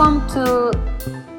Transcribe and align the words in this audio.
Welcome 0.00 0.26
to 0.28 0.70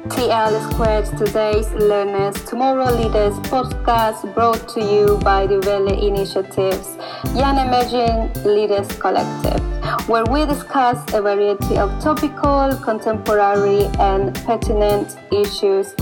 TL 0.08 0.70
Squared 0.70 1.06
Today's 1.18 1.68
Learners 1.72 2.36
Tomorrow 2.44 2.94
Leaders 2.94 3.34
podcast 3.50 4.32
brought 4.34 4.68
to 4.68 4.80
you 4.80 5.18
by 5.18 5.48
the 5.48 5.58
Valley 5.62 6.06
Initiatives 6.06 6.96
Young 7.34 7.58
Emerging 7.58 8.32
Leaders 8.44 8.86
Collective, 9.00 9.60
where 10.08 10.24
we 10.26 10.46
discuss 10.46 11.02
a 11.12 11.20
variety 11.20 11.76
of 11.76 11.90
topical, 12.00 12.76
contemporary, 12.76 13.86
and 13.98 14.32
pertinent 14.46 15.16
issues 15.32 15.92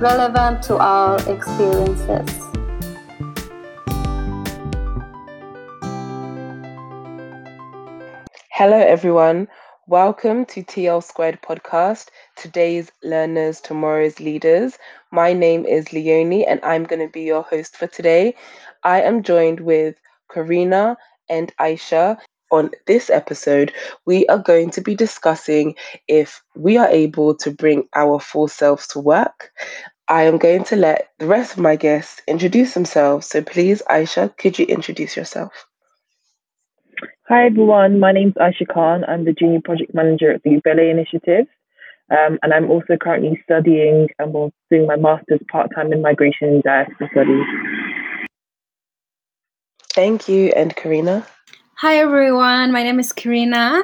relevant 0.00 0.60
to 0.64 0.76
our 0.76 1.18
experiences. 1.30 2.48
Hello, 8.50 8.76
everyone. 8.76 9.46
Welcome 9.88 10.44
to 10.46 10.62
TL 10.62 11.00
Squared 11.00 11.40
Podcast, 11.40 12.08
today's 12.36 12.92
learners, 13.02 13.60
tomorrow's 13.60 14.20
leaders. 14.20 14.78
My 15.10 15.32
name 15.32 15.64
is 15.64 15.94
Leonie 15.94 16.46
and 16.46 16.60
I'm 16.62 16.84
going 16.84 17.00
to 17.00 17.10
be 17.10 17.22
your 17.22 17.42
host 17.42 17.74
for 17.74 17.86
today. 17.86 18.34
I 18.84 19.00
am 19.00 19.22
joined 19.22 19.60
with 19.60 19.96
Karina 20.30 20.98
and 21.30 21.52
Aisha. 21.56 22.18
On 22.52 22.70
this 22.86 23.08
episode, 23.08 23.72
we 24.04 24.26
are 24.26 24.38
going 24.38 24.70
to 24.72 24.82
be 24.82 24.94
discussing 24.94 25.74
if 26.06 26.42
we 26.54 26.76
are 26.76 26.88
able 26.88 27.34
to 27.36 27.50
bring 27.50 27.88
our 27.94 28.20
full 28.20 28.46
selves 28.46 28.86
to 28.88 29.00
work. 29.00 29.50
I 30.08 30.24
am 30.24 30.38
going 30.38 30.64
to 30.64 30.76
let 30.76 31.08
the 31.18 31.26
rest 31.26 31.54
of 31.54 31.60
my 31.60 31.76
guests 31.76 32.20
introduce 32.28 32.74
themselves. 32.74 33.26
So 33.26 33.42
please, 33.42 33.82
Aisha, 33.90 34.36
could 34.36 34.58
you 34.58 34.66
introduce 34.66 35.16
yourself? 35.16 35.67
Hi 37.30 37.44
everyone, 37.44 38.00
my 38.00 38.10
name 38.10 38.28
is 38.28 38.34
Aisha 38.36 38.66
Khan. 38.66 39.04
I'm 39.06 39.26
the 39.26 39.34
Junior 39.34 39.60
Project 39.62 39.94
Manager 39.94 40.32
at 40.32 40.42
the 40.44 40.62
Belay 40.64 40.88
Initiative. 40.88 41.46
Um, 42.10 42.38
and 42.42 42.54
I'm 42.54 42.70
also 42.70 42.96
currently 42.96 43.38
studying 43.44 44.08
and 44.18 44.34
um, 44.34 44.50
doing 44.70 44.86
my 44.86 44.96
master's 44.96 45.40
part 45.52 45.68
time 45.74 45.92
in 45.92 46.00
migration 46.00 46.48
and 46.48 46.62
diaspora 46.62 47.06
studies. 47.12 47.44
Thank 49.92 50.26
you. 50.26 50.54
And 50.56 50.74
Karina? 50.74 51.26
Hi 51.74 51.98
everyone, 51.98 52.72
my 52.72 52.82
name 52.82 52.98
is 52.98 53.12
Karina 53.12 53.82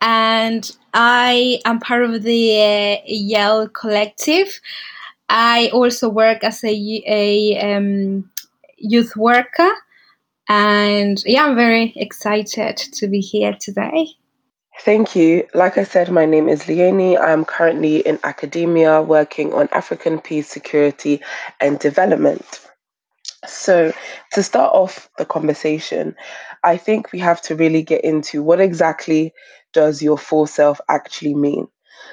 and 0.00 0.74
I 0.94 1.60
am 1.66 1.80
part 1.80 2.02
of 2.02 2.22
the 2.22 2.62
uh, 2.62 3.02
Yale 3.04 3.68
Collective. 3.68 4.58
I 5.28 5.68
also 5.74 6.08
work 6.08 6.42
as 6.44 6.64
a, 6.64 7.02
a 7.06 7.76
um, 7.76 8.30
youth 8.78 9.14
worker 9.16 9.70
and 10.48 11.22
yeah, 11.26 11.46
I'm 11.46 11.56
very 11.56 11.92
excited 11.96 12.76
to 12.76 13.08
be 13.08 13.20
here 13.20 13.56
today. 13.58 14.08
Thank 14.80 15.16
you. 15.16 15.46
Like 15.54 15.78
I 15.78 15.84
said, 15.84 16.10
my 16.10 16.26
name 16.26 16.48
is 16.48 16.68
Leonie. 16.68 17.16
I'm 17.16 17.44
currently 17.44 18.00
in 18.00 18.18
academia 18.24 19.00
working 19.00 19.54
on 19.54 19.68
African 19.72 20.20
peace, 20.20 20.48
security, 20.48 21.22
and 21.60 21.78
development. 21.78 22.60
So, 23.46 23.92
to 24.32 24.42
start 24.42 24.74
off 24.74 25.08
the 25.18 25.24
conversation, 25.24 26.14
I 26.62 26.76
think 26.76 27.12
we 27.12 27.20
have 27.20 27.40
to 27.42 27.54
really 27.54 27.82
get 27.82 28.04
into 28.04 28.42
what 28.42 28.60
exactly 28.60 29.32
does 29.72 30.02
your 30.02 30.18
full 30.18 30.46
self 30.46 30.80
actually 30.88 31.34
mean? 31.34 31.68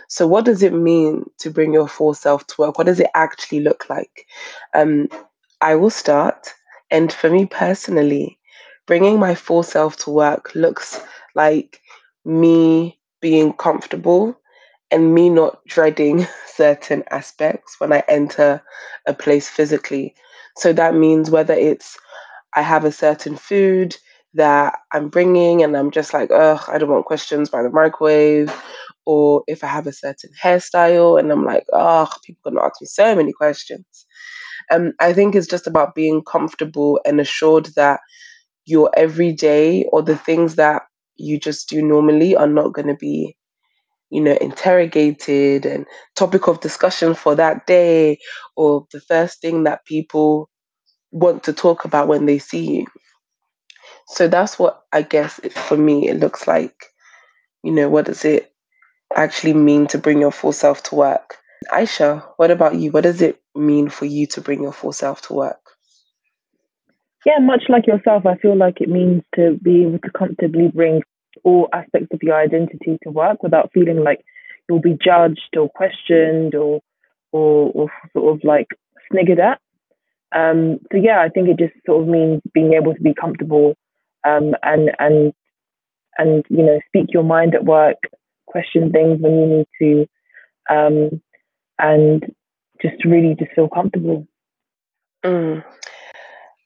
So, 0.08 0.28
what 0.28 0.46
does 0.46 0.64
it 0.64 0.74
mean 0.74 1.26
to 1.40 1.50
bring 1.50 1.74
your 1.74 1.88
full 1.88 2.14
self 2.14 2.46
to 2.48 2.56
work? 2.60 2.78
What 2.78 2.88
does 2.88 3.00
it 3.00 3.10
actually 3.16 3.62
look 3.62 3.90
like? 3.90 4.28
Um, 4.74 5.08
I 5.62 5.76
will 5.76 5.90
start. 5.90 6.54
And 6.94 7.12
for 7.12 7.30
me 7.30 7.46
personally, 7.48 8.40
bringing 8.88 9.20
my 9.20 9.36
full 9.36 9.64
self 9.64 9.98
to 10.06 10.12
work 10.12 10.56
looks 10.56 11.02
like 11.36 11.82
me 12.26 13.00
being 13.22 13.54
comfortable 13.54 14.40
and 14.92 15.14
me 15.14 15.30
not 15.30 15.66
dreading 15.68 16.28
certain 16.48 17.04
aspects 17.12 17.80
when 17.80 17.92
I 17.94 18.04
enter 18.08 18.64
a 19.08 19.14
place 19.14 19.50
physically. 19.50 20.16
So 20.58 20.74
that 20.74 20.96
means 20.96 21.32
whether 21.32 21.54
it's 21.56 21.98
I 22.56 22.62
have 22.64 22.86
a 22.86 22.92
certain 22.92 23.38
food 23.38 23.98
that 24.36 24.80
I'm 24.94 25.10
bringing 25.10 25.64
and 25.64 25.78
I'm 25.78 25.92
just 25.92 26.14
like, 26.14 26.32
ugh, 26.32 26.62
I 26.68 26.78
don't 26.80 26.92
want 26.92 27.06
questions 27.06 27.50
by 27.50 27.64
the 27.64 27.72
microwave. 27.72 28.54
Or 29.06 29.44
if 29.48 29.64
I 29.64 29.68
have 29.68 29.88
a 29.88 29.94
certain 29.94 30.32
hairstyle 30.42 31.20
and 31.20 31.32
I'm 31.32 31.46
like, 31.46 31.66
ugh, 31.74 32.10
people 32.26 32.42
are 32.50 32.52
going 32.52 32.62
to 32.62 32.66
ask 32.68 32.82
me 32.82 32.88
so 32.88 33.16
many 33.16 33.34
questions. 33.34 34.06
Um, 34.72 34.94
I 35.00 35.14
think 35.14 35.36
it's 35.36 35.48
just 35.48 35.68
about 35.68 35.96
being 35.96 36.24
comfortable 36.24 37.00
and 37.06 37.20
assured 37.20 37.68
that 37.76 38.00
your 38.66 38.92
everyday 38.96 39.86
or 39.92 40.02
the 40.04 40.18
things 40.18 40.56
that 40.56 40.84
you 41.18 41.40
just 41.40 41.70
do 41.70 41.82
normally 41.82 42.36
are 42.36 42.48
not 42.48 42.74
going 42.74 42.88
to 42.88 42.96
be 42.96 43.36
you 44.12 44.22
know 44.22 44.38
interrogated 44.42 45.66
and 45.66 45.86
topic 46.16 46.48
of 46.48 46.62
discussion 46.62 47.14
for 47.16 47.36
that 47.36 47.68
day 47.68 48.18
or 48.56 48.86
the 48.94 49.02
first 49.02 49.42
thing 49.42 49.64
that 49.64 49.86
people 49.86 50.50
want 51.12 51.44
to 51.44 51.54
talk 51.54 51.86
about 51.86 52.08
when 52.08 52.26
they 52.26 52.40
see 52.40 52.78
you. 52.80 52.88
So 54.08 54.28
that's 54.30 54.58
what 54.60 54.82
i 54.94 55.02
guess 55.02 55.40
it, 55.40 55.54
for 55.54 55.78
me 55.78 56.08
it 56.10 56.20
looks 56.20 56.48
like 56.48 56.86
you 57.64 57.74
know 57.74 57.90
what 57.90 58.06
does 58.08 58.26
it 58.26 58.54
actually 59.16 59.54
mean 59.56 59.88
to 59.90 60.00
bring 60.00 60.22
your 60.22 60.32
full 60.32 60.54
self 60.54 60.84
to 60.86 60.96
work? 60.96 61.38
Aisha 61.72 62.24
what 62.38 62.52
about 62.52 62.76
you? 62.78 62.92
What 62.92 63.04
does 63.06 63.22
it 63.22 63.42
mean 63.56 63.90
for 63.90 64.06
you 64.06 64.28
to 64.28 64.42
bring 64.42 64.64
your 64.64 64.74
full 64.74 64.94
self 64.94 65.22
to 65.24 65.34
work? 65.34 65.60
Yeah, 67.26 67.40
much 67.40 67.64
like 67.70 67.88
yourself, 67.88 68.26
I 68.26 68.36
feel 68.36 68.58
like 68.58 68.82
it 68.82 68.90
means 68.90 69.24
to 69.36 69.58
be 69.62 69.84
able 69.84 70.00
to 70.00 70.12
comfortably 70.12 70.68
bring 70.68 71.02
all 71.44 71.70
aspects 71.74 72.10
of 72.14 72.22
your 72.22 72.36
identity 72.36 72.98
to 73.04 73.10
work 73.10 73.42
without 73.42 73.72
feeling 73.74 74.04
like 74.04 74.24
you'll 74.68 74.82
be 74.82 74.98
judged 75.04 75.56
or 75.58 75.70
questioned 75.70 76.56
or 76.56 76.82
or, 77.32 77.72
or 77.74 77.92
sort 78.14 78.36
of 78.36 78.44
like 78.44 78.68
sniggered 79.12 79.40
at. 79.40 79.60
Um, 80.36 80.80
so 80.92 80.98
yeah, 80.98 81.20
I 81.22 81.30
think 81.30 81.50
it 81.50 81.58
just 81.58 81.74
sort 81.86 82.04
of 82.04 82.08
means 82.08 82.42
being 82.54 82.74
able 82.74 82.94
to 82.94 83.02
be 83.02 83.14
comfortable 83.14 83.76
um, 84.26 84.54
and 84.64 84.92
and 85.00 85.34
and 86.18 86.46
you 86.50 86.64
know 86.64 86.80
speak 86.88 87.08
your 87.14 87.24
mind 87.24 87.56
at 87.56 87.66
work, 87.66 87.98
question 88.46 88.92
things 88.92 89.20
when 89.22 89.34
you 89.34 89.46
need 89.48 89.68
to, 89.80 90.76
um, 90.76 91.22
and 91.80 92.24
just 92.84 93.04
really 93.06 93.36
just 93.36 93.52
feel 93.54 93.70
comfortable. 93.70 94.28
Mm, 95.26 95.64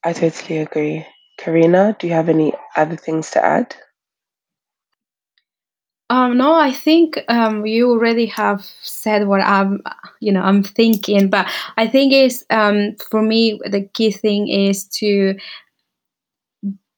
I 0.04 0.14
totally 0.14 0.60
agree. 0.60 1.06
Karina, 1.38 1.96
do 2.00 2.08
you 2.08 2.14
have 2.14 2.30
any 2.30 2.54
other 2.76 2.96
things 2.96 3.30
to 3.32 3.46
add? 3.46 3.76
Um, 6.10 6.38
no, 6.38 6.54
I 6.54 6.72
think 6.72 7.20
um, 7.28 7.66
you 7.66 7.92
already 7.92 8.26
have 8.28 8.66
said 8.82 9.28
what 9.28 9.42
I'm, 9.42 9.82
you 10.22 10.32
know, 10.32 10.42
I'm 10.42 10.64
thinking. 10.64 11.30
But 11.30 11.48
I 11.76 11.88
think 11.88 12.14
is 12.14 12.46
um, 12.50 12.96
for 13.12 13.22
me 13.22 13.60
the 13.66 13.82
key 13.94 14.12
thing 14.12 14.48
is 14.48 14.86
to 15.00 15.36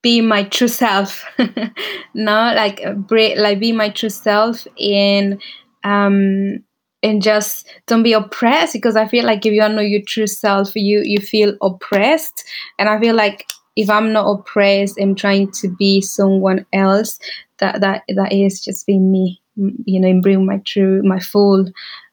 be 0.01 0.21
my 0.21 0.43
true 0.43 0.67
self. 0.67 1.25
no, 2.13 2.53
like 2.55 2.81
uh, 2.85 2.93
like 3.09 3.59
be 3.59 3.71
my 3.71 3.89
true 3.89 4.09
self 4.09 4.67
in 4.77 5.39
um, 5.83 6.63
and 7.01 7.21
just 7.21 7.67
don't 7.87 8.03
be 8.03 8.13
oppressed 8.13 8.73
because 8.73 8.95
I 8.95 9.07
feel 9.07 9.25
like 9.25 9.45
if 9.45 9.53
you 9.53 9.61
don't 9.61 9.75
know 9.75 9.81
your 9.81 10.01
true 10.01 10.27
self, 10.27 10.75
you 10.75 11.01
you 11.03 11.19
feel 11.19 11.55
oppressed, 11.61 12.43
and 12.77 12.89
I 12.89 12.99
feel 12.99 13.15
like 13.15 13.47
if 13.75 13.89
I'm 13.89 14.11
not 14.11 14.29
oppressed, 14.29 14.99
I'm 14.99 15.15
trying 15.15 15.51
to 15.53 15.69
be 15.69 16.01
someone 16.01 16.65
else. 16.73 17.19
That 17.59 17.81
that 17.81 18.03
that 18.09 18.33
is 18.33 18.63
just 18.63 18.85
being 18.85 19.11
me, 19.11 19.41
you 19.55 19.99
know, 19.99 20.09
and 20.09 20.23
bring 20.23 20.45
my 20.45 20.57
true, 20.65 21.01
my 21.03 21.19
full 21.19 21.71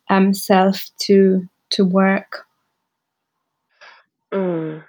um, 0.09 0.33
self 0.35 0.91
to 1.01 1.49
to 1.71 1.85
work. 1.85 2.47
Mm. 4.33 4.85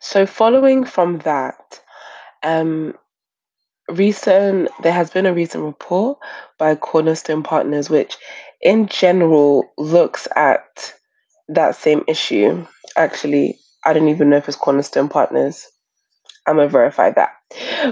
So 0.00 0.26
following 0.26 0.84
from 0.84 1.18
that, 1.18 1.80
um, 2.42 2.94
recent 3.88 4.70
there 4.82 4.92
has 4.92 5.10
been 5.10 5.26
a 5.26 5.34
recent 5.34 5.64
report 5.64 6.18
by 6.58 6.74
Cornerstone 6.74 7.42
Partners, 7.42 7.90
which 7.90 8.16
in 8.60 8.86
general 8.88 9.70
looks 9.76 10.28
at 10.34 10.94
that 11.48 11.76
same 11.76 12.04
issue. 12.08 12.66
Actually, 12.96 13.58
I 13.84 13.92
don't 13.92 14.08
even 14.08 14.30
know 14.30 14.36
if 14.36 14.48
it's 14.48 14.56
Cornerstone 14.56 15.08
Partners. 15.08 15.66
I'm 16.46 16.56
gonna 16.56 16.68
verify 16.68 17.10
that. 17.12 17.30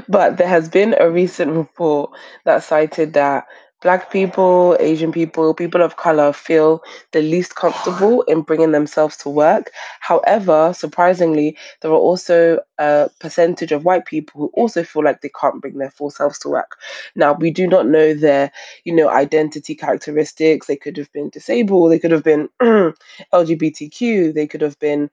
But 0.08 0.36
there 0.36 0.48
has 0.48 0.68
been 0.68 0.94
a 0.98 1.10
recent 1.10 1.52
report 1.52 2.10
that 2.44 2.64
cited 2.64 3.14
that 3.14 3.46
Black 3.82 4.10
people, 4.10 4.76
Asian 4.80 5.12
people, 5.12 5.52
people 5.52 5.82
of 5.82 5.96
color 5.96 6.32
feel 6.32 6.82
the 7.12 7.20
least 7.20 7.56
comfortable 7.56 8.22
in 8.22 8.40
bringing 8.40 8.72
themselves 8.72 9.16
to 9.18 9.28
work. 9.28 9.70
However, 10.00 10.72
surprisingly, 10.74 11.58
there 11.82 11.90
are 11.90 11.94
also 11.94 12.58
a 12.78 13.10
percentage 13.20 13.72
of 13.72 13.84
white 13.84 14.06
people 14.06 14.40
who 14.40 14.50
also 14.54 14.82
feel 14.82 15.04
like 15.04 15.20
they 15.20 15.30
can't 15.40 15.60
bring 15.60 15.76
their 15.76 15.90
full 15.90 16.10
selves 16.10 16.38
to 16.40 16.48
work. 16.48 16.78
Now, 17.14 17.34
we 17.34 17.50
do 17.50 17.66
not 17.66 17.86
know 17.86 18.14
their, 18.14 18.50
you 18.84 18.94
know, 18.94 19.10
identity 19.10 19.74
characteristics. 19.74 20.66
They 20.66 20.76
could 20.76 20.96
have 20.96 21.12
been 21.12 21.28
disabled. 21.28 21.92
They 21.92 21.98
could 21.98 22.12
have 22.12 22.24
been 22.24 22.48
LGBTQ. 22.62 24.32
They 24.34 24.46
could 24.46 24.62
have 24.62 24.78
been 24.78 25.10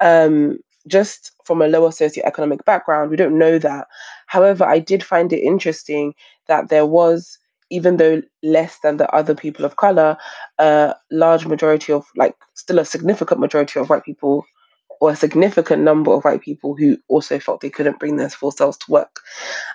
um, 0.00 0.58
just 0.86 1.32
from 1.44 1.62
a 1.62 1.68
lower 1.68 1.90
socioeconomic 1.90 2.64
background. 2.64 3.10
We 3.10 3.16
don't 3.16 3.38
know 3.38 3.58
that. 3.58 3.88
However, 4.26 4.64
I 4.64 4.78
did 4.78 5.02
find 5.02 5.32
it 5.32 5.40
interesting 5.40 6.14
that 6.46 6.68
there 6.68 6.86
was 6.86 7.38
even 7.70 7.96
though 7.96 8.22
less 8.42 8.78
than 8.82 8.96
the 8.96 9.10
other 9.14 9.34
people 9.34 9.64
of 9.64 9.76
color, 9.76 10.16
a 10.58 10.94
large 11.10 11.46
majority 11.46 11.92
of, 11.92 12.04
like, 12.16 12.36
still 12.54 12.78
a 12.78 12.84
significant 12.84 13.40
majority 13.40 13.80
of 13.80 13.88
white 13.90 14.04
people 14.04 14.44
or 15.00 15.10
a 15.10 15.16
significant 15.16 15.82
number 15.82 16.12
of 16.12 16.24
white 16.24 16.40
people 16.42 16.76
who 16.76 16.96
also 17.08 17.38
felt 17.38 17.60
they 17.60 17.70
couldn't 17.70 17.98
bring 17.98 18.16
their 18.16 18.30
full 18.30 18.50
selves 18.50 18.78
to 18.78 18.90
work. 18.90 19.20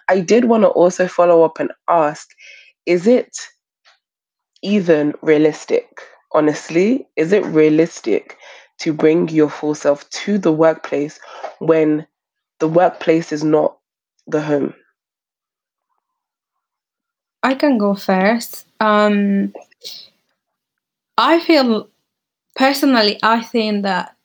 I 0.07 0.21
did 0.21 0.45
want 0.45 0.63
to 0.63 0.69
also 0.69 1.07
follow 1.07 1.43
up 1.43 1.59
and 1.59 1.71
ask 1.89 2.29
is 2.85 3.05
it 3.07 3.37
even 4.61 5.13
realistic? 5.21 6.01
Honestly, 6.33 7.07
is 7.15 7.31
it 7.33 7.45
realistic 7.45 8.37
to 8.79 8.93
bring 8.93 9.27
your 9.29 9.49
full 9.49 9.75
self 9.75 10.09
to 10.11 10.37
the 10.37 10.51
workplace 10.51 11.19
when 11.59 12.05
the 12.59 12.67
workplace 12.67 13.31
is 13.31 13.43
not 13.43 13.77
the 14.27 14.41
home? 14.41 14.73
I 17.43 17.53
can 17.55 17.77
go 17.77 17.95
first. 17.95 18.65
Um, 18.79 19.53
I 21.17 21.39
feel 21.39 21.89
personally, 22.55 23.19
I 23.23 23.41
think 23.41 23.83
that 23.83 24.15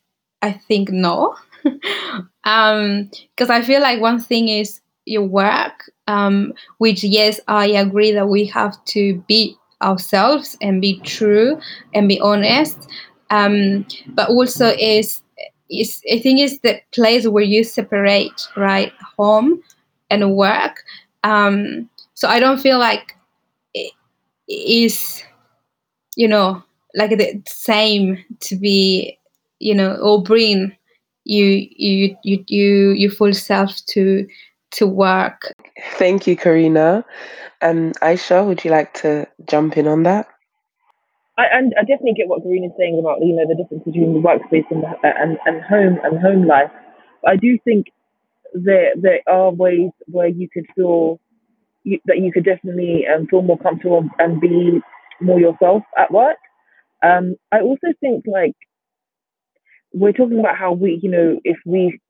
I 0.43 0.53
think 0.53 0.91
no, 0.91 1.37
because 1.65 2.25
um, 2.45 3.11
I 3.51 3.63
feel 3.63 3.81
like 3.83 4.01
one 4.01 4.21
thing 4.21 4.49
is 4.49 4.81
your 5.07 5.25
work, 5.25 5.91
um, 6.09 6.55
which 6.79 7.05
yes, 7.05 7.41
I 7.49 7.69
agree 7.69 8.13
that 8.13 8.29
we 8.29 8.47
have 8.47 8.83
to 8.87 9.23
be 9.29 9.57
ourselves 9.83 10.57
and 10.63 10.81
be 10.81 11.01
true 11.01 11.61
and 11.95 12.09
be 12.09 12.21
honest, 12.21 12.79
um, 13.31 13.87
but 14.09 14.31
also 14.31 14.69
is 14.79 15.23
is 15.71 16.03
I 16.13 16.19
think 16.21 16.41
is 16.41 16.61
the 16.61 16.81
place 16.93 17.27
where 17.27 17.45
you 17.45 17.65
separate 17.65 18.49
right 18.57 18.93
home 19.19 19.63
and 20.11 20.35
work. 20.37 20.85
Um, 21.25 21.89
so 22.15 22.29
I 22.29 22.41
don't 22.41 22.61
feel 22.61 22.79
like 22.79 23.17
it 23.75 23.93
is 24.49 25.23
you 26.17 26.29
know 26.29 26.63
like 26.95 27.11
the 27.11 27.43
same 27.47 28.25
to 28.41 28.57
be 28.57 29.19
you 29.59 29.75
know 29.75 29.97
or 29.97 30.23
bring 30.23 30.77
you 31.25 31.67
you 31.77 32.17
you 32.23 32.45
you 32.49 32.91
your 32.91 33.11
full 33.11 33.33
self 33.33 33.77
to 33.87 34.27
to 34.71 34.87
work. 34.87 35.53
Thank 35.99 36.27
you 36.27 36.37
karina. 36.37 37.05
Um 37.63 37.93
aisha 38.03 38.47
would 38.47 38.65
you 38.65 38.71
like 38.71 38.95
to 39.03 39.27
jump 39.49 39.77
in 39.77 39.89
on 39.89 40.03
that? 40.05 40.29
I, 41.37 41.47
and 41.47 41.75
I 41.77 41.83
definitely 41.83 42.15
get 42.15 42.29
what 42.29 42.45
Karina's 42.45 42.73
saying 42.79 42.99
about 42.99 43.19
you 43.21 43.35
know 43.35 43.47
the 43.49 43.57
difference 43.57 43.85
between 43.85 44.15
the 44.15 44.21
workspace 44.21 44.71
and 44.71 44.85
and, 45.03 45.39
and 45.47 45.63
home 45.63 45.99
and 46.05 46.21
home 46.21 46.47
life. 46.47 46.71
I 47.27 47.37
do 47.37 47.59
think 47.65 47.87
there 48.53 48.93
there 48.97 49.21
are 49.27 49.51
ways 49.51 49.91
where 50.07 50.29
you 50.29 50.49
could 50.49 50.67
feel 50.77 51.19
you, 51.85 51.99
that 52.07 52.19
you 52.19 52.33
could 52.33 52.45
definitely 52.45 53.05
um, 53.07 53.27
feel 53.27 53.43
more 53.43 53.59
comfortable 53.59 54.09
and 54.19 54.41
be 54.41 54.81
more 55.21 55.39
yourself 55.39 55.83
at 55.97 56.13
work. 56.13 56.37
Um, 57.03 57.37
I 57.53 57.61
also 57.61 57.89
think 58.01 58.25
like 58.27 58.57
we're 59.93 60.13
talking 60.13 60.41
about 60.41 60.57
how 60.57 60.73
we, 60.73 60.99
you 61.03 61.11
know, 61.11 61.39
if 61.45 61.57
we, 61.65 62.01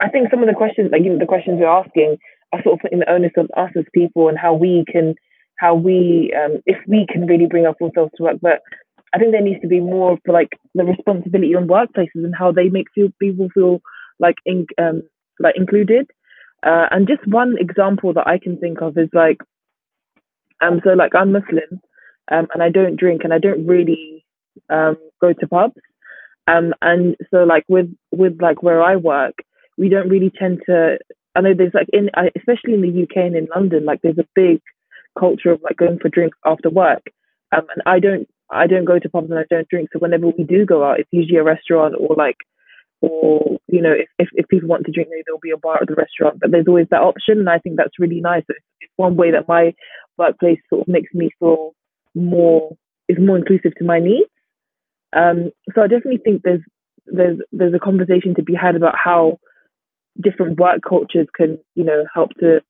I 0.00 0.08
think 0.08 0.30
some 0.30 0.42
of 0.42 0.48
the 0.48 0.54
questions, 0.54 0.90
like 0.92 1.02
you 1.02 1.10
know, 1.10 1.18
the 1.18 1.26
questions 1.26 1.58
we're 1.60 1.66
asking, 1.66 2.16
are 2.52 2.62
sort 2.62 2.74
of 2.74 2.80
putting 2.80 3.00
the 3.00 3.10
onus 3.10 3.32
on 3.36 3.48
us 3.56 3.72
as 3.76 3.84
people 3.92 4.28
and 4.28 4.38
how 4.38 4.54
we 4.54 4.84
can, 4.90 5.14
how 5.58 5.74
we, 5.74 6.32
um, 6.38 6.62
if 6.66 6.78
we 6.86 7.06
can 7.10 7.26
really 7.26 7.46
bring 7.46 7.66
our 7.66 7.74
full 7.78 7.90
selves 7.94 8.12
to 8.16 8.22
work. 8.22 8.36
But 8.40 8.60
I 9.12 9.18
think 9.18 9.32
there 9.32 9.42
needs 9.42 9.60
to 9.62 9.68
be 9.68 9.80
more 9.80 10.18
for 10.24 10.32
like 10.32 10.50
the 10.74 10.84
responsibility 10.84 11.54
on 11.54 11.68
workplaces 11.68 12.24
and 12.24 12.34
how 12.36 12.52
they 12.52 12.68
make 12.68 12.86
feel 12.94 13.08
people 13.20 13.48
feel 13.52 13.80
like 14.18 14.36
in, 14.46 14.66
um, 14.78 15.02
like 15.38 15.56
included. 15.56 16.10
Uh, 16.64 16.86
and 16.90 17.06
just 17.06 17.26
one 17.26 17.56
example 17.58 18.14
that 18.14 18.26
I 18.26 18.38
can 18.38 18.56
think 18.58 18.80
of 18.80 18.96
is 18.96 19.10
like, 19.12 19.38
um, 20.60 20.80
so 20.82 20.90
like 20.90 21.14
I'm 21.14 21.32
Muslim, 21.32 21.80
um, 22.30 22.46
and 22.54 22.62
I 22.62 22.70
don't 22.70 22.96
drink 22.96 23.22
and 23.24 23.34
I 23.34 23.38
don't 23.38 23.66
really 23.66 24.24
um 24.70 24.96
go 25.20 25.32
to 25.32 25.46
pubs. 25.46 25.74
Um, 26.46 26.74
and 26.80 27.16
so 27.30 27.44
like 27.44 27.64
with 27.68 27.94
with 28.12 28.40
like 28.40 28.62
where 28.62 28.82
I 28.82 28.96
work, 28.96 29.34
we 29.76 29.88
don't 29.88 30.08
really 30.08 30.30
tend 30.30 30.62
to. 30.66 30.98
I 31.34 31.40
know 31.40 31.52
there's 31.54 31.74
like 31.74 31.88
in 31.92 32.10
especially 32.36 32.74
in 32.74 32.82
the 32.82 33.02
UK 33.02 33.16
and 33.26 33.36
in 33.36 33.48
London, 33.54 33.84
like 33.84 34.00
there's 34.02 34.18
a 34.18 34.28
big 34.34 34.60
culture 35.18 35.50
of 35.50 35.62
like 35.62 35.76
going 35.76 35.98
for 35.98 36.08
drinks 36.08 36.38
after 36.46 36.70
work. 36.70 37.02
Um, 37.54 37.66
and 37.74 37.82
I 37.86 37.98
don't 37.98 38.28
I 38.50 38.66
don't 38.66 38.84
go 38.84 38.98
to 38.98 39.08
pubs 39.08 39.30
and 39.30 39.38
I 39.38 39.44
don't 39.50 39.68
drink. 39.68 39.90
So 39.92 39.98
whenever 39.98 40.28
we 40.28 40.44
do 40.44 40.64
go 40.64 40.84
out, 40.84 41.00
it's 41.00 41.08
usually 41.12 41.38
a 41.38 41.44
restaurant 41.44 41.94
or 41.98 42.14
like 42.16 42.36
or 43.04 43.58
you 43.68 43.82
know 43.82 43.92
if, 43.92 44.08
if, 44.18 44.28
if 44.32 44.48
people 44.48 44.68
want 44.68 44.84
to 44.86 44.92
drink 44.92 45.08
there'll 45.10 45.40
be 45.40 45.50
a 45.50 45.56
bar 45.56 45.78
at 45.80 45.88
the 45.88 45.94
restaurant 45.94 46.38
but 46.40 46.50
there's 46.50 46.68
always 46.68 46.86
that 46.90 47.02
option 47.02 47.38
and 47.38 47.50
i 47.50 47.58
think 47.58 47.76
that's 47.76 47.98
really 47.98 48.20
nice. 48.20 48.44
It's, 48.48 48.58
it's 48.80 48.92
one 48.96 49.16
way 49.16 49.30
that 49.32 49.48
my 49.48 49.74
workplace 50.16 50.60
sort 50.68 50.82
of 50.82 50.88
makes 50.88 51.12
me 51.12 51.30
feel 51.38 51.72
more 52.14 52.76
is 53.08 53.18
more 53.18 53.36
inclusive 53.36 53.72
to 53.78 53.84
my 53.84 53.98
needs. 53.98 54.30
Um, 55.12 55.50
so 55.74 55.82
i 55.82 55.86
definitely 55.86 56.22
think 56.24 56.42
there's 56.42 56.64
there's 57.06 57.38
there's 57.52 57.74
a 57.74 57.78
conversation 57.78 58.34
to 58.36 58.42
be 58.42 58.54
had 58.54 58.76
about 58.76 58.94
how 58.96 59.38
different 60.20 60.58
work 60.58 60.80
cultures 60.88 61.26
can 61.36 61.58
you 61.74 61.84
know 61.84 62.04
help 62.14 62.30
to 62.40 62.60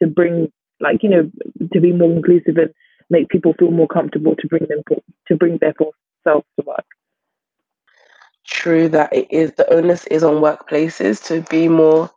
to 0.00 0.06
bring 0.06 0.52
like 0.80 1.02
you 1.02 1.08
know 1.08 1.30
to 1.72 1.80
be 1.80 1.92
more 1.92 2.12
inclusive 2.12 2.56
and 2.56 2.70
make 3.08 3.28
people 3.28 3.54
feel 3.58 3.70
more 3.70 3.88
comfortable 3.88 4.34
to 4.36 4.48
bring 4.48 4.66
them 4.68 4.82
to 5.28 5.36
bring 5.36 5.58
their 5.60 5.74
full 5.74 5.92
self 6.24 6.44
to 6.58 6.66
work 6.66 6.84
true 8.48 8.88
that 8.90 9.12
it 9.12 9.26
is 9.30 9.52
the 9.52 9.72
onus 9.72 10.06
is 10.06 10.22
on 10.22 10.36
workplaces 10.36 11.22
to 11.26 11.42
be 11.50 11.68
more 11.68 12.10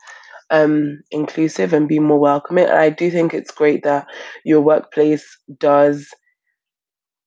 um, 0.52 1.02
inclusive 1.12 1.74
and 1.74 1.88
be 1.88 2.00
more 2.00 2.20
welcoming. 2.20 2.66
And 2.66 2.78
I 2.78 2.90
do 2.90 3.12
think 3.12 3.34
it's 3.34 3.52
great 3.52 3.84
that 3.84 4.08
your 4.46 4.62
workplace 4.62 5.26
does, 5.60 6.08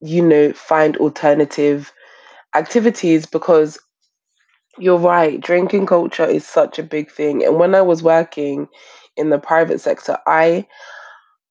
you 0.00 0.22
know, 0.22 0.52
find 0.52 0.96
alternative 0.96 1.92
activities 2.54 3.26
because 3.26 3.78
you're 4.78 4.98
right, 4.98 5.40
drinking 5.40 5.86
culture 5.86 6.24
is 6.24 6.46
such 6.46 6.78
a 6.78 6.82
big 6.82 7.10
thing. 7.10 7.44
And 7.44 7.58
when 7.58 7.74
I 7.74 7.82
was 7.82 8.02
working 8.02 8.68
in 9.16 9.30
the 9.30 9.38
private 9.38 9.80
sector, 9.80 10.18
I 10.26 10.66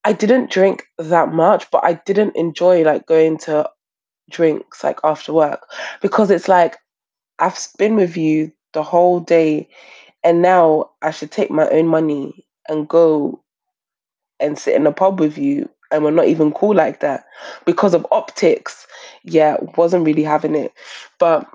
I 0.04 0.13
didn't 0.13 0.51
drink 0.51 0.86
that 0.97 1.31
much, 1.33 1.69
but 1.71 1.83
I 1.83 1.94
didn't 2.06 2.36
enjoy 2.36 2.83
like 2.83 3.06
going 3.06 3.38
to 3.39 3.69
drinks 4.31 4.83
like 4.83 5.00
after 5.04 5.33
work 5.33 5.68
because 6.01 6.31
it's 6.31 6.47
like 6.47 6.77
I've 7.42 7.58
been 7.78 7.96
with 7.98 8.16
you 8.18 8.54
the 8.74 8.84
whole 8.84 9.20
day 9.20 9.68
and 10.24 10.42
now 10.42 10.92
I 11.02 11.12
should 11.12 11.32
take 11.32 11.52
my 11.52 11.68
own 11.70 11.88
money 11.88 12.46
and 12.70 12.88
go 12.88 13.44
and 14.40 14.58
sit 14.58 14.76
in 14.76 14.88
a 14.88 14.94
pub 14.94 15.20
with 15.20 15.38
you 15.38 15.70
and 15.92 16.04
we're 16.04 16.12
not 16.12 16.28
even 16.28 16.54
cool 16.54 16.76
like 16.76 17.02
that 17.02 17.26
because 17.66 17.94
of 17.94 18.08
optics. 18.12 18.88
Yeah 19.24 19.58
wasn't 19.78 20.06
really 20.06 20.24
having 20.24 20.56
it. 20.56 20.74
But 21.19 21.48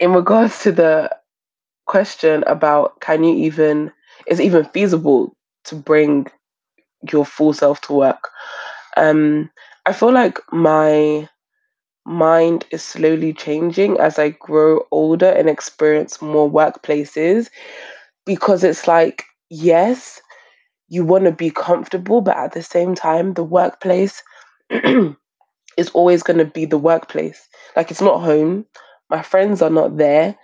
in 0.00 0.12
regards 0.12 0.62
to 0.62 0.72
the 0.72 1.10
question 1.86 2.44
about 2.46 3.00
can 3.00 3.24
you 3.24 3.34
even 3.34 3.92
is 4.26 4.40
it 4.40 4.44
even 4.44 4.64
feasible 4.66 5.36
to 5.64 5.74
bring 5.76 6.26
your 7.12 7.24
full 7.24 7.52
self 7.52 7.80
to 7.82 7.92
work. 7.94 8.30
Um 8.96 9.50
i 9.86 9.92
feel 9.92 10.12
like 10.12 10.38
my 10.52 11.28
mind 12.06 12.66
is 12.70 12.82
slowly 12.82 13.32
changing 13.32 13.98
as 13.98 14.18
I 14.18 14.30
grow 14.30 14.86
older 14.90 15.28
and 15.28 15.48
experience 15.48 16.20
more 16.20 16.50
workplaces 16.50 17.48
because 18.26 18.64
it's 18.64 18.86
like, 18.88 19.24
yes, 19.50 20.20
you 20.88 21.04
want 21.04 21.24
to 21.24 21.32
be 21.32 21.50
comfortable, 21.50 22.20
but 22.20 22.36
at 22.36 22.52
the 22.52 22.62
same 22.62 22.94
time, 22.94 23.34
the 23.34 23.44
workplace 23.44 24.22
is 24.70 25.90
always 25.94 26.22
going 26.22 26.38
to 26.38 26.44
be 26.44 26.64
the 26.64 26.78
workplace. 26.78 27.48
Like, 27.76 27.90
it's 27.90 28.00
not 28.00 28.20
home. 28.22 28.66
My 29.10 29.22
friends 29.22 29.62
are 29.62 29.70
not 29.70 29.96
there. 29.96 30.36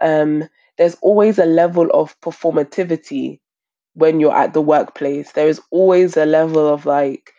Um, 0.00 0.48
there's 0.78 0.96
always 1.02 1.38
a 1.38 1.46
level 1.46 1.88
of 1.92 2.18
performativity 2.20 3.40
when 3.94 4.20
you're 4.20 4.36
at 4.36 4.52
the 4.54 4.60
workplace. 4.62 5.32
There 5.32 5.48
is 5.48 5.60
always 5.70 6.16
a 6.16 6.26
level 6.26 6.68
of 6.68 6.86
like, 6.86 7.32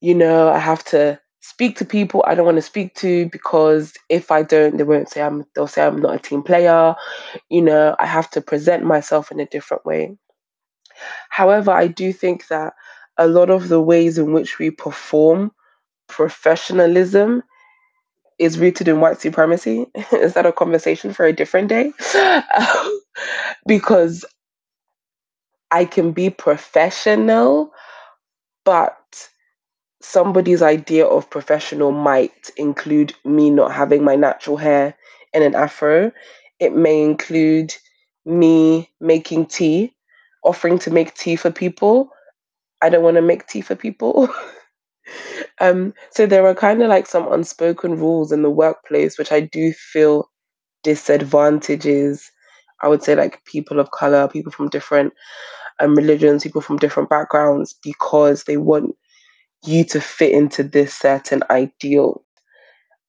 you 0.00 0.14
know, 0.14 0.48
I 0.48 0.58
have 0.58 0.84
to 0.86 1.20
speak 1.40 1.76
to 1.78 1.84
people 1.84 2.24
I 2.26 2.34
don't 2.34 2.46
want 2.46 2.56
to 2.56 2.62
speak 2.62 2.94
to 2.96 3.28
because 3.28 3.94
if 4.08 4.30
I 4.30 4.42
don't, 4.42 4.76
they 4.76 4.84
won't 4.84 5.08
say 5.08 5.22
I'm 5.22 5.44
they'll 5.54 5.66
say 5.66 5.84
I'm 5.86 6.00
not 6.00 6.14
a 6.14 6.18
team 6.18 6.42
player. 6.42 6.94
You 7.48 7.62
know, 7.62 7.94
I 7.98 8.06
have 8.06 8.30
to 8.30 8.40
present 8.40 8.84
myself 8.84 9.30
in 9.30 9.40
a 9.40 9.46
different 9.46 9.84
way. 9.84 10.16
However, 11.30 11.70
I 11.70 11.86
do 11.86 12.12
think 12.12 12.48
that 12.48 12.74
a 13.16 13.26
lot 13.26 13.50
of 13.50 13.68
the 13.68 13.80
ways 13.80 14.18
in 14.18 14.32
which 14.32 14.58
we 14.58 14.70
perform 14.70 15.52
professionalism 16.08 17.42
is 18.38 18.58
rooted 18.58 18.88
in 18.88 19.00
white 19.00 19.20
supremacy. 19.20 19.86
is 20.12 20.34
that 20.34 20.46
a 20.46 20.52
conversation 20.52 21.12
for 21.12 21.26
a 21.26 21.32
different 21.32 21.68
day? 21.68 21.92
because 23.66 24.24
I 25.70 25.84
can 25.84 26.12
be 26.12 26.30
professional, 26.30 27.72
but 28.64 29.28
somebody's 30.02 30.62
idea 30.62 31.06
of 31.06 31.30
professional 31.30 31.92
might 31.92 32.50
include 32.56 33.14
me 33.24 33.50
not 33.50 33.72
having 33.72 34.04
my 34.04 34.16
natural 34.16 34.56
hair 34.56 34.94
in 35.32 35.42
an 35.42 35.54
afro. 35.54 36.12
It 36.60 36.74
may 36.74 37.02
include 37.02 37.74
me 38.24 38.90
making 39.00 39.46
tea, 39.46 39.94
offering 40.44 40.78
to 40.80 40.90
make 40.90 41.14
tea 41.14 41.36
for 41.36 41.50
people, 41.50 42.10
I 42.80 42.88
don't 42.88 43.02
want 43.02 43.16
to 43.16 43.22
make 43.22 43.46
tea 43.46 43.60
for 43.60 43.74
people. 43.74 44.28
um, 45.60 45.94
so 46.10 46.26
there 46.26 46.46
are 46.46 46.54
kind 46.54 46.82
of 46.82 46.88
like 46.88 47.06
some 47.06 47.30
unspoken 47.32 47.98
rules 47.98 48.32
in 48.32 48.42
the 48.42 48.50
workplace, 48.50 49.18
which 49.18 49.32
I 49.32 49.40
do 49.40 49.72
feel 49.72 50.30
disadvantages. 50.84 52.30
I 52.82 52.88
would 52.88 53.02
say 53.02 53.14
like 53.16 53.44
people 53.44 53.80
of 53.80 53.90
color, 53.90 54.28
people 54.28 54.52
from 54.52 54.68
different 54.68 55.12
um, 55.80 55.94
religions, 55.96 56.44
people 56.44 56.60
from 56.60 56.78
different 56.78 57.08
backgrounds, 57.08 57.74
because 57.82 58.44
they 58.44 58.56
want 58.56 58.94
you 59.64 59.84
to 59.84 60.00
fit 60.00 60.32
into 60.32 60.62
this 60.62 60.94
certain 60.94 61.42
ideal. 61.50 62.24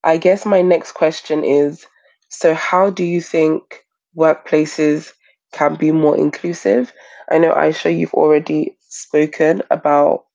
I 0.04 0.18
guess 0.18 0.46
my 0.46 0.62
next 0.62 0.94
question 0.94 1.44
is 1.44 1.86
so, 2.30 2.54
how 2.54 2.92
do 2.92 3.04
you 3.04 3.22
think 3.22 3.84
workplaces 4.16 5.12
can 5.52 5.76
be 5.76 5.92
more 5.92 6.16
inclusive? 6.16 6.94
I 7.32 7.40
know, 7.40 7.54
Aisha, 7.54 7.96
you've 7.96 8.14
already 8.14 8.78
spoken 8.88 9.64
about 9.72 10.26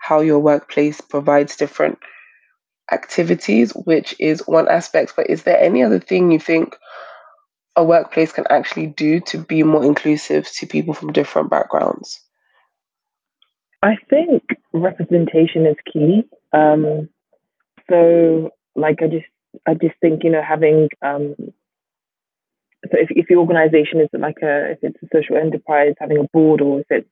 how 0.00 0.20
your 0.20 0.40
workplace 0.40 1.00
provides 1.00 1.56
different 1.56 1.98
activities, 2.90 3.72
which 3.72 4.14
is 4.18 4.46
one 4.46 4.68
aspect, 4.68 5.14
but 5.16 5.30
is 5.30 5.44
there 5.44 5.58
any 5.58 5.82
other 5.82 6.00
thing 6.00 6.30
you 6.30 6.38
think 6.40 6.76
a 7.76 7.84
workplace 7.84 8.32
can 8.32 8.46
actually 8.50 8.86
do 8.86 9.20
to 9.20 9.38
be 9.38 9.62
more 9.62 9.84
inclusive 9.84 10.50
to 10.52 10.66
people 10.66 10.94
from 10.94 11.12
different 11.12 11.50
backgrounds? 11.50 12.20
I 13.82 13.96
think 14.10 14.42
representation 14.72 15.66
is 15.66 15.76
key. 15.92 16.22
Um, 16.52 17.08
so, 17.88 18.50
like, 18.74 19.02
I 19.02 19.06
just, 19.06 19.26
I 19.66 19.74
just 19.74 19.94
think 20.00 20.24
you 20.24 20.30
know 20.30 20.42
having 20.42 20.88
um, 21.02 21.34
so 22.90 22.98
if 22.98 23.08
if 23.10 23.30
your 23.30 23.40
organization 23.40 24.00
is 24.00 24.08
like 24.12 24.38
a 24.42 24.72
if 24.72 24.78
it's 24.82 25.02
a 25.02 25.08
social 25.12 25.36
enterprise, 25.36 25.94
having 25.98 26.18
a 26.18 26.28
board, 26.32 26.60
or 26.60 26.80
if 26.80 26.86
it's 26.90 27.08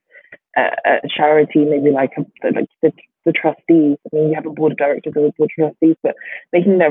a, 0.57 0.71
a 0.87 1.09
charity, 1.09 1.65
maybe 1.65 1.91
like 1.91 2.13
a, 2.17 2.23
like 2.45 2.69
the, 2.83 2.93
the 3.25 3.33
trustees. 3.33 3.97
I 4.07 4.17
mean, 4.17 4.29
you 4.29 4.35
have 4.35 4.47
a 4.47 4.51
board 4.51 4.73
of 4.73 4.79
directors 4.79 5.15
or 5.17 5.27
a 5.27 5.33
board 5.33 5.51
of 5.51 5.65
trustees, 5.65 5.97
but 6.03 6.15
making 6.53 6.79
that 6.79 6.91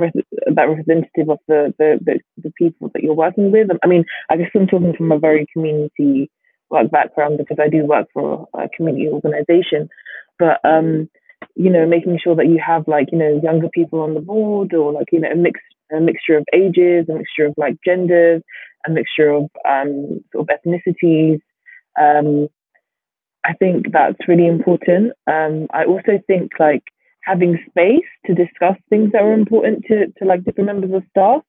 that 0.56 0.70
representative 0.70 1.30
of 1.30 1.40
the, 1.48 1.74
the 1.78 2.00
the 2.04 2.20
the 2.44 2.52
people 2.58 2.90
that 2.94 3.04
you're 3.04 3.14
working 3.14 3.52
with. 3.52 3.70
I 3.84 3.88
mean, 3.88 4.06
I 4.30 4.38
guess 4.38 4.50
I'm 4.56 4.68
talking 4.68 4.94
from 4.98 5.12
a 5.12 5.20
very 5.20 5.46
community 5.54 6.30
work 6.74 6.92
background 6.92 7.38
because 7.38 7.58
I 7.62 7.70
do 7.70 7.86
work 7.86 8.08
for 8.14 8.48
a 8.54 8.68
community 8.76 9.08
organization, 9.08 9.90
but 10.38 10.60
um, 10.64 11.10
you 11.56 11.70
know, 11.70 11.86
making 11.86 12.20
sure 12.22 12.36
that 12.36 12.48
you 12.48 12.60
have 12.66 12.88
like 12.88 13.10
you 13.12 13.18
know 13.18 13.40
younger 13.42 13.70
people 13.70 14.02
on 14.02 14.14
the 14.14 14.20
board 14.20 14.74
or 14.74 14.92
like 14.92 15.08
you 15.12 15.20
know 15.20 15.30
a 15.32 15.36
mix 15.36 15.60
a 15.96 16.00
mixture 16.00 16.38
of 16.38 16.46
ages, 16.54 17.08
a 17.10 17.14
mixture 17.14 17.46
of 17.46 17.54
like 17.58 17.78
genders, 17.86 18.42
a 18.88 18.92
mixture 18.92 19.30
of 19.30 19.44
um, 19.68 20.22
sort 20.32 20.50
of 20.50 20.56
ethnicities. 20.56 21.40
Um, 22.00 22.48
I 23.46 23.54
think 23.54 23.92
that's 23.92 24.28
really 24.28 24.48
important. 24.48 25.14
Um, 25.28 25.68
I 25.74 25.86
also 25.86 26.20
think 26.28 26.52
like 26.60 26.84
having 27.24 27.60
space 27.70 28.08
to 28.26 28.34
discuss 28.34 28.76
things 28.90 29.12
that 29.12 29.22
are 29.22 29.34
important 29.34 29.86
to, 29.88 30.08
to 30.18 30.26
like 30.26 30.44
different 30.44 30.68
members 30.68 30.92
of 30.94 31.04
staff, 31.10 31.42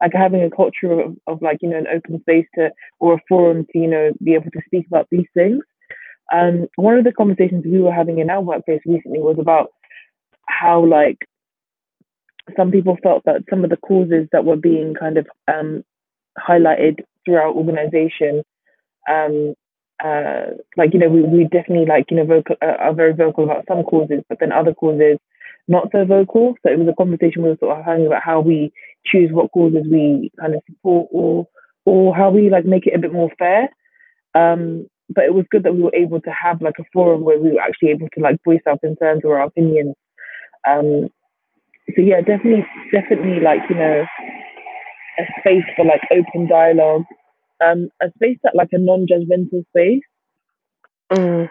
like 0.00 0.12
having 0.14 0.42
a 0.42 0.50
culture 0.50 0.92
of, 0.92 1.16
of 1.26 1.42
like, 1.42 1.58
you 1.60 1.68
know, 1.68 1.78
an 1.78 1.86
open 1.94 2.20
space 2.22 2.46
to, 2.54 2.70
or 2.98 3.14
a 3.14 3.22
forum 3.28 3.66
to, 3.72 3.78
you 3.78 3.86
know, 3.86 4.12
be 4.22 4.34
able 4.34 4.50
to 4.50 4.60
speak 4.66 4.86
about 4.86 5.06
these 5.10 5.26
things. 5.34 5.62
Um, 6.32 6.68
one 6.76 6.96
of 6.96 7.04
the 7.04 7.12
conversations 7.12 7.64
we 7.66 7.80
were 7.80 7.92
having 7.92 8.18
in 8.18 8.30
our 8.30 8.40
workplace 8.40 8.82
recently 8.86 9.18
was 9.18 9.36
about 9.38 9.70
how 10.46 10.84
like 10.84 11.18
some 12.56 12.70
people 12.70 12.96
felt 13.02 13.24
that 13.24 13.42
some 13.48 13.64
of 13.64 13.70
the 13.70 13.76
causes 13.76 14.28
that 14.32 14.44
were 14.44 14.56
being 14.56 14.94
kind 14.94 15.18
of 15.18 15.26
um, 15.48 15.84
highlighted 16.38 17.00
through 17.24 17.36
our 17.36 17.50
organization 17.50 18.42
um, 19.08 19.54
uh, 20.02 20.46
like 20.76 20.94
you 20.94 20.98
know 20.98 21.08
we, 21.08 21.22
we 21.22 21.44
definitely 21.44 21.86
like 21.86 22.06
you 22.10 22.16
know 22.16 22.24
vocal, 22.24 22.56
uh, 22.62 22.76
are 22.78 22.94
very 22.94 23.12
vocal 23.12 23.44
about 23.44 23.64
some 23.68 23.82
causes 23.82 24.22
but 24.28 24.38
then 24.40 24.52
other 24.52 24.72
causes 24.72 25.18
not 25.68 25.88
so 25.92 26.04
vocal 26.04 26.54
so 26.62 26.72
it 26.72 26.78
was 26.78 26.88
a 26.88 26.94
conversation 26.94 27.42
we 27.42 27.50
were 27.50 27.56
sort 27.60 27.78
of 27.78 27.84
having 27.84 28.06
about 28.06 28.22
how 28.22 28.40
we 28.40 28.72
choose 29.06 29.30
what 29.32 29.50
causes 29.52 29.84
we 29.90 30.30
kind 30.38 30.54
of 30.54 30.62
support 30.66 31.08
or 31.10 31.46
or 31.86 32.14
how 32.14 32.30
we 32.30 32.50
like 32.50 32.64
make 32.64 32.86
it 32.86 32.94
a 32.94 32.98
bit 32.98 33.12
more 33.12 33.30
fair 33.38 33.68
um, 34.34 34.86
but 35.08 35.24
it 35.24 35.34
was 35.34 35.44
good 35.50 35.64
that 35.64 35.74
we 35.74 35.82
were 35.82 35.94
able 35.94 36.20
to 36.20 36.30
have 36.30 36.62
like 36.62 36.78
a 36.78 36.84
forum 36.92 37.22
where 37.22 37.38
we 37.38 37.52
were 37.52 37.60
actually 37.60 37.90
able 37.90 38.08
to 38.14 38.20
like 38.20 38.36
voice 38.44 38.60
our 38.66 38.78
concerns 38.78 39.22
or 39.24 39.40
our 39.40 39.46
opinions 39.46 39.94
um, 40.68 41.08
so 41.94 42.02
yeah 42.02 42.20
definitely 42.20 42.66
definitely 42.92 43.40
like 43.40 43.60
you 43.68 43.76
know 43.76 44.04
a 45.18 45.22
space 45.40 45.64
for 45.76 45.84
like 45.84 46.02
open 46.12 46.48
dialogue 46.48 47.04
um, 47.60 47.90
a 48.00 48.10
space 48.16 48.38
that 48.42 48.54
like 48.54 48.70
a 48.72 48.78
non-judgmental 48.78 49.64
space. 49.68 50.02
Mm. 51.12 51.50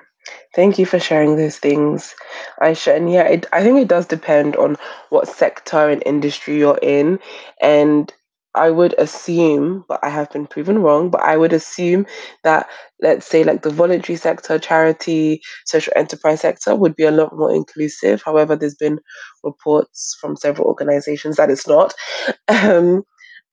Thank 0.56 0.80
you 0.80 0.86
for 0.86 1.00
sharing 1.00 1.36
those 1.36 1.58
things, 1.58 2.16
Aisha. 2.62 2.96
And 2.96 3.12
yeah, 3.12 3.24
it, 3.28 3.46
I 3.54 3.62
think 3.64 3.80
it 3.80 3.88
does 3.88 4.06
depend 4.08 4.56
on 4.56 4.78
what 5.10 5.28
sector 5.28 5.90
and 5.90 6.02
industry 6.06 6.58
you're 6.58 6.80
in. 6.82 7.20
And 7.62 8.12
I 8.56 8.72
would 8.72 8.96
assume, 8.98 9.86
but 9.88 10.00
I 10.04 10.10
have 10.10 10.32
been 10.32 10.48
proven 10.48 10.80
wrong, 10.80 11.10
but 11.12 11.22
I 11.22 11.38
would 11.38 11.54
assume 11.54 12.08
that, 12.44 12.68
let's 13.02 13.28
say, 13.28 13.44
like 13.44 13.62
the 13.62 13.70
voluntary 13.70 14.16
sector, 14.18 14.58
charity, 14.58 15.42
social 15.66 15.94
enterprise 15.96 16.42
sector 16.42 16.76
would 16.76 16.96
be 16.96 17.04
a 17.06 17.12
lot 17.12 17.38
more 17.38 17.54
inclusive. 17.54 18.24
However, 18.24 18.56
there's 18.56 18.76
been 18.76 19.00
reports 19.44 20.18
from 20.20 20.36
several 20.36 20.68
organizations 20.68 21.38
that 21.38 21.52
it's 21.52 21.68
not. 21.68 21.94
Um, 22.50 23.04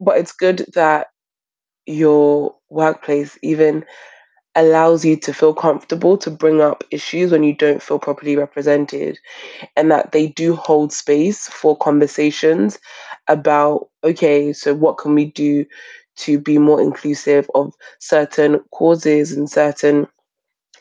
but 0.01 0.19
it's 0.19 0.33
good 0.33 0.67
that 0.75 1.09
your 1.87 2.55
workplace 2.71 3.39
even 3.43 3.85
allows 4.57 5.05
you 5.05 5.17
to 5.17 5.33
feel 5.33 5.55
comfortable 5.55 6.17
to 6.19 6.31
bring 6.31 6.61
up 6.61 6.83
issues 6.91 7.31
when 7.31 7.45
you 7.45 7.55
don't 7.55 7.83
feel 7.83 7.99
properly 7.99 8.37
represented 8.37 9.19
and 9.77 9.91
that 9.91 10.13
they 10.13 10.29
do 10.29 10.57
hold 10.57 10.93
space 10.93 11.47
for 11.49 11.77
conversations 11.77 12.79
about 13.29 13.89
okay 14.03 14.53
so 14.53 14.75
what 14.75 14.99
can 14.99 15.15
we 15.15 15.27
do 15.27 15.65
to 16.17 16.39
be 16.41 16.59
more 16.59 16.81
inclusive 16.81 17.49
of 17.55 17.75
certain 18.01 18.59
causes 18.73 19.33
and 19.33 19.51
certain 19.51 20.07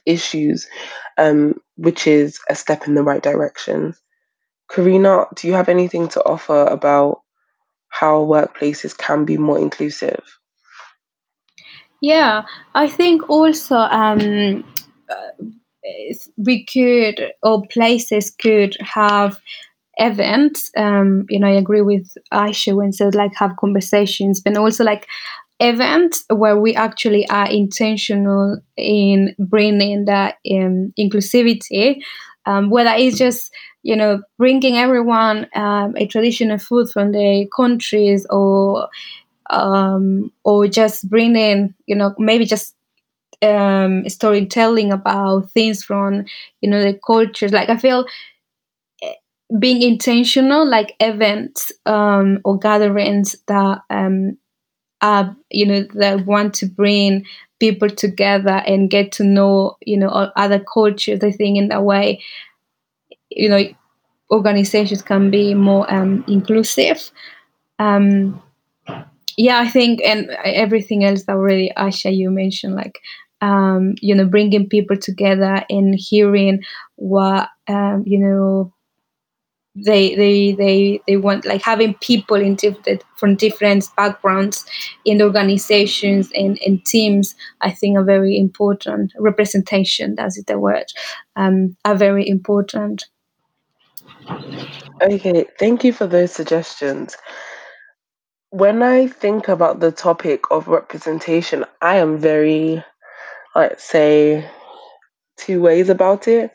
issues 0.06 0.68
um, 1.18 1.60
which 1.76 2.08
is 2.08 2.40
a 2.50 2.56
step 2.56 2.88
in 2.88 2.96
the 2.96 3.04
right 3.04 3.24
direction. 3.24 3.94
Karina 4.72 5.26
do 5.36 5.48
you 5.48 5.54
have 5.54 5.70
anything 5.70 6.08
to 6.10 6.24
offer 6.24 6.64
about 6.66 7.22
how 7.90 8.26
workplaces 8.26 8.98
can 8.98 9.26
be 9.26 9.38
more 9.38 9.60
inclusive 9.60 10.24
yeah, 12.02 12.44
I 12.74 12.88
think 12.88 13.30
also 13.30 13.76
um, 13.76 14.64
we 16.38 16.66
could 16.66 17.32
or 17.44 17.64
places 17.68 18.32
could 18.32 18.76
have 18.82 19.38
events. 19.98 20.72
Um, 20.78 21.26
you 21.30 21.40
know, 21.40 21.48
I 21.48 21.52
agree 21.52 21.82
with 21.82 22.08
Aisha 22.34 22.76
when 22.76 22.92
said 22.94 23.16
like 23.16 23.34
have 23.36 23.56
conversations, 23.60 24.42
but 24.42 24.58
also 24.58 24.84
like 24.84 25.08
events 25.60 26.24
where 26.30 26.60
we 26.60 26.76
actually 26.76 27.28
are 27.30 27.50
intentional 27.50 28.60
in 28.78 29.36
bringing 29.40 30.06
that 30.06 30.36
um, 30.52 30.94
inclusivity, 31.00 32.02
um, 32.46 32.70
whether 32.70 32.92
it's 32.96 33.18
just 33.18 33.52
you 33.84 33.96
know 33.96 34.22
bringing 34.38 34.78
everyone 34.78 35.48
um, 35.56 35.96
a 35.98 36.08
traditional 36.08 36.58
food 36.58 36.90
from 36.90 37.12
their 37.12 37.46
countries 37.56 38.26
or 38.30 38.88
um, 39.50 40.32
or 40.44 40.68
just 40.68 41.10
bringing, 41.10 41.74
you 41.86 41.96
know, 41.96 42.14
maybe 42.18 42.46
just 42.46 42.76
um, 43.42 44.08
storytelling 44.10 44.92
about 44.92 45.52
things 45.52 45.84
from, 45.84 46.26
you 46.62 46.70
know, 46.70 46.82
the 46.82 47.00
cultures. 47.06 47.52
Like 47.54 47.70
I 47.70 47.78
feel 47.78 48.06
eh, 49.02 49.14
being 49.60 49.82
intentional, 49.82 50.68
like 50.68 50.96
events 51.00 51.72
um, 51.86 52.40
or 52.46 52.58
gatherings 52.58 53.36
that 53.48 53.82
um, 53.90 54.38
are, 55.02 55.36
you 55.52 55.66
know, 55.66 55.86
that 55.96 56.26
want 56.26 56.54
to 56.56 56.68
bring 56.68 57.26
people 57.60 57.90
together 57.90 58.64
and 58.68 58.90
get 58.90 59.12
to 59.14 59.24
know, 59.24 59.78
you 59.86 59.98
know, 59.98 60.10
other 60.10 60.60
cultures. 60.60 61.24
I 61.24 61.32
think 61.32 61.58
in 61.58 61.70
that 61.70 61.84
way, 61.84 62.22
you 63.30 63.50
know, 63.50 63.64
organizations 64.32 65.02
can 65.02 65.32
be 65.32 65.54
more 65.54 65.92
um, 65.94 66.24
inclusive. 66.28 67.12
Um, 67.80 68.42
yeah 69.38 69.60
i 69.60 69.68
think 69.68 70.02
and 70.04 70.30
everything 70.44 71.04
else 71.04 71.24
that 71.26 71.36
already 71.36 71.72
asha 71.78 72.16
you 72.16 72.30
mentioned 72.30 72.76
like 72.76 73.00
um, 73.42 73.96
you 74.02 74.16
know 74.16 74.26
bringing 74.26 74.68
people 74.68 74.98
together 74.98 75.64
and 75.70 75.94
hearing 75.96 76.64
what 76.96 77.50
um, 77.68 78.04
you 78.06 78.18
know 78.18 78.74
they 79.76 80.16
they 80.16 80.54
they 80.54 81.02
they 81.06 81.18
want 81.18 81.46
like 81.46 81.62
having 81.62 81.94
people 81.96 82.38
in 82.38 82.56
different 82.56 83.04
from 83.18 83.36
different 83.36 83.86
backgrounds 83.98 84.66
in 85.04 85.22
organizations 85.22 86.32
and, 86.34 86.58
and 86.66 86.86
teams 86.86 87.36
i 87.62 87.70
think 87.70 87.98
are 87.98 88.04
very 88.04 88.38
important. 88.38 89.12
Representation 89.20 90.16
that's 90.16 90.42
the 90.46 90.58
word 90.58 90.86
um, 91.36 91.76
are 91.84 91.96
very 91.96 92.28
important. 92.28 93.06
Okay 95.02 95.46
thank 95.60 95.84
you 95.84 95.92
for 95.92 96.08
those 96.08 96.32
suggestions 96.32 97.18
when 98.56 98.84
I 98.84 99.08
think 99.08 99.50
about 99.50 99.82
the 99.82 99.92
topic 99.92 100.44
of 100.52 100.70
representation, 100.70 101.66
I 101.82 101.98
am 101.98 102.20
very, 102.20 102.84
let's 103.56 103.84
say, 103.84 104.50
two 105.38 105.62
ways 105.62 105.90
about 105.90 106.28
it. 106.28 106.52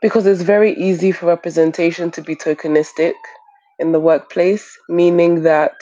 because 0.00 0.26
it's 0.26 0.42
very 0.42 0.74
easy 0.74 1.12
for 1.12 1.26
representation 1.26 2.10
to 2.12 2.22
be 2.22 2.36
tokenistic 2.36 3.14
in 3.78 3.92
the 3.92 4.00
workplace, 4.00 4.78
meaning 4.88 5.42
that 5.44 5.74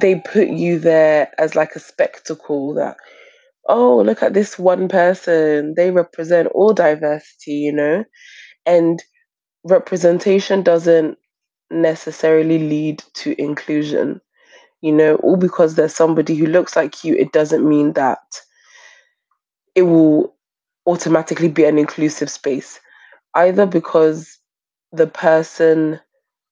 they 0.00 0.16
put 0.16 0.48
you 0.48 0.78
there 0.78 1.30
as 1.38 1.54
like 1.54 1.76
a 1.76 1.80
spectacle 1.80 2.74
that, 2.74 2.96
oh, 3.68 4.02
look 4.02 4.22
at 4.22 4.34
this 4.34 4.58
one 4.58 4.88
person, 4.88 5.74
they 5.76 5.90
represent 5.90 6.48
all 6.54 6.72
diversity, 6.74 7.52
you 7.54 7.72
know? 7.72 8.04
And 8.66 9.02
representation 9.64 10.62
doesn't 10.62 11.18
necessarily 11.70 12.58
lead 12.58 13.02
to 13.14 13.40
inclusion. 13.40 14.20
You 14.80 14.92
know, 14.92 15.16
all 15.16 15.36
because 15.36 15.74
there's 15.74 15.94
somebody 15.94 16.34
who 16.34 16.46
looks 16.46 16.76
like 16.76 17.04
you, 17.04 17.14
it 17.14 17.32
doesn't 17.32 17.68
mean 17.68 17.94
that 17.94 18.20
it 19.74 19.82
will 19.82 20.34
automatically 20.86 21.48
be 21.48 21.64
an 21.64 21.78
inclusive 21.78 22.30
space. 22.30 22.80
Either 23.34 23.66
because 23.66 24.38
the 24.92 25.06
person 25.06 26.00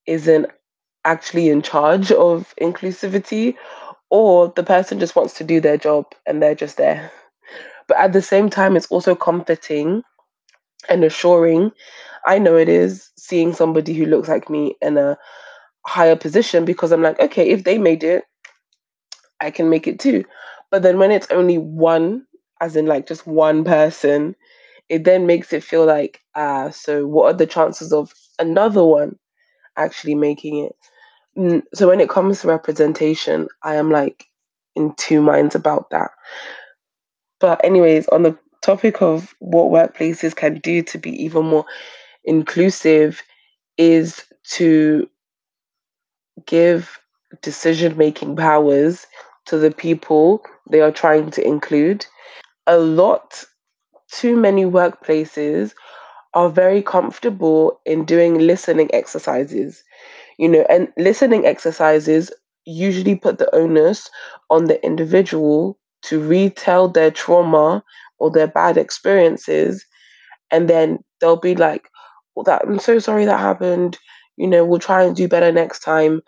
isn't 0.06 0.46
actually 1.04 1.48
in 1.48 1.62
charge 1.62 2.12
of 2.12 2.54
inclusivity 2.60 3.56
or 4.10 4.52
the 4.56 4.62
person 4.64 4.98
just 5.00 5.16
wants 5.16 5.34
to 5.34 5.44
do 5.44 5.60
their 5.60 5.76
job 5.78 6.06
and 6.26 6.42
they're 6.42 6.54
just 6.54 6.76
there. 6.76 7.10
But 7.88 7.98
at 7.98 8.12
the 8.12 8.22
same 8.22 8.50
time, 8.50 8.76
it's 8.76 8.86
also 8.88 9.14
comforting 9.14 10.02
and 10.88 11.04
assuring. 11.04 11.72
I 12.26 12.38
know 12.38 12.56
it 12.56 12.68
is 12.68 13.10
seeing 13.16 13.52
somebody 13.52 13.94
who 13.94 14.06
looks 14.06 14.28
like 14.28 14.48
me 14.48 14.76
in 14.80 14.96
a 14.98 15.18
higher 15.86 16.16
position 16.16 16.64
because 16.64 16.92
I'm 16.92 17.02
like, 17.02 17.20
okay, 17.20 17.50
if 17.50 17.64
they 17.64 17.78
made 17.78 18.04
it, 18.04 18.24
I 19.40 19.50
can 19.50 19.68
make 19.68 19.86
it 19.86 19.98
too. 19.98 20.24
But 20.70 20.82
then 20.82 20.98
when 20.98 21.10
it's 21.10 21.30
only 21.30 21.58
one, 21.58 22.26
as 22.60 22.76
in 22.76 22.86
like 22.86 23.06
just 23.06 23.26
one 23.26 23.64
person, 23.64 24.36
it 24.88 25.04
then 25.04 25.26
makes 25.26 25.52
it 25.52 25.64
feel 25.64 25.84
like, 25.84 26.20
ah, 26.34 26.70
so 26.70 27.06
what 27.06 27.34
are 27.34 27.36
the 27.36 27.46
chances 27.46 27.92
of 27.92 28.12
another 28.38 28.84
one 28.84 29.18
actually 29.76 30.14
making 30.14 30.58
it? 30.58 31.64
So 31.74 31.88
when 31.88 32.00
it 32.00 32.10
comes 32.10 32.40
to 32.40 32.48
representation, 32.48 33.48
I 33.62 33.76
am 33.76 33.90
like 33.90 34.26
in 34.76 34.94
two 34.96 35.20
minds 35.22 35.54
about 35.54 35.90
that. 35.90 36.10
But 37.40 37.64
anyways, 37.64 38.06
on 38.08 38.22
the 38.22 38.38
topic 38.62 39.02
of 39.02 39.34
what 39.40 39.70
workplaces 39.70 40.34
can 40.34 40.58
do 40.60 40.82
to 40.82 40.98
be 40.98 41.10
even 41.24 41.46
more 41.46 41.66
inclusive 42.24 43.22
is 43.78 44.24
to 44.44 45.08
give 46.46 47.00
decision 47.42 47.96
making 47.96 48.36
powers 48.36 49.06
to 49.46 49.58
the 49.58 49.70
people 49.70 50.42
they 50.70 50.80
are 50.80 50.92
trying 50.92 51.30
to 51.30 51.46
include. 51.46 52.06
A 52.66 52.78
lot 52.78 53.44
too 54.10 54.36
many 54.36 54.64
workplaces 54.64 55.74
are 56.34 56.48
very 56.50 56.82
comfortable 56.82 57.80
in 57.86 58.04
doing 58.04 58.38
listening 58.38 58.90
exercises 58.94 59.82
you 60.38 60.48
know, 60.48 60.66
and 60.68 60.88
listening 60.96 61.46
exercises 61.46 62.30
usually 62.64 63.14
put 63.14 63.38
the 63.38 63.54
onus 63.54 64.10
on 64.50 64.64
the 64.66 64.84
individual 64.84 65.78
to 66.02 66.20
retell 66.20 66.88
their 66.88 67.10
trauma 67.10 67.82
or 68.22 68.30
their 68.30 68.46
bad 68.46 68.78
experiences. 68.78 69.84
And 70.52 70.70
then 70.70 71.00
they'll 71.20 71.36
be 71.36 71.56
like, 71.56 71.88
well, 72.36 72.44
that 72.44 72.62
I'm 72.64 72.78
so 72.78 73.00
sorry 73.00 73.24
that 73.24 73.40
happened. 73.40 73.98
You 74.36 74.46
know, 74.46 74.64
we'll 74.64 74.78
try 74.78 75.02
and 75.02 75.16
do 75.16 75.26
better 75.26 75.50
next 75.50 75.80
time. 75.80 76.22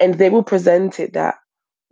And 0.00 0.14
they 0.14 0.28
will 0.28 0.42
present 0.42 0.98
it 0.98 1.12
that 1.12 1.36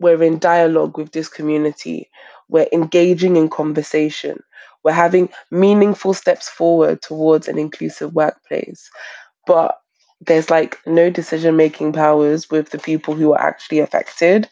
we're 0.01 0.21
in 0.21 0.39
dialogue 0.39 0.97
with 0.97 1.13
this 1.13 1.29
community, 1.29 2.09
we're 2.49 2.67
engaging 2.73 3.37
in 3.37 3.49
conversation, 3.49 4.39
we're 4.83 4.91
having 4.91 5.29
meaningful 5.51 6.13
steps 6.13 6.49
forward 6.49 7.01
towards 7.01 7.47
an 7.47 7.57
inclusive 7.57 8.13
workplace. 8.13 8.89
But 9.47 9.77
there's 10.19 10.49
like 10.49 10.77
no 10.85 11.09
decision 11.09 11.55
making 11.55 11.93
powers 11.93 12.49
with 12.49 12.71
the 12.71 12.79
people 12.79 13.13
who 13.13 13.31
are 13.33 13.41
actually 13.41 13.79
affected. 13.79 14.49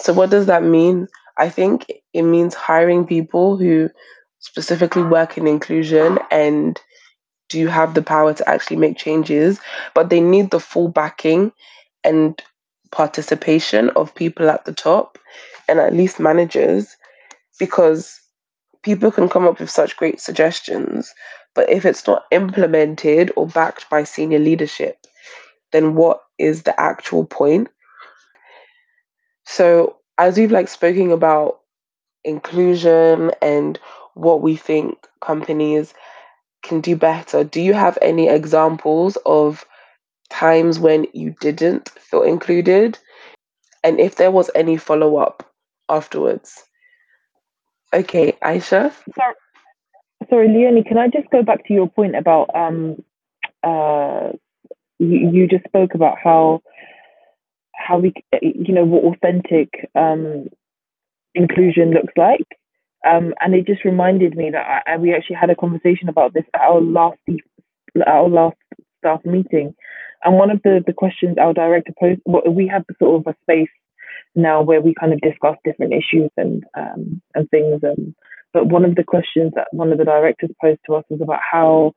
So, 0.00 0.12
what 0.12 0.30
does 0.30 0.46
that 0.46 0.62
mean? 0.62 1.08
I 1.38 1.48
think 1.48 1.90
it 2.12 2.22
means 2.22 2.54
hiring 2.54 3.06
people 3.06 3.56
who 3.56 3.90
specifically 4.38 5.02
work 5.02 5.36
in 5.36 5.46
inclusion 5.46 6.18
and 6.30 6.80
do 7.48 7.66
have 7.68 7.94
the 7.94 8.02
power 8.02 8.34
to 8.34 8.48
actually 8.48 8.76
make 8.76 8.96
changes, 8.96 9.60
but 9.94 10.10
they 10.10 10.20
need 10.20 10.50
the 10.50 10.60
full 10.60 10.88
backing 10.88 11.52
and 12.04 12.40
participation 12.90 13.90
of 13.90 14.14
people 14.14 14.48
at 14.50 14.64
the 14.64 14.72
top 14.72 15.18
and 15.68 15.78
at 15.78 15.92
least 15.92 16.20
managers 16.20 16.96
because 17.58 18.20
people 18.82 19.10
can 19.10 19.28
come 19.28 19.46
up 19.46 19.58
with 19.58 19.70
such 19.70 19.96
great 19.96 20.20
suggestions, 20.20 21.12
but 21.54 21.68
if 21.68 21.84
it's 21.84 22.06
not 22.06 22.24
implemented 22.30 23.32
or 23.36 23.46
backed 23.46 23.88
by 23.90 24.04
senior 24.04 24.38
leadership, 24.38 24.96
then 25.72 25.94
what 25.94 26.20
is 26.38 26.62
the 26.62 26.78
actual 26.80 27.24
point? 27.24 27.68
So, 29.46 29.96
as 30.18 30.38
we've 30.38 30.52
like 30.52 30.68
spoken 30.68 31.10
about 31.10 31.60
inclusion 32.24 33.30
and 33.42 33.78
what 34.14 34.42
we 34.42 34.56
think 34.56 34.98
companies 35.20 35.94
can 36.62 36.80
do 36.80 36.96
better, 36.96 37.44
do 37.44 37.60
you 37.60 37.74
have 37.74 37.98
any 38.02 38.28
examples 38.28 39.16
of 39.26 39.64
times 40.30 40.78
when 40.78 41.06
you 41.12 41.34
didn't 41.40 41.90
feel 41.90 42.22
included? 42.22 42.98
And 43.84 44.00
if 44.00 44.16
there 44.16 44.30
was 44.30 44.50
any 44.54 44.76
follow 44.76 45.16
up 45.16 45.48
afterwards? 45.88 46.64
Okay, 47.92 48.32
Aisha? 48.42 48.92
Sorry, 49.14 49.34
sorry, 50.28 50.48
Leonie, 50.48 50.82
can 50.82 50.98
I 50.98 51.08
just 51.08 51.30
go 51.30 51.42
back 51.42 51.64
to 51.66 51.74
your 51.74 51.88
point 51.88 52.16
about 52.16 52.50
um 52.54 53.02
uh 53.62 54.32
you, 54.98 55.30
you 55.30 55.46
just 55.48 55.64
spoke 55.64 55.94
about 55.94 56.18
how 56.22 56.62
how 57.76 57.98
we 57.98 58.12
you 58.42 58.74
know 58.74 58.84
what 58.84 59.04
authentic 59.04 59.68
um 59.94 60.48
inclusion 61.34 61.90
looks 61.90 62.12
like. 62.16 62.46
Um 63.06 63.34
and 63.40 63.54
it 63.54 63.66
just 63.66 63.84
reminded 63.84 64.36
me 64.36 64.50
that 64.50 64.82
I, 64.86 64.96
we 64.96 65.14
actually 65.14 65.36
had 65.36 65.50
a 65.50 65.56
conversation 65.56 66.08
about 66.08 66.34
this 66.34 66.44
at 66.54 66.60
our 66.60 66.80
last 66.80 67.18
our 68.06 68.28
last 68.28 68.56
staff 68.98 69.20
meeting. 69.24 69.74
And 70.24 70.36
one 70.36 70.50
of 70.50 70.60
the 70.62 70.82
the 70.86 70.92
questions 70.92 71.36
our 71.38 71.52
director 71.52 71.92
posed 72.00 72.20
we 72.26 72.68
have 72.68 72.84
sort 72.98 73.20
of 73.20 73.32
a 73.32 73.36
space 73.42 73.70
now 74.34 74.62
where 74.62 74.80
we 74.80 74.94
kind 74.98 75.12
of 75.12 75.20
discuss 75.20 75.56
different 75.64 75.92
issues 75.92 76.30
and 76.36 76.64
um, 76.76 77.22
and 77.34 77.48
things. 77.50 77.82
Um, 77.84 78.14
but 78.52 78.66
one 78.66 78.84
of 78.84 78.94
the 78.94 79.04
questions 79.04 79.52
that 79.54 79.68
one 79.70 79.92
of 79.92 79.98
the 79.98 80.04
directors 80.04 80.50
posed 80.60 80.80
to 80.86 80.94
us 80.94 81.04
was 81.10 81.20
about 81.20 81.40
how 81.50 81.92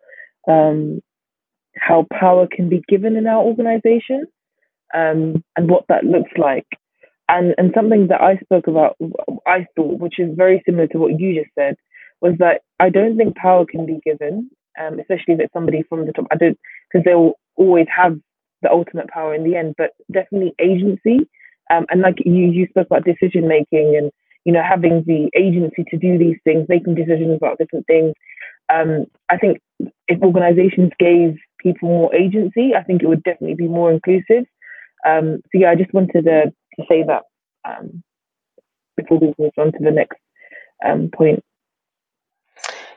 um, 0.47 1.01
how 1.75 2.05
power 2.11 2.47
can 2.51 2.69
be 2.69 2.81
given 2.87 3.15
in 3.15 3.27
our 3.27 3.41
organization 3.41 4.25
um, 4.93 5.43
and 5.55 5.69
what 5.69 5.85
that 5.89 6.03
looks 6.03 6.31
like. 6.37 6.67
And 7.27 7.53
and 7.57 7.71
something 7.75 8.07
that 8.07 8.21
I 8.21 8.37
spoke 8.37 8.67
about, 8.67 8.97
I 9.45 9.67
thought, 9.75 9.99
which 9.99 10.19
is 10.19 10.35
very 10.35 10.63
similar 10.65 10.87
to 10.87 10.97
what 10.97 11.19
you 11.19 11.41
just 11.41 11.53
said, 11.57 11.75
was 12.21 12.33
that 12.39 12.61
I 12.79 12.89
don't 12.89 13.17
think 13.17 13.35
power 13.35 13.65
can 13.65 13.85
be 13.85 13.99
given, 14.03 14.49
um, 14.79 14.99
especially 14.99 15.35
if 15.35 15.39
it's 15.41 15.53
somebody 15.53 15.83
from 15.87 16.05
the 16.05 16.13
top. 16.13 16.25
I 16.31 16.35
don't 16.35 16.57
because 16.91 17.05
they'll 17.05 17.33
always 17.55 17.87
have 17.95 18.17
the 18.61 18.71
ultimate 18.71 19.09
power 19.09 19.33
in 19.33 19.43
the 19.43 19.55
end, 19.55 19.75
but 19.77 19.91
definitely 20.11 20.53
agency 20.59 21.29
um, 21.69 21.85
and 21.89 22.01
like 22.01 22.15
you, 22.25 22.33
you 22.33 22.67
spoke 22.67 22.87
about 22.87 23.05
decision 23.05 23.47
making 23.47 23.95
and 23.97 24.11
you 24.45 24.53
know 24.53 24.63
having 24.67 25.03
the 25.05 25.29
agency 25.37 25.83
to 25.89 25.97
do 25.97 26.17
these 26.17 26.37
things, 26.43 26.65
making 26.67 26.95
decisions 26.95 27.35
about 27.35 27.57
different 27.57 27.85
things. 27.85 28.13
Um, 28.73 29.05
I 29.29 29.37
think 29.37 29.59
if 30.07 30.21
organisations 30.21 30.91
gave 30.99 31.37
people 31.59 31.89
more 31.89 32.15
agency, 32.15 32.71
I 32.75 32.83
think 32.83 33.01
it 33.01 33.07
would 33.07 33.23
definitely 33.23 33.55
be 33.55 33.67
more 33.67 33.91
inclusive. 33.91 34.45
Um, 35.05 35.41
so 35.45 35.59
yeah, 35.59 35.71
I 35.71 35.75
just 35.75 35.93
wanted 35.93 36.25
to, 36.25 36.45
to 36.45 36.85
say 36.87 37.03
that 37.03 37.23
um, 37.65 38.03
before 38.97 39.19
we 39.19 39.33
move 39.37 39.51
on 39.57 39.71
to 39.71 39.79
the 39.79 39.91
next 39.91 40.17
um, 40.85 41.09
point. 41.09 41.43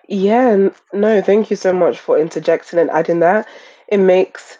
Yeah, 0.08 0.68
no, 0.92 1.22
thank 1.22 1.50
you 1.50 1.56
so 1.56 1.72
much 1.72 1.98
for 1.98 2.18
interjecting 2.18 2.78
and 2.78 2.90
adding 2.90 3.20
that. 3.20 3.46
It 3.88 3.98
makes. 3.98 4.58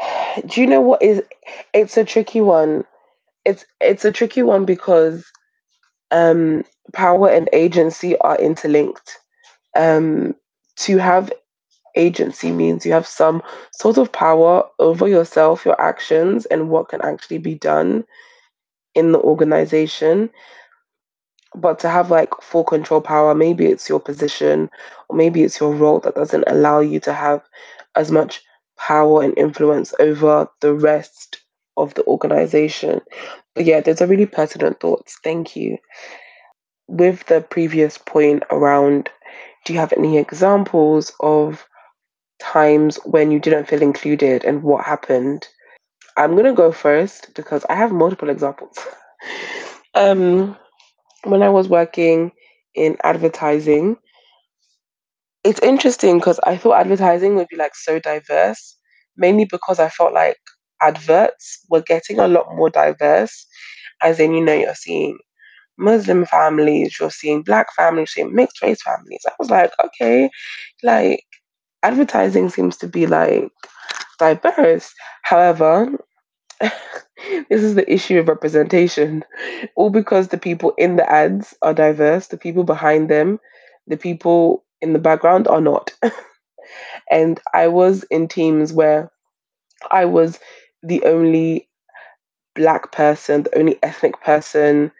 Do 0.46 0.60
you 0.60 0.66
know 0.66 0.80
what 0.80 1.02
is? 1.02 1.22
It's 1.74 1.96
a 1.96 2.04
tricky 2.04 2.40
one 2.40 2.84
it's 3.48 3.64
it's 3.80 4.04
a 4.04 4.12
tricky 4.12 4.42
one 4.42 4.66
because 4.66 5.24
um, 6.10 6.64
power 6.92 7.30
and 7.30 7.48
agency 7.52 8.16
are 8.18 8.36
interlinked. 8.36 9.18
Um, 9.74 10.34
to 10.76 10.98
have 10.98 11.32
agency 11.98 12.52
means 12.52 12.86
you 12.86 12.92
have 12.92 13.06
some 13.06 13.42
sort 13.72 13.98
of 13.98 14.12
power 14.12 14.64
over 14.78 15.06
yourself, 15.06 15.64
your 15.64 15.80
actions, 15.80 16.46
and 16.46 16.70
what 16.70 16.88
can 16.88 17.02
actually 17.02 17.38
be 17.38 17.54
done 17.54 18.04
in 18.94 19.12
the 19.12 19.20
organization. 19.20 20.30
But 21.54 21.78
to 21.80 21.88
have 21.88 22.10
like 22.10 22.30
full 22.40 22.64
control 22.64 23.00
power, 23.00 23.34
maybe 23.34 23.66
it's 23.66 23.88
your 23.88 24.00
position 24.00 24.70
or 25.08 25.16
maybe 25.16 25.42
it's 25.42 25.60
your 25.60 25.74
role 25.74 26.00
that 26.00 26.14
doesn't 26.14 26.44
allow 26.46 26.80
you 26.80 27.00
to 27.00 27.12
have 27.12 27.42
as 27.96 28.10
much 28.10 28.42
power 28.78 29.22
and 29.22 29.36
influence 29.36 29.92
over 29.98 30.48
the 30.60 30.74
rest 30.74 31.42
of 31.76 31.94
the 31.94 32.04
organization. 32.04 33.00
But 33.54 33.64
yeah, 33.64 33.80
there's 33.80 34.00
a 34.00 34.06
really 34.06 34.26
pertinent 34.26 34.80
thoughts. 34.80 35.18
Thank 35.24 35.56
you. 35.56 35.78
With 36.86 37.26
the 37.26 37.40
previous 37.40 37.98
point 37.98 38.44
around 38.50 39.10
do 39.64 39.74
you 39.74 39.80
have 39.80 39.92
any 39.92 40.16
examples 40.16 41.12
of 41.20 41.66
times 42.40 42.98
when 43.04 43.30
you 43.30 43.40
didn't 43.40 43.66
feel 43.66 43.82
included 43.82 44.44
and 44.44 44.62
what 44.62 44.84
happened? 44.84 45.48
I'm 46.16 46.36
gonna 46.36 46.54
go 46.54 46.72
first 46.72 47.34
because 47.34 47.64
I 47.68 47.74
have 47.76 47.92
multiple 47.92 48.30
examples. 48.30 48.76
um, 49.94 50.56
when 51.24 51.42
I 51.42 51.48
was 51.48 51.68
working 51.68 52.32
in 52.74 52.96
advertising, 53.04 53.96
it's 55.44 55.60
interesting 55.60 56.18
because 56.18 56.40
I 56.40 56.56
thought 56.56 56.80
advertising 56.80 57.34
would 57.36 57.48
be 57.48 57.56
like 57.56 57.74
so 57.74 57.98
diverse, 57.98 58.76
mainly 59.16 59.44
because 59.44 59.78
I 59.78 59.88
felt 59.88 60.12
like 60.12 60.38
adverts 60.80 61.64
were 61.70 61.82
getting 61.82 62.18
a 62.18 62.28
lot 62.28 62.46
more 62.54 62.70
diverse, 62.70 63.46
as 64.02 64.20
in, 64.20 64.34
you 64.34 64.44
know, 64.44 64.54
you're 64.54 64.74
seeing 64.74 65.18
Muslim 65.78 66.26
families, 66.26 66.98
you're 66.98 67.10
seeing 67.10 67.42
black 67.42 67.72
families, 67.74 68.12
you're 68.16 68.24
seeing 68.24 68.34
mixed 68.34 68.62
race 68.62 68.82
families. 68.82 69.22
I 69.26 69.32
was 69.38 69.50
like, 69.50 69.72
okay, 69.84 70.30
like 70.82 71.24
advertising 71.82 72.48
seems 72.50 72.76
to 72.78 72.88
be 72.88 73.06
like 73.06 73.50
diverse. 74.18 74.94
However, 75.22 75.92
this 76.60 77.62
is 77.62 77.74
the 77.74 77.90
issue 77.92 78.18
of 78.18 78.28
representation. 78.28 79.24
All 79.76 79.90
because 79.90 80.28
the 80.28 80.38
people 80.38 80.74
in 80.78 80.96
the 80.96 81.10
ads 81.10 81.54
are 81.62 81.74
diverse, 81.74 82.28
the 82.28 82.38
people 82.38 82.64
behind 82.64 83.08
them, 83.08 83.40
the 83.86 83.96
people 83.96 84.64
in 84.80 84.92
the 84.92 84.98
background 84.98 85.48
are 85.48 85.60
not. 85.60 85.92
and 87.10 87.40
I 87.54 87.68
was 87.68 88.04
in 88.10 88.28
teams 88.28 88.72
where 88.72 89.10
I 89.90 90.04
was 90.06 90.38
the 90.82 91.04
only 91.04 91.68
black 92.54 92.92
person, 92.92 93.44
the 93.44 93.58
only 93.58 93.78
ethnic 93.82 94.20
person, 94.22 94.92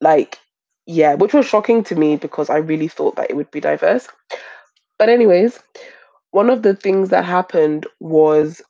like, 0.00 0.38
yeah, 0.86 1.14
which 1.14 1.34
was 1.34 1.46
shocking 1.46 1.84
to 1.84 1.96
me 1.96 2.16
because 2.16 2.50
I 2.50 2.58
really 2.58 2.88
thought 2.88 3.16
that 3.16 3.30
it 3.30 3.36
would 3.36 3.50
be 3.50 3.60
diverse. 3.60 4.08
But, 5.02 5.08
anyways, 5.08 5.58
one 6.30 6.48
of 6.48 6.62
the 6.62 6.76
things 6.76 7.08
that 7.08 7.24
happened 7.24 7.88
was 7.98 8.62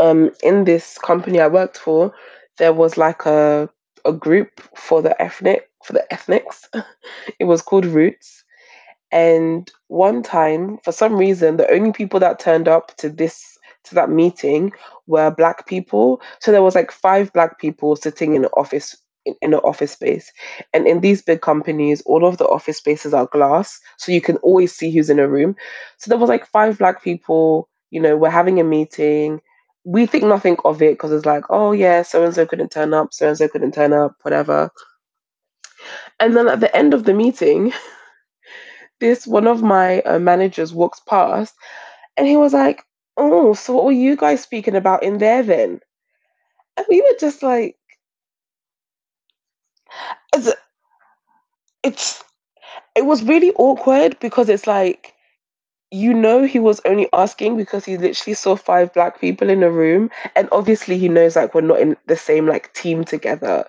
um, 0.00 0.32
in 0.42 0.64
this 0.64 0.98
company 0.98 1.38
I 1.38 1.46
worked 1.46 1.78
for, 1.78 2.12
there 2.58 2.72
was 2.72 2.96
like 2.96 3.24
a 3.24 3.70
a 4.04 4.12
group 4.12 4.60
for 4.76 5.00
the 5.00 5.14
ethnic 5.22 5.70
for 5.84 5.92
the 5.92 6.12
ethnics. 6.12 6.68
it 7.38 7.44
was 7.44 7.62
called 7.62 7.86
Roots. 7.86 8.42
And 9.12 9.70
one 9.86 10.24
time, 10.24 10.78
for 10.82 10.90
some 10.90 11.14
reason, 11.14 11.58
the 11.58 11.70
only 11.70 11.92
people 11.92 12.18
that 12.18 12.40
turned 12.40 12.66
up 12.66 12.96
to 12.96 13.08
this 13.08 13.56
to 13.84 13.94
that 13.94 14.10
meeting 14.10 14.72
were 15.06 15.30
black 15.30 15.68
people. 15.68 16.20
So 16.40 16.50
there 16.50 16.64
was 16.64 16.74
like 16.74 16.90
five 16.90 17.32
black 17.32 17.60
people 17.60 17.94
sitting 17.94 18.34
in 18.34 18.46
an 18.46 18.50
office 18.56 18.96
in, 19.28 19.34
in 19.42 19.54
an 19.54 19.60
office 19.60 19.92
space. 19.92 20.32
And 20.72 20.86
in 20.86 21.00
these 21.00 21.22
big 21.22 21.40
companies, 21.40 22.02
all 22.02 22.26
of 22.26 22.38
the 22.38 22.46
office 22.46 22.78
spaces 22.78 23.14
are 23.14 23.26
glass, 23.26 23.80
so 23.96 24.12
you 24.12 24.20
can 24.20 24.36
always 24.38 24.74
see 24.74 24.90
who's 24.90 25.10
in 25.10 25.18
a 25.18 25.28
room. 25.28 25.54
So 25.98 26.08
there 26.08 26.18
was 26.18 26.28
like 26.28 26.46
five 26.46 26.78
black 26.78 27.02
people, 27.02 27.68
you 27.90 28.00
know, 28.00 28.16
we're 28.16 28.30
having 28.30 28.60
a 28.60 28.64
meeting. 28.64 29.40
We 29.84 30.06
think 30.06 30.24
nothing 30.24 30.56
of 30.64 30.82
it 30.82 30.94
because 30.94 31.12
it's 31.12 31.26
like, 31.26 31.44
oh 31.50 31.72
yeah, 31.72 32.02
so 32.02 32.24
and 32.24 32.34
so 32.34 32.46
couldn't 32.46 32.70
turn 32.72 32.94
up, 32.94 33.12
so 33.12 33.28
and 33.28 33.38
so 33.38 33.48
couldn't 33.48 33.74
turn 33.74 33.92
up, 33.92 34.16
whatever. 34.22 34.70
And 36.20 36.36
then 36.36 36.48
at 36.48 36.60
the 36.60 36.74
end 36.76 36.94
of 36.94 37.04
the 37.04 37.14
meeting, 37.14 37.72
this 39.00 39.26
one 39.26 39.46
of 39.46 39.62
my 39.62 40.00
uh, 40.02 40.18
managers 40.18 40.74
walks 40.74 41.00
past 41.00 41.54
and 42.16 42.26
he 42.26 42.36
was 42.36 42.52
like, 42.52 42.82
Oh, 43.16 43.54
so 43.54 43.74
what 43.74 43.84
were 43.84 43.92
you 43.92 44.16
guys 44.16 44.42
speaking 44.42 44.76
about 44.76 45.02
in 45.02 45.18
there 45.18 45.42
then? 45.42 45.80
And 46.76 46.86
we 46.88 47.00
were 47.00 47.18
just 47.18 47.42
like, 47.42 47.77
it's, 51.82 52.22
it 52.94 53.06
was 53.06 53.22
really 53.22 53.52
awkward 53.52 54.18
because 54.20 54.48
it's 54.48 54.66
like 54.66 55.14
you 55.90 56.12
know 56.12 56.44
he 56.44 56.58
was 56.58 56.80
only 56.84 57.08
asking 57.12 57.56
because 57.56 57.84
he 57.84 57.96
literally 57.96 58.34
saw 58.34 58.54
five 58.54 58.92
black 58.92 59.20
people 59.20 59.48
in 59.48 59.62
a 59.62 59.70
room 59.70 60.10
and 60.36 60.48
obviously 60.52 60.98
he 60.98 61.08
knows 61.08 61.34
like 61.36 61.54
we're 61.54 61.60
not 61.62 61.80
in 61.80 61.96
the 62.06 62.16
same 62.16 62.46
like 62.46 62.72
team 62.74 63.04
together. 63.04 63.64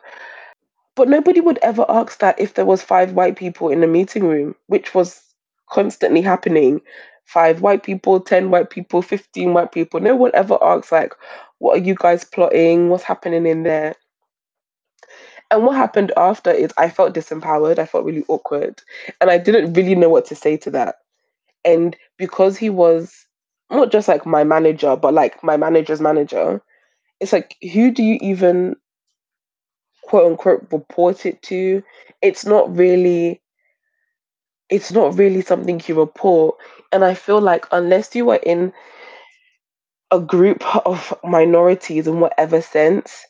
But 0.96 1.08
nobody 1.08 1.40
would 1.40 1.60
ever 1.60 1.86
ask 1.88 2.20
that 2.20 2.38
if 2.40 2.56
there 2.56 2.66
was 2.66 2.82
five 2.82 3.14
white 3.14 3.38
people 3.38 3.70
in 3.70 3.84
a 3.84 3.88
meeting 3.88 4.26
room 4.26 4.56
which 4.68 4.94
was 4.94 5.22
constantly 5.70 6.22
happening. 6.22 6.82
Five 7.26 7.62
white 7.62 7.84
people 7.84 8.20
10 8.20 8.50
white 8.50 8.70
people 8.70 9.02
15 9.02 9.54
white 9.54 9.72
people. 9.72 10.00
No 10.02 10.16
one 10.16 10.32
ever 10.34 10.58
asks 10.62 10.92
like 10.92 11.14
what 11.60 11.78
are 11.78 11.84
you 11.84 11.96
guys 11.96 12.26
plotting? 12.26 12.90
What's 12.90 13.04
happening 13.04 13.46
in 13.46 13.64
there 13.64 13.96
and 15.52 15.64
what 15.66 15.76
happened 15.76 16.12
after 16.16 16.52
is 16.52 16.72
I 16.78 16.90
felt 16.90 17.16
disempowered. 17.16 17.80
I 17.80 17.86
felt 17.86 18.06
really 18.06 18.26
awkward. 18.28 18.82
And 19.20 19.30
I 19.30 19.38
didn't 19.38 19.74
really 19.74 19.96
know 19.96 20.10
what 20.10 20.26
to 20.26 20.36
say 20.36 20.58
to 20.58 20.72
that. 20.72 20.96
And 21.66 21.96
because 22.18 22.58
he 22.58 22.70
was 22.70 23.26
not 23.72 23.92
just 23.92 24.08
like 24.08 24.26
my 24.26 24.44
manager, 24.44 24.96
but 24.96 25.14
like 25.14 25.44
my 25.44 25.58
manager's 25.58 26.02
manager, 26.02 26.62
it's 27.20 27.34
like, 27.34 27.56
who 27.74 27.92
do 27.92 28.04
you 28.04 28.18
even 28.22 28.76
quote 30.04 30.32
unquote 30.32 30.68
report 30.72 31.26
it 31.26 31.42
to? 31.44 31.84
It's 32.22 32.46
not 32.46 32.76
really 32.76 33.42
it's 34.70 34.92
not 34.92 35.18
really 35.18 35.42
something 35.42 35.82
you 35.88 35.96
report. 35.96 36.56
And 36.92 37.04
I 37.04 37.16
feel 37.16 37.42
like 37.42 37.66
unless 37.72 38.16
you 38.16 38.30
are 38.30 38.40
in 38.44 38.72
a 40.12 40.20
group 40.20 40.64
of 40.86 41.14
minorities 41.24 42.08
in 42.08 42.20
whatever 42.20 42.62
sense, 42.62 43.26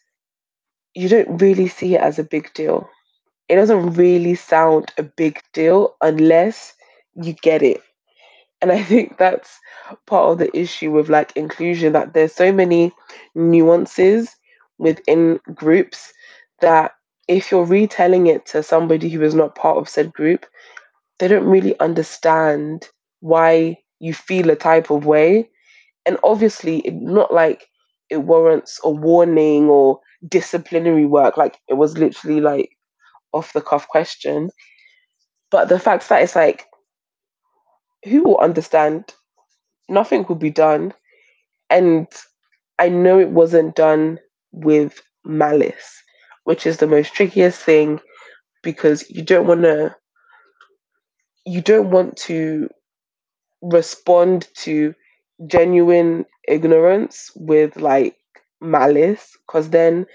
you 0.99 1.07
don't 1.07 1.41
really 1.41 1.69
see 1.69 1.95
it 1.95 2.01
as 2.01 2.19
a 2.19 2.25
big 2.25 2.53
deal. 2.53 2.89
It 3.47 3.55
doesn't 3.55 3.93
really 3.93 4.35
sound 4.35 4.91
a 4.97 5.03
big 5.03 5.41
deal 5.53 5.95
unless 6.01 6.73
you 7.15 7.31
get 7.31 7.63
it. 7.63 7.81
And 8.61 8.69
I 8.69 8.83
think 8.83 9.17
that's 9.17 9.57
part 10.07 10.29
of 10.29 10.37
the 10.39 10.55
issue 10.57 10.91
with 10.91 11.07
like 11.07 11.31
inclusion 11.37 11.93
that 11.93 12.13
there's 12.13 12.33
so 12.33 12.51
many 12.51 12.91
nuances 13.33 14.35
within 14.77 15.39
groups 15.55 16.11
that 16.59 16.91
if 17.29 17.49
you're 17.49 17.63
retelling 17.63 18.27
it 18.27 18.45
to 18.47 18.61
somebody 18.61 19.07
who 19.07 19.21
is 19.21 19.33
not 19.33 19.55
part 19.55 19.77
of 19.77 19.87
said 19.87 20.11
group, 20.11 20.45
they 21.19 21.29
don't 21.29 21.45
really 21.45 21.79
understand 21.79 22.89
why 23.21 23.77
you 23.99 24.13
feel 24.13 24.49
a 24.49 24.55
type 24.57 24.89
of 24.89 25.05
way. 25.05 25.49
And 26.05 26.17
obviously, 26.25 26.83
not 26.91 27.33
like 27.33 27.68
it 28.09 28.17
warrants 28.17 28.79
a 28.83 28.89
warning 28.89 29.69
or 29.69 29.99
disciplinary 30.27 31.05
work. 31.05 31.37
Like 31.37 31.59
it 31.67 31.75
was 31.75 31.97
literally 31.97 32.41
like 32.41 32.71
off 33.33 33.53
the 33.53 33.61
cuff 33.61 33.87
question. 33.87 34.49
But 35.51 35.69
the 35.69 35.79
fact 35.79 36.09
that 36.09 36.21
it's 36.23 36.35
like, 36.35 36.65
who 38.05 38.23
will 38.23 38.37
understand? 38.39 39.13
Nothing 39.89 40.25
will 40.27 40.35
be 40.35 40.51
done. 40.51 40.93
And 41.69 42.07
I 42.79 42.89
know 42.89 43.19
it 43.19 43.29
wasn't 43.29 43.75
done 43.75 44.19
with 44.51 45.01
malice, 45.25 46.01
which 46.45 46.65
is 46.67 46.77
the 46.77 46.87
most 46.87 47.13
trickiest 47.13 47.61
thing 47.61 47.99
because 48.63 49.09
you 49.09 49.23
don't 49.23 49.47
want 49.47 49.63
to 49.63 49.95
you 51.45 51.61
don't 51.61 51.91
want 51.91 52.17
to 52.17 52.69
respond 53.61 54.47
to 54.55 54.93
genuine 55.47 56.25
ignorance 56.47 57.31
with 57.35 57.77
like 57.77 58.15
malice 58.61 59.37
because 59.47 59.69
then 59.69 60.05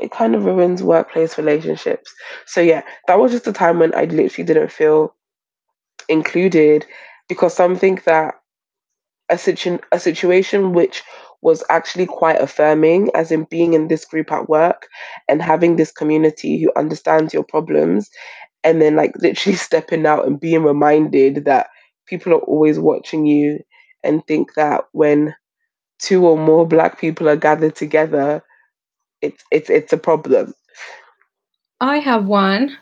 it 0.00 0.10
kind 0.10 0.34
of 0.34 0.44
ruins 0.44 0.82
workplace 0.82 1.38
relationships. 1.38 2.12
So 2.46 2.60
yeah, 2.60 2.82
that 3.06 3.18
was 3.18 3.32
just 3.32 3.46
a 3.46 3.52
time 3.52 3.78
when 3.78 3.94
I 3.94 4.04
literally 4.04 4.46
didn't 4.46 4.70
feel 4.72 5.14
included 6.08 6.86
because 7.28 7.54
something 7.54 8.00
that 8.06 8.34
a 9.28 9.38
situ- 9.38 9.78
a 9.92 9.98
situation 9.98 10.72
which 10.72 11.02
was 11.42 11.64
actually 11.70 12.06
quite 12.06 12.40
affirming 12.40 13.10
as 13.14 13.32
in 13.32 13.44
being 13.44 13.74
in 13.74 13.88
this 13.88 14.04
group 14.04 14.30
at 14.32 14.48
work 14.48 14.88
and 15.28 15.42
having 15.42 15.76
this 15.76 15.92
community 15.92 16.62
who 16.62 16.72
understands 16.76 17.34
your 17.34 17.44
problems 17.44 18.10
and 18.64 18.82
then 18.82 18.96
like 18.96 19.12
literally 19.18 19.56
stepping 19.68 20.06
out 20.06 20.26
and 20.26 20.40
being 20.40 20.62
reminded 20.64 21.44
that 21.46 21.68
people 22.06 22.32
are 22.32 22.40
always 22.42 22.78
watching 22.78 23.26
you 23.26 23.58
and 24.04 24.26
think 24.26 24.54
that 24.54 24.84
when 24.92 25.34
two 25.98 26.26
or 26.26 26.36
more 26.36 26.66
black 26.66 27.00
people 27.00 27.28
are 27.28 27.36
gathered 27.36 27.76
together, 27.76 28.42
it's 29.20 29.42
it's 29.50 29.70
it's 29.70 29.92
a 29.92 29.98
problem. 29.98 30.54
I 31.80 31.98
have 31.98 32.26
one. 32.26 32.76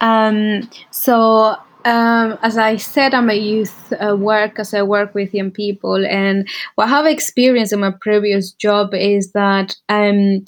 Um, 0.00 0.68
so 0.90 1.56
um, 1.84 2.38
as 2.42 2.56
I 2.56 2.76
said, 2.76 3.14
I'm 3.14 3.30
a 3.30 3.34
youth 3.34 3.92
uh, 3.92 4.16
work 4.16 4.58
I 4.72 4.82
work 4.82 5.14
with 5.14 5.34
young 5.34 5.50
people, 5.50 6.04
and 6.06 6.48
what 6.76 6.86
I 6.86 6.88
have 6.88 7.06
experienced 7.06 7.72
in 7.72 7.80
my 7.80 7.92
previous 8.00 8.52
job 8.52 8.94
is 8.94 9.32
that 9.32 9.76
um, 9.88 10.44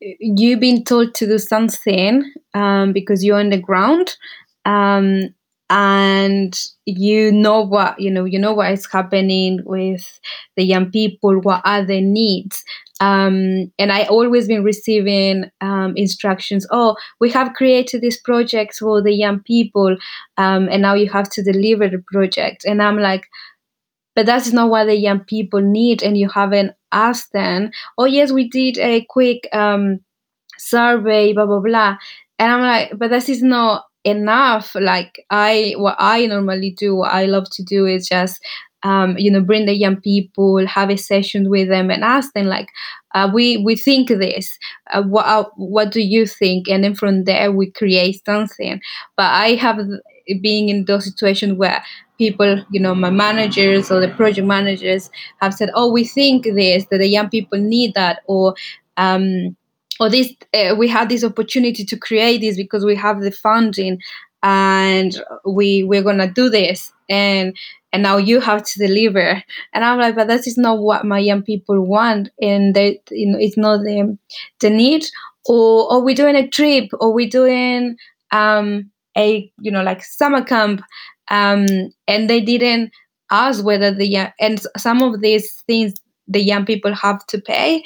you've 0.00 0.60
been 0.60 0.84
told 0.84 1.14
to 1.16 1.26
do 1.26 1.38
something 1.38 2.30
um, 2.54 2.92
because 2.92 3.24
you're 3.24 3.38
on 3.38 3.50
the 3.50 3.58
ground, 3.58 4.16
um, 4.64 5.34
and 5.74 6.66
you 6.86 7.32
know 7.32 7.60
what 7.60 7.98
you 7.98 8.08
know 8.08 8.24
you 8.24 8.38
know 8.38 8.54
what 8.54 8.70
is 8.70 8.86
happening 8.86 9.58
with 9.64 10.20
the 10.56 10.62
young 10.62 10.88
people 10.88 11.40
what 11.40 11.60
are 11.64 11.84
their 11.84 12.00
needs 12.00 12.62
um, 13.00 13.72
and 13.76 13.90
I 13.90 14.04
always 14.04 14.46
been 14.46 14.62
receiving 14.62 15.50
um, 15.60 15.94
instructions. 15.96 16.64
Oh, 16.70 16.96
we 17.20 17.28
have 17.30 17.52
created 17.54 18.00
this 18.00 18.20
project 18.20 18.76
for 18.76 19.02
the 19.02 19.12
young 19.12 19.40
people, 19.40 19.96
um, 20.36 20.68
and 20.70 20.80
now 20.80 20.94
you 20.94 21.10
have 21.10 21.28
to 21.30 21.42
deliver 21.42 21.88
the 21.88 22.02
project. 22.12 22.64
And 22.64 22.80
I'm 22.80 22.98
like, 22.98 23.26
but 24.14 24.26
that's 24.26 24.52
not 24.52 24.70
what 24.70 24.84
the 24.84 24.96
young 24.96 25.20
people 25.20 25.60
need, 25.60 26.04
and 26.04 26.16
you 26.16 26.28
haven't 26.28 26.72
asked 26.92 27.32
them. 27.32 27.72
Oh 27.98 28.04
yes, 28.04 28.30
we 28.30 28.48
did 28.48 28.78
a 28.78 29.04
quick 29.10 29.48
um, 29.52 29.98
survey, 30.56 31.32
blah 31.32 31.46
blah 31.46 31.60
blah. 31.60 31.96
And 32.38 32.52
I'm 32.52 32.62
like, 32.62 32.96
but 32.96 33.10
this 33.10 33.28
is 33.28 33.42
not 33.42 33.86
enough. 34.04 34.74
Like 34.74 35.24
I, 35.30 35.74
what 35.76 35.96
I 35.98 36.26
normally 36.26 36.70
do, 36.76 36.96
what 36.96 37.12
I 37.12 37.26
love 37.26 37.48
to 37.52 37.62
do 37.62 37.86
is 37.86 38.08
just 38.08 38.40
um, 38.82 39.16
you 39.16 39.30
know, 39.30 39.40
bring 39.40 39.64
the 39.64 39.74
young 39.74 39.96
people, 39.98 40.66
have 40.66 40.90
a 40.90 40.96
session 40.98 41.48
with 41.48 41.68
them, 41.68 41.90
and 41.90 42.04
ask 42.04 42.34
them 42.34 42.44
like, 42.46 42.68
uh, 43.14 43.30
"We 43.32 43.56
we 43.56 43.76
think 43.76 44.08
this. 44.08 44.58
Uh, 44.92 45.02
what 45.02 45.24
uh, 45.24 45.44
what 45.56 45.90
do 45.90 46.02
you 46.02 46.26
think?" 46.26 46.68
And 46.68 46.84
then 46.84 46.94
from 46.94 47.24
there 47.24 47.50
we 47.50 47.70
create 47.70 48.22
something. 48.26 48.80
But 49.16 49.24
I 49.32 49.54
have 49.54 49.78
being 50.40 50.68
in 50.68 50.84
those 50.84 51.04
situations 51.04 51.54
where 51.54 51.82
people, 52.18 52.64
you 52.70 52.80
know, 52.80 52.94
my 52.94 53.10
managers 53.10 53.90
or 53.90 54.00
the 54.00 54.08
project 54.08 54.46
managers 54.46 55.10
have 55.40 55.54
said, 55.54 55.70
"Oh, 55.74 55.92
we 55.92 56.04
think 56.04 56.44
this 56.44 56.84
that 56.90 56.98
the 56.98 57.08
young 57.08 57.28
people 57.28 57.58
need 57.58 57.94
that," 57.94 58.20
or 58.26 58.54
um, 58.96 59.56
or 60.00 60.10
this 60.10 60.32
uh, 60.52 60.74
we 60.76 60.88
had 60.88 61.08
this 61.08 61.24
opportunity 61.24 61.84
to 61.84 61.96
create 61.96 62.40
this 62.40 62.56
because 62.56 62.84
we 62.84 62.96
have 62.96 63.20
the 63.20 63.30
funding 63.30 63.98
and 64.42 65.22
we 65.44 65.84
we're 65.84 66.02
gonna 66.02 66.30
do 66.30 66.48
this. 66.48 66.92
And 67.08 67.56
and 67.92 68.02
now 68.02 68.16
you 68.16 68.40
have 68.40 68.64
to 68.64 68.78
deliver. 68.78 69.42
And 69.72 69.84
i'm 69.84 69.98
like 69.98 70.16
but 70.16 70.28
that 70.28 70.46
is 70.46 70.58
not 70.58 70.78
what 70.80 71.04
my 71.04 71.18
young 71.18 71.42
people 71.42 71.80
want. 71.80 72.28
And 72.40 72.74
they 72.74 73.00
you 73.10 73.30
know 73.30 73.38
it's 73.38 73.56
not 73.56 73.78
the 73.78 74.16
the 74.60 74.70
need. 74.70 75.04
Or 75.46 75.92
or 75.92 76.04
we're 76.04 76.14
doing 76.14 76.36
a 76.36 76.48
trip 76.48 76.90
or 77.00 77.12
we're 77.12 77.28
doing 77.28 77.96
um 78.32 78.90
a 79.16 79.50
you 79.60 79.70
know 79.70 79.82
like 79.82 80.04
summer 80.04 80.42
camp. 80.42 80.82
Um 81.30 81.66
and 82.08 82.28
they 82.28 82.40
didn't 82.40 82.92
ask 83.30 83.64
whether 83.64 83.90
the 83.90 84.32
and 84.40 84.60
some 84.76 85.02
of 85.02 85.20
these 85.20 85.50
things 85.66 85.94
the 86.26 86.42
young 86.42 86.64
people 86.64 86.94
have 86.94 87.24
to 87.26 87.40
pay 87.40 87.82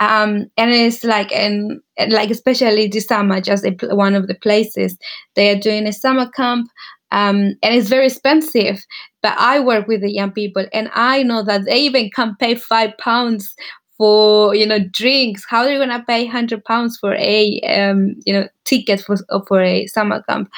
um, 0.00 0.46
and 0.56 0.70
it's 0.70 1.04
like 1.04 1.32
and, 1.32 1.80
like 2.08 2.30
especially 2.30 2.86
this 2.88 3.06
summer 3.06 3.40
just 3.40 3.64
a, 3.64 3.74
one 3.94 4.14
of 4.14 4.26
the 4.26 4.34
places 4.34 4.96
they 5.34 5.50
are 5.50 5.58
doing 5.60 5.86
a 5.86 5.92
summer 5.92 6.28
camp 6.30 6.68
um, 7.12 7.54
and 7.62 7.74
it's 7.74 7.88
very 7.88 8.06
expensive 8.06 8.84
but 9.22 9.34
i 9.38 9.58
work 9.60 9.86
with 9.86 10.00
the 10.00 10.12
young 10.12 10.30
people 10.30 10.66
and 10.72 10.90
i 10.94 11.22
know 11.22 11.42
that 11.42 11.64
they 11.64 11.80
even 11.80 12.10
can 12.10 12.36
pay 12.36 12.54
five 12.54 12.96
pounds 12.98 13.54
for 13.96 14.54
you 14.54 14.66
know 14.66 14.78
drinks. 14.92 15.44
How 15.48 15.62
are 15.62 15.70
you 15.70 15.78
gonna 15.78 16.04
pay 16.06 16.24
100 16.24 16.64
pounds 16.64 16.98
for 16.98 17.14
a 17.14 17.60
um, 17.60 18.14
you 18.24 18.32
know 18.32 18.48
ticket 18.64 19.00
for, 19.00 19.16
for 19.48 19.60
a 19.62 19.86
summer 19.86 20.22
camp? 20.28 20.50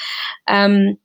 Um, 0.49 0.99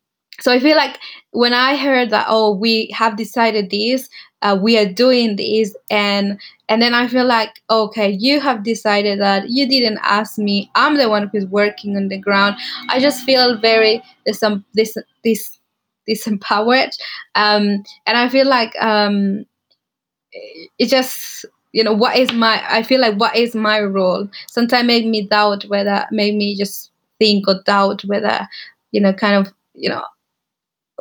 so 0.44 0.52
i 0.52 0.60
feel 0.60 0.76
like 0.76 1.00
when 1.32 1.54
i 1.54 1.76
heard 1.76 2.10
that 2.10 2.26
oh 2.28 2.54
we 2.54 2.88
have 2.94 3.16
decided 3.16 3.70
this 3.70 4.10
uh, 4.44 4.58
we 4.62 4.78
are 4.78 4.86
doing 4.86 5.38
this 5.38 5.74
and 5.90 6.38
and 6.68 6.82
then 6.82 6.94
i 6.94 7.08
feel 7.08 7.26
like 7.26 7.62
okay 7.70 8.10
you 8.20 8.42
have 8.42 8.64
decided 8.64 9.20
that 9.20 9.50
you 9.50 9.68
didn't 9.68 10.00
ask 10.04 10.38
me. 10.38 10.70
I'm 10.76 10.98
the 10.98 11.10
one 11.10 11.30
who's 11.32 11.46
working 11.46 11.96
on 11.96 12.10
the 12.10 12.18
ground. 12.18 12.58
I 12.90 13.00
just 13.00 13.24
feel 13.24 13.58
very 13.58 14.04
this 14.26 14.44
this 14.74 14.98
this 15.24 15.60
disempowered. 16.10 16.92
Um 17.36 17.84
and 18.06 18.18
i 18.18 18.28
feel 18.28 18.48
like 18.48 18.74
um 18.82 19.46
it 20.34 20.88
just 20.88 21.46
you 21.72 21.84
know 21.84 21.94
what 21.94 22.18
is 22.18 22.34
my 22.34 22.62
i 22.70 22.84
feel 22.84 23.00
like 23.00 23.16
what 23.18 23.36
is 23.36 23.56
my 23.56 23.80
role? 23.80 24.28
Sometimes 24.48 24.88
made 24.88 25.06
me 25.06 25.26
doubt 25.26 25.64
whether 25.66 26.06
made 26.12 26.36
me 26.36 26.56
just 26.56 26.92
think 27.18 27.48
or 27.48 27.62
doubt 27.66 28.04
whether 28.06 28.46
you 28.92 29.00
know 29.00 29.14
kind 29.14 29.36
of 29.36 29.54
you 29.74 29.90
know 29.90 30.04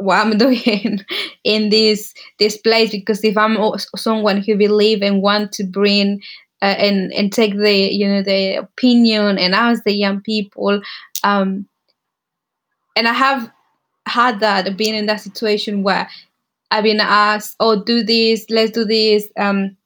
what 0.03 0.19
I'm 0.19 0.38
doing 0.47 1.01
in 1.45 1.71
this 1.71 2.15
this 2.38 2.57
place 2.57 2.91
because 2.91 3.23
if 3.25 3.37
I'm 3.37 3.59
someone 3.97 4.43
who 4.43 4.57
believe 4.57 5.03
and 5.03 5.23
want 5.23 5.53
to 5.53 5.65
bring 5.65 6.21
uh, 6.62 6.77
and 6.79 7.12
and 7.12 7.33
take 7.33 7.57
the 7.57 7.93
you 7.93 8.09
know 8.09 8.23
the 8.23 8.55
opinion 8.55 9.38
and 9.38 9.55
ask 9.55 9.83
the 9.85 9.93
young 9.93 10.21
people 10.21 10.81
um 11.25 11.67
and 12.97 13.09
I 13.09 13.12
have 13.12 13.51
had 14.07 14.41
that 14.41 14.77
being 14.77 14.95
in 14.95 15.07
that 15.07 15.21
situation 15.21 15.83
where 15.83 16.09
I've 16.71 16.85
been 16.85 17.01
asked 17.01 17.57
oh 17.61 17.83
do 17.83 18.03
this 18.03 18.47
let's 18.49 18.71
do 18.71 18.85
this 18.85 19.29
um 19.37 19.77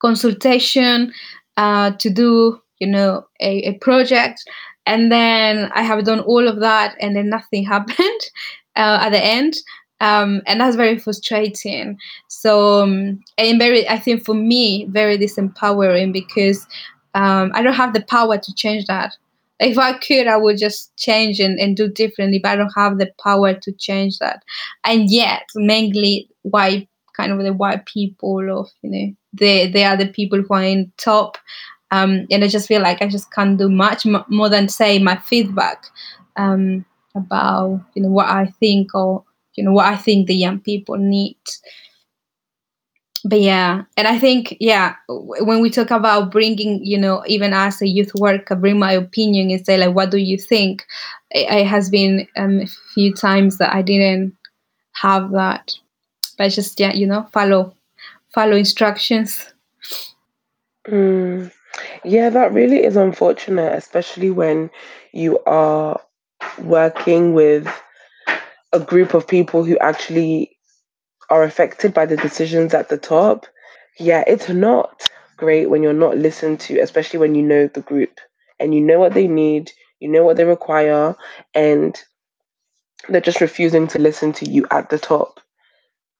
consultation 0.00 1.12
uh 1.56 1.92
to 1.92 2.10
do 2.10 2.60
you 2.78 2.86
know 2.86 3.26
a, 3.40 3.68
a 3.68 3.78
project 3.78 4.42
and 4.86 5.10
then 5.10 5.70
I 5.74 5.82
have 5.82 6.04
done 6.04 6.20
all 6.20 6.46
of 6.46 6.60
that 6.60 6.96
and 7.00 7.14
then 7.16 7.28
nothing 7.28 7.64
happened 7.74 8.20
uh, 8.76 8.98
at 9.02 9.10
the 9.10 9.24
end. 9.24 9.56
Um, 10.00 10.42
and 10.46 10.60
that's 10.60 10.76
very 10.76 10.98
frustrating. 10.98 11.96
So, 12.28 12.82
um, 12.82 13.20
and 13.38 13.58
very, 13.58 13.88
I 13.88 13.98
think 13.98 14.24
for 14.24 14.34
me, 14.34 14.86
very 14.90 15.16
disempowering 15.16 16.12
because 16.12 16.66
um, 17.14 17.52
I 17.54 17.62
don't 17.62 17.74
have 17.74 17.94
the 17.94 18.02
power 18.02 18.36
to 18.36 18.54
change 18.54 18.86
that. 18.86 19.16
If 19.60 19.78
I 19.78 19.96
could, 19.98 20.26
I 20.26 20.36
would 20.36 20.58
just 20.58 20.94
change 20.96 21.38
and, 21.38 21.58
and 21.60 21.76
do 21.76 21.88
differently, 21.88 22.40
but 22.42 22.52
I 22.52 22.56
don't 22.56 22.72
have 22.76 22.98
the 22.98 23.10
power 23.22 23.54
to 23.54 23.72
change 23.72 24.18
that. 24.18 24.42
And 24.82 25.10
yet, 25.10 25.44
mainly 25.54 26.28
white, 26.42 26.88
kind 27.16 27.32
of 27.32 27.38
the 27.38 27.52
white 27.52 27.86
people 27.86 28.60
of, 28.60 28.68
you 28.82 28.90
know, 28.90 29.14
they, 29.32 29.70
they 29.70 29.84
are 29.84 29.96
the 29.96 30.08
people 30.08 30.42
who 30.42 30.54
are 30.54 30.64
in 30.64 30.92
top. 30.96 31.38
Um, 31.92 32.26
and 32.30 32.42
I 32.42 32.48
just 32.48 32.66
feel 32.66 32.82
like 32.82 33.00
I 33.00 33.06
just 33.06 33.32
can't 33.32 33.56
do 33.56 33.70
much 33.70 34.04
more 34.28 34.48
than 34.48 34.68
say 34.68 34.98
my 34.98 35.16
feedback. 35.16 35.84
Um, 36.36 36.84
about 37.14 37.80
you 37.94 38.02
know 38.02 38.10
what 38.10 38.28
I 38.28 38.46
think 38.46 38.94
or 38.94 39.24
you 39.54 39.64
know 39.64 39.72
what 39.72 39.86
I 39.86 39.96
think 39.96 40.26
the 40.26 40.34
young 40.34 40.60
people 40.60 40.96
need. 40.96 41.38
But 43.26 43.40
yeah, 43.40 43.84
and 43.96 44.06
I 44.06 44.18
think 44.18 44.56
yeah, 44.60 44.96
when 45.08 45.60
we 45.60 45.70
talk 45.70 45.90
about 45.90 46.30
bringing 46.30 46.84
you 46.84 46.98
know 46.98 47.24
even 47.26 47.52
as 47.52 47.80
a 47.80 47.88
youth 47.88 48.14
worker, 48.14 48.54
bring 48.54 48.78
my 48.78 48.92
opinion 48.92 49.50
and 49.50 49.64
say 49.64 49.78
like, 49.78 49.94
what 49.94 50.10
do 50.10 50.18
you 50.18 50.36
think? 50.36 50.84
It, 51.30 51.50
it 51.50 51.66
has 51.66 51.88
been 51.88 52.28
um, 52.36 52.60
a 52.60 52.66
few 52.94 53.14
times 53.14 53.58
that 53.58 53.74
I 53.74 53.80
didn't 53.80 54.36
have 54.92 55.30
that, 55.32 55.72
but 56.36 56.48
just 56.48 56.78
yeah, 56.78 56.92
you 56.92 57.06
know, 57.06 57.26
follow 57.32 57.74
follow 58.34 58.56
instructions. 58.56 59.52
Mm. 60.86 61.50
Yeah, 62.04 62.30
that 62.30 62.52
really 62.52 62.84
is 62.84 62.96
unfortunate, 62.96 63.72
especially 63.72 64.30
when 64.30 64.70
you 65.12 65.38
are 65.46 66.00
working 66.58 67.34
with 67.34 67.68
a 68.72 68.80
group 68.80 69.14
of 69.14 69.26
people 69.26 69.64
who 69.64 69.78
actually 69.78 70.50
are 71.30 71.42
affected 71.42 71.94
by 71.94 72.06
the 72.06 72.16
decisions 72.16 72.74
at 72.74 72.88
the 72.88 72.98
top, 72.98 73.46
yeah, 73.98 74.24
it's 74.26 74.48
not 74.48 75.08
great 75.36 75.70
when 75.70 75.82
you're 75.82 75.92
not 75.92 76.16
listened 76.16 76.60
to, 76.60 76.78
especially 76.80 77.18
when 77.18 77.34
you 77.34 77.42
know 77.42 77.66
the 77.68 77.80
group 77.80 78.20
and 78.58 78.74
you 78.74 78.80
know 78.80 78.98
what 78.98 79.14
they 79.14 79.26
need, 79.26 79.70
you 80.00 80.08
know 80.08 80.24
what 80.24 80.36
they 80.36 80.44
require, 80.44 81.16
and 81.54 82.00
they're 83.08 83.20
just 83.20 83.40
refusing 83.40 83.86
to 83.88 83.98
listen 83.98 84.32
to 84.32 84.48
you 84.48 84.66
at 84.70 84.90
the 84.90 84.98
top. 84.98 85.40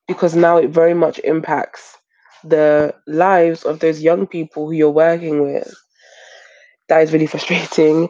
Because 0.07 0.35
now 0.35 0.57
it 0.57 0.69
very 0.69 0.93
much 0.93 1.19
impacts 1.19 1.97
the 2.43 2.93
lives 3.07 3.63
of 3.63 3.79
those 3.79 4.01
young 4.01 4.27
people 4.27 4.67
who 4.67 4.73
you're 4.73 4.89
working 4.91 5.41
with. 5.41 5.73
That 6.89 7.01
is 7.01 7.11
really 7.11 7.27
frustrating. 7.33 8.09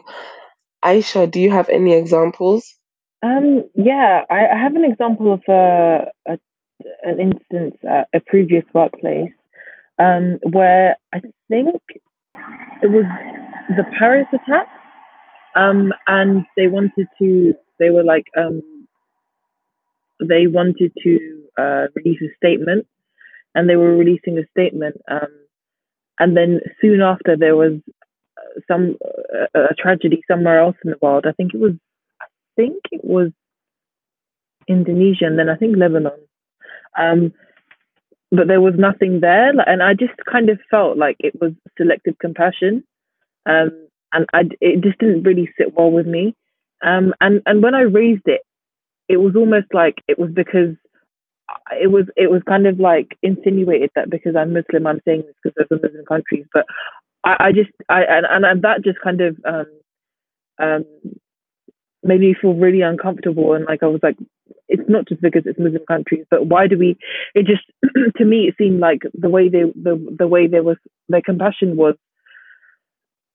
Aisha, 0.84 1.30
do 1.30 1.40
you 1.40 1.50
have 1.50 1.68
any 1.68 1.94
examples? 1.94 2.74
Um, 3.22 3.64
yeah, 3.74 4.22
I, 4.30 4.46
I 4.46 4.58
have 4.58 4.76
an 4.76 4.84
example 4.84 5.32
of 5.32 5.42
a, 5.48 6.06
a 6.28 6.38
an 7.02 7.20
instance 7.20 7.76
at 7.88 8.08
a 8.14 8.20
previous 8.20 8.64
workplace 8.74 9.32
um, 9.98 10.38
where 10.42 10.96
I 11.12 11.20
think 11.48 11.80
it 12.82 12.90
was 12.90 13.04
the 13.70 13.84
Paris 13.98 14.26
attack, 14.32 14.68
um, 15.54 15.92
and 16.06 16.44
they 16.56 16.66
wanted 16.66 17.08
to. 17.18 17.54
They 17.78 17.90
were 17.90 18.04
like, 18.04 18.26
um, 18.36 18.86
they 20.20 20.46
wanted 20.46 20.92
to 21.02 21.42
uh, 21.58 21.86
release 21.94 22.20
a 22.22 22.34
statement, 22.36 22.86
and 23.54 23.68
they 23.68 23.76
were 23.76 23.96
releasing 23.96 24.38
a 24.38 24.46
statement. 24.50 24.96
Um, 25.10 25.28
and 26.18 26.36
then 26.36 26.60
soon 26.80 27.00
after, 27.00 27.36
there 27.36 27.56
was 27.56 27.72
some 28.68 28.96
uh, 29.04 29.70
a 29.70 29.74
tragedy 29.74 30.22
somewhere 30.28 30.58
else 30.58 30.76
in 30.84 30.90
the 30.90 30.98
world. 31.00 31.24
I 31.26 31.32
think 31.32 31.54
it 31.54 31.60
was, 31.60 31.72
I 32.20 32.26
think 32.56 32.76
it 32.90 33.04
was 33.04 33.30
Indonesia, 34.68 35.26
and 35.26 35.38
then 35.38 35.48
I 35.48 35.56
think 35.56 35.76
Lebanon. 35.76 36.12
Um, 36.98 37.32
but 38.30 38.48
there 38.48 38.60
was 38.60 38.74
nothing 38.76 39.20
there, 39.20 39.48
and 39.50 39.82
I 39.82 39.94
just 39.94 40.14
kind 40.30 40.50
of 40.50 40.58
felt 40.70 40.98
like 40.98 41.16
it 41.20 41.40
was 41.40 41.52
selective 41.76 42.18
compassion, 42.18 42.84
um, 43.46 43.70
and 44.12 44.26
I 44.32 44.42
it 44.60 44.82
just 44.82 44.98
didn't 44.98 45.22
really 45.22 45.50
sit 45.58 45.74
well 45.74 45.90
with 45.90 46.06
me. 46.06 46.34
Um, 46.82 47.14
and 47.20 47.42
and 47.46 47.62
when 47.62 47.74
I 47.74 47.82
raised 47.82 48.26
it, 48.26 48.42
it 49.08 49.18
was 49.18 49.36
almost 49.36 49.72
like 49.72 50.02
it 50.08 50.18
was 50.18 50.30
because 50.32 50.74
it 51.80 51.90
was 51.90 52.06
it 52.16 52.30
was 52.30 52.42
kind 52.48 52.66
of 52.66 52.80
like 52.80 53.16
insinuated 53.22 53.90
that 53.94 54.10
because 54.10 54.34
I'm 54.36 54.52
Muslim, 54.52 54.86
I'm 54.86 55.00
saying 55.04 55.22
this 55.22 55.34
because 55.42 55.54
there's 55.56 55.80
are 55.80 55.82
Muslim 55.82 56.04
countries, 56.06 56.46
but 56.52 56.66
I, 57.26 57.48
I 57.48 57.52
just 57.52 57.70
I 57.88 58.02
and, 58.08 58.44
and 58.44 58.62
that 58.62 58.84
just 58.84 59.00
kind 59.02 59.20
of 59.20 59.36
um, 59.44 59.66
um, 60.62 60.84
made 62.04 62.20
me 62.20 62.36
feel 62.40 62.54
really 62.54 62.82
uncomfortable. 62.82 63.54
And 63.54 63.64
like 63.66 63.82
I 63.82 63.86
was 63.86 64.00
like 64.02 64.16
it's 64.68 64.88
not 64.88 65.08
just 65.08 65.20
because 65.20 65.42
it's 65.44 65.58
Muslim 65.58 65.84
countries, 65.86 66.24
but 66.30 66.46
why 66.46 66.68
do 66.68 66.78
we? 66.78 66.96
It 67.34 67.46
just 67.46 67.64
to 68.16 68.24
me 68.24 68.48
it 68.48 68.54
seemed 68.56 68.78
like 68.78 69.00
the 69.12 69.28
way 69.28 69.48
they 69.48 69.64
the 69.74 70.14
the 70.16 70.28
way 70.28 70.46
there 70.46 70.62
was 70.62 70.76
their 71.08 71.20
compassion 71.20 71.76
was 71.76 71.96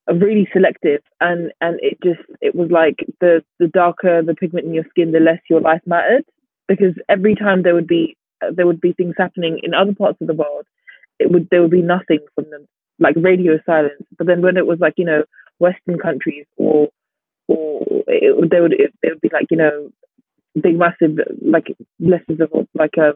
really 0.08 0.48
selective. 0.54 1.02
And 1.20 1.52
and 1.60 1.78
it 1.82 1.98
just 2.02 2.22
it 2.40 2.56
was 2.56 2.72
like 2.72 3.06
the 3.20 3.44
the 3.60 3.68
darker 3.68 4.24
the 4.24 4.36
pigment 4.36 4.68
in 4.68 4.74
your 4.74 4.86
skin 4.90 5.12
the 5.12 5.20
less 5.20 5.40
your 5.50 5.62
life 5.62 5.82
mattered. 5.86 6.24
Because 6.70 6.96
every 7.10 7.36
time 7.36 7.64
there 7.64 7.76
would 7.76 7.88
be 7.88 8.16
there 8.56 8.66
would 8.66 8.80
be 8.80 8.94
things 8.94 9.16
happening 9.18 9.60
in 9.62 9.74
other 9.74 9.94
parts 9.94 10.18
of 10.22 10.28
the 10.28 10.34
world 10.34 10.66
it 11.20 11.30
would 11.32 11.48
there 11.52 11.62
would 11.62 11.72
be 11.72 11.82
nothing 11.82 12.20
from 12.34 12.50
them 12.50 12.66
like 13.02 13.16
radio 13.18 13.60
silence. 13.66 14.06
But 14.18 14.28
then 14.28 14.42
when 14.42 14.56
it 14.56 14.66
was 14.66 14.80
like 14.80 14.94
you 14.96 15.06
know 15.06 15.24
western 15.60 15.98
countries 16.00 16.46
or 16.56 16.88
or 17.48 17.82
it, 18.08 18.50
they 18.50 18.62
would 18.62 18.74
it, 18.74 18.94
it 19.04 19.10
would 19.10 19.22
be 19.22 19.30
like 19.34 19.48
you 19.50 19.58
know 19.58 19.90
big 20.62 20.78
massive 20.78 21.18
like 21.42 21.68
letters 22.00 22.40
of 22.40 22.68
like 22.74 22.98
um 22.98 23.14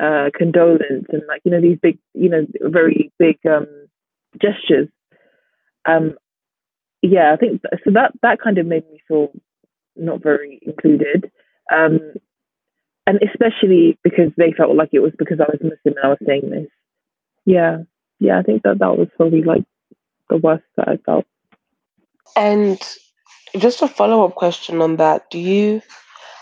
uh 0.00 0.30
condolence 0.36 1.06
and 1.10 1.22
like 1.28 1.42
you 1.44 1.50
know 1.50 1.60
these 1.60 1.78
big 1.82 1.98
you 2.14 2.30
know 2.30 2.46
very 2.62 3.12
big 3.18 3.38
um 3.46 3.66
gestures. 4.40 4.88
Um 5.84 6.14
yeah 7.02 7.32
i 7.32 7.36
think 7.36 7.60
so 7.84 7.90
that 7.92 8.12
that 8.22 8.40
kind 8.40 8.58
of 8.58 8.66
made 8.66 8.84
me 8.90 9.02
feel 9.08 9.32
not 9.96 10.22
very 10.22 10.60
included. 10.62 11.30
Um 11.74 11.98
and 13.04 13.18
especially 13.20 13.98
because 14.04 14.30
they 14.36 14.52
felt 14.56 14.76
like 14.76 14.90
it 14.92 15.00
was 15.00 15.12
because 15.18 15.40
i 15.40 15.50
was 15.50 15.58
muslim 15.60 15.96
and 15.96 16.04
i 16.04 16.08
was 16.08 16.18
saying 16.24 16.50
this. 16.50 16.68
Yeah 17.44 17.78
yeah 18.22 18.38
i 18.38 18.42
think 18.42 18.62
that 18.62 18.78
that 18.78 18.96
was 18.96 19.08
probably 19.16 19.42
like 19.42 19.64
the 20.30 20.36
worst 20.38 20.64
that 20.76 20.88
i 20.88 20.96
felt. 20.98 21.26
And 22.36 22.80
just 23.58 23.82
a 23.82 23.88
follow-up 23.88 24.34
question 24.34 24.80
on 24.80 24.96
that. 24.96 25.30
Do 25.30 25.38
you 25.38 25.82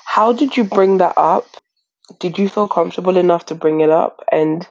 how 0.04 0.32
did 0.32 0.56
you 0.56 0.64
bring 0.64 0.98
that 0.98 1.14
up? 1.16 1.46
Did 2.18 2.38
you 2.38 2.48
feel 2.48 2.68
comfortable 2.68 3.16
enough 3.16 3.46
to 3.46 3.54
bring 3.54 3.80
it 3.80 3.90
up? 3.90 4.24
And 4.32 4.66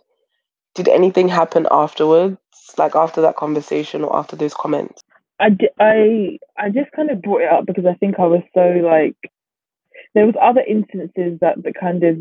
did 0.75 0.87
anything 0.87 1.29
happen 1.29 1.67
afterwards 1.71 2.37
like 2.77 2.95
after 2.95 3.21
that 3.21 3.35
conversation 3.35 4.03
or 4.03 4.15
after 4.15 4.35
those 4.35 4.53
comments? 4.53 5.01
I, 5.39 5.57
I, 5.79 6.37
I 6.57 6.69
just 6.69 6.91
kind 6.91 7.09
of 7.09 7.21
brought 7.21 7.41
it 7.41 7.51
up 7.51 7.65
because 7.65 7.85
I 7.85 7.93
think 7.95 8.19
I 8.19 8.25
was 8.25 8.43
so 8.53 8.61
like 8.61 9.15
there 10.13 10.25
was 10.25 10.35
other 10.41 10.61
instances 10.61 11.39
that, 11.39 11.63
that 11.63 11.75
kind 11.79 12.03
of 12.03 12.17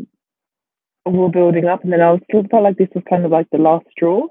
were 1.05 1.29
building 1.29 1.65
up 1.65 1.83
and 1.83 1.91
then 1.91 2.01
I 2.01 2.11
was 2.11 2.21
still 2.29 2.43
felt 2.49 2.63
like 2.63 2.77
this 2.77 2.89
was 2.95 3.03
kind 3.09 3.25
of 3.25 3.31
like 3.31 3.49
the 3.51 3.57
last 3.57 3.85
straw. 3.91 4.27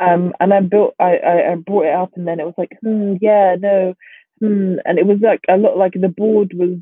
Um 0.00 0.32
and 0.40 0.52
I 0.54 0.60
built 0.60 0.94
I, 1.00 1.16
I, 1.18 1.52
I 1.52 1.54
brought 1.56 1.86
it 1.86 1.94
up 1.94 2.12
and 2.16 2.26
then 2.26 2.40
it 2.40 2.44
was 2.46 2.54
like, 2.58 2.72
hmm, 2.82 3.14
yeah, 3.20 3.56
no, 3.60 3.94
hmm 4.40 4.76
and 4.84 4.98
it 4.98 5.06
was 5.06 5.18
like 5.22 5.42
a 5.48 5.56
lot 5.56 5.76
like 5.78 5.94
the 5.94 6.08
board 6.08 6.52
was 6.54 6.78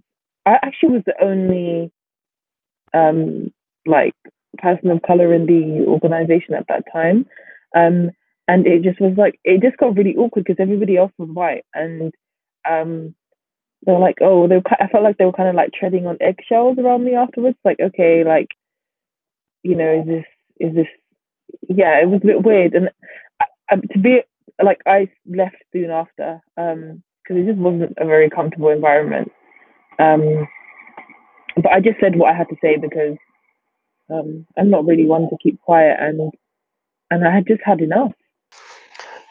I 0.47 0.55
actually 0.63 0.95
was 0.95 1.03
the 1.07 1.23
only 1.23 1.93
um 2.95 3.53
like 3.87 4.15
person 4.59 4.91
of 4.91 5.03
color 5.03 5.33
in 5.35 5.47
the 5.47 5.85
organization 5.87 6.55
at 6.55 6.67
that 6.69 6.85
time. 6.93 7.27
Um 7.77 8.11
and 8.49 8.67
it 8.67 8.83
just 8.83 9.01
was 9.01 9.15
like 9.17 9.39
it 9.45 9.63
just 9.63 9.77
got 9.79 9.97
really 9.97 10.17
awkward 10.17 10.45
because 10.45 10.61
everybody 10.63 10.97
else 10.97 11.13
was 11.19 11.29
white 11.31 11.65
and 11.75 12.15
um 12.69 13.15
they 13.87 13.93
were 13.93 13.99
like 13.99 14.19
oh 14.23 14.49
they 14.49 14.57
were, 14.57 14.63
I 14.81 14.89
felt 14.89 15.05
like 15.05 15.19
they 15.19 15.25
were 15.25 15.33
kind 15.33 15.49
of 15.49 15.55
like 15.55 15.73
treading 15.73 16.07
on 16.07 16.19
eggshells 16.21 16.79
around 16.79 17.05
me 17.05 17.15
afterwards 17.15 17.59
like 17.65 17.79
okay 17.81 18.25
like 18.25 18.49
you 19.63 19.77
know 19.77 20.01
is 20.01 20.07
this 20.07 20.25
is 20.61 20.75
this 20.75 20.87
yeah 21.69 22.01
it 22.01 22.09
was 22.09 22.21
a 22.23 22.27
bit 22.27 22.43
weird 22.43 22.75
and 22.75 22.91
uh, 23.71 23.77
to 23.93 23.99
be 23.99 24.21
like 24.63 24.81
I 24.87 25.09
left 25.27 25.57
soon 25.73 25.91
after 25.91 26.41
um 26.57 27.03
because 27.23 27.43
it 27.43 27.47
just 27.47 27.59
wasn't 27.59 27.95
a 27.99 28.07
very 28.07 28.31
comfortable 28.31 28.71
environment 28.71 29.33
um 29.99 30.49
but 31.57 31.73
I 31.73 31.81
just 31.81 32.01
said 32.01 32.17
what 32.17 32.31
I 32.33 32.37
had 32.37 32.49
to 32.49 32.57
say 32.63 32.77
because 32.77 33.17
um 34.11 34.47
I'm 34.57 34.71
not 34.71 34.87
really 34.87 35.07
one 35.07 35.29
to 35.29 35.37
keep 35.43 35.61
quiet 35.61 35.97
and 36.01 36.33
and 37.11 37.27
I 37.27 37.35
had 37.35 37.47
just 37.47 37.63
had 37.65 37.81
enough 37.81 38.13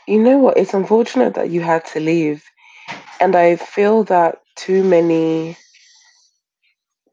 you 0.08 0.20
know 0.24 0.38
what? 0.38 0.58
It's 0.58 0.74
unfortunate 0.74 1.36
that 1.36 1.50
you 1.50 1.62
had 1.62 1.86
to 1.88 2.00
leave. 2.00 2.44
And 3.20 3.36
I 3.36 3.58
feel 3.58 4.06
that 4.06 4.42
too 4.56 4.84
many 4.84 5.58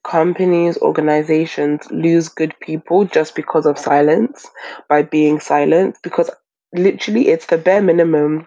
companies, 0.05 0.79
organizations 0.79 1.91
lose 1.91 2.29
good 2.29 2.55
people 2.61 3.05
just 3.05 3.35
because 3.35 3.67
of 3.67 3.79
silence, 3.79 4.47
by 4.89 5.03
being 5.03 5.41
silent, 5.41 5.97
because 6.03 6.31
literally 6.75 7.29
it's 7.29 7.47
the 7.47 7.59
bare 7.59 7.83
minimum 7.83 8.47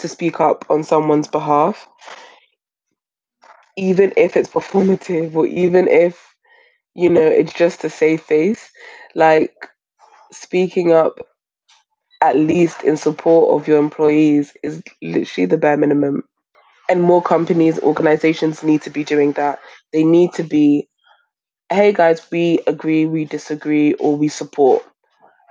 to 0.00 0.08
speak 0.08 0.40
up 0.40 0.64
on 0.70 0.84
someone's 0.84 1.28
behalf, 1.28 1.88
even 3.76 4.12
if 4.16 4.36
it's 4.36 4.48
performative 4.50 5.34
or 5.34 5.46
even 5.46 5.88
if, 5.88 6.34
you 6.94 7.10
know, 7.10 7.22
it's 7.26 7.52
just 7.52 7.80
to 7.82 7.90
save 7.90 8.22
face. 8.22 8.70
Like 9.14 9.54
speaking 10.32 10.92
up 10.92 11.18
at 12.22 12.36
least 12.36 12.82
in 12.82 12.96
support 12.96 13.60
of 13.60 13.68
your 13.68 13.78
employees 13.78 14.52
is 14.62 14.82
literally 15.02 15.46
the 15.46 15.58
bare 15.58 15.76
minimum. 15.76 16.24
And 16.88 17.02
more 17.02 17.22
companies, 17.22 17.80
organizations 17.80 18.62
need 18.62 18.82
to 18.82 18.90
be 18.90 19.04
doing 19.04 19.32
that. 19.32 19.60
They 19.92 20.04
need 20.04 20.32
to 20.34 20.42
be, 20.44 20.88
hey 21.70 21.92
guys, 21.92 22.26
we 22.30 22.60
agree, 22.66 23.06
we 23.06 23.24
disagree, 23.24 23.94
or 23.94 24.16
we 24.16 24.28
support. 24.28 24.84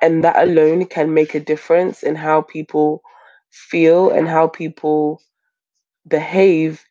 And 0.01 0.23
that 0.23 0.41
alone 0.41 0.85
can 0.87 1.13
make 1.13 1.35
a 1.35 1.39
difference 1.39 2.03
in 2.03 2.15
how 2.15 2.41
people 2.41 3.01
feel 3.51 4.09
and 4.11 4.27
how 4.27 4.47
people 4.47 5.21
behave 6.07 6.83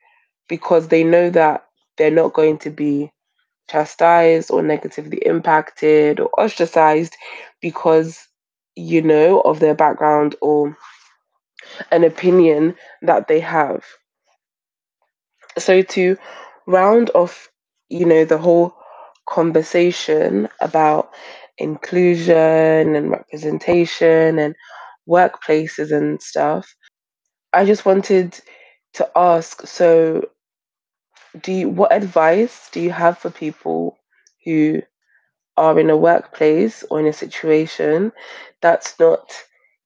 because 0.48 0.88
they 0.88 1.04
know 1.04 1.30
that 1.30 1.66
they're 1.98 2.10
not 2.10 2.34
going 2.34 2.58
to 2.58 2.70
be 2.70 3.12
chastised 3.70 4.50
or 4.50 4.62
negatively 4.62 5.18
impacted 5.18 6.20
or 6.20 6.30
ostracized 6.40 7.16
because 7.60 8.28
you 8.76 9.02
know, 9.02 9.40
of 9.42 9.60
their 9.60 9.74
background 9.74 10.36
or 10.40 10.76
an 11.90 12.04
opinion 12.04 12.74
that 13.02 13.28
they 13.28 13.40
have. 13.40 13.84
So 15.58 15.82
to 15.82 16.16
round 16.66 17.10
off, 17.14 17.48
you 17.88 18.06
know, 18.06 18.24
the 18.24 18.38
whole 18.38 18.74
conversation 19.28 20.48
about 20.60 21.10
inclusion 21.58 22.96
and 22.96 23.10
representation 23.10 24.38
and 24.38 24.54
workplaces 25.08 25.92
and 25.92 26.22
stuff, 26.22 26.74
I 27.52 27.64
just 27.64 27.86
wanted 27.86 28.38
to 28.94 29.10
ask 29.16 29.66
so 29.66 30.28
do 31.40 31.52
you 31.52 31.68
what 31.68 31.92
advice 31.92 32.68
do 32.72 32.80
you 32.80 32.90
have 32.90 33.18
for 33.18 33.30
people 33.30 33.98
who 34.44 34.82
are 35.56 35.78
in 35.78 35.90
a 35.90 35.96
workplace 35.96 36.84
or 36.90 37.00
in 37.00 37.06
a 37.06 37.12
situation 37.12 38.12
that's 38.62 38.98
not 39.00 39.32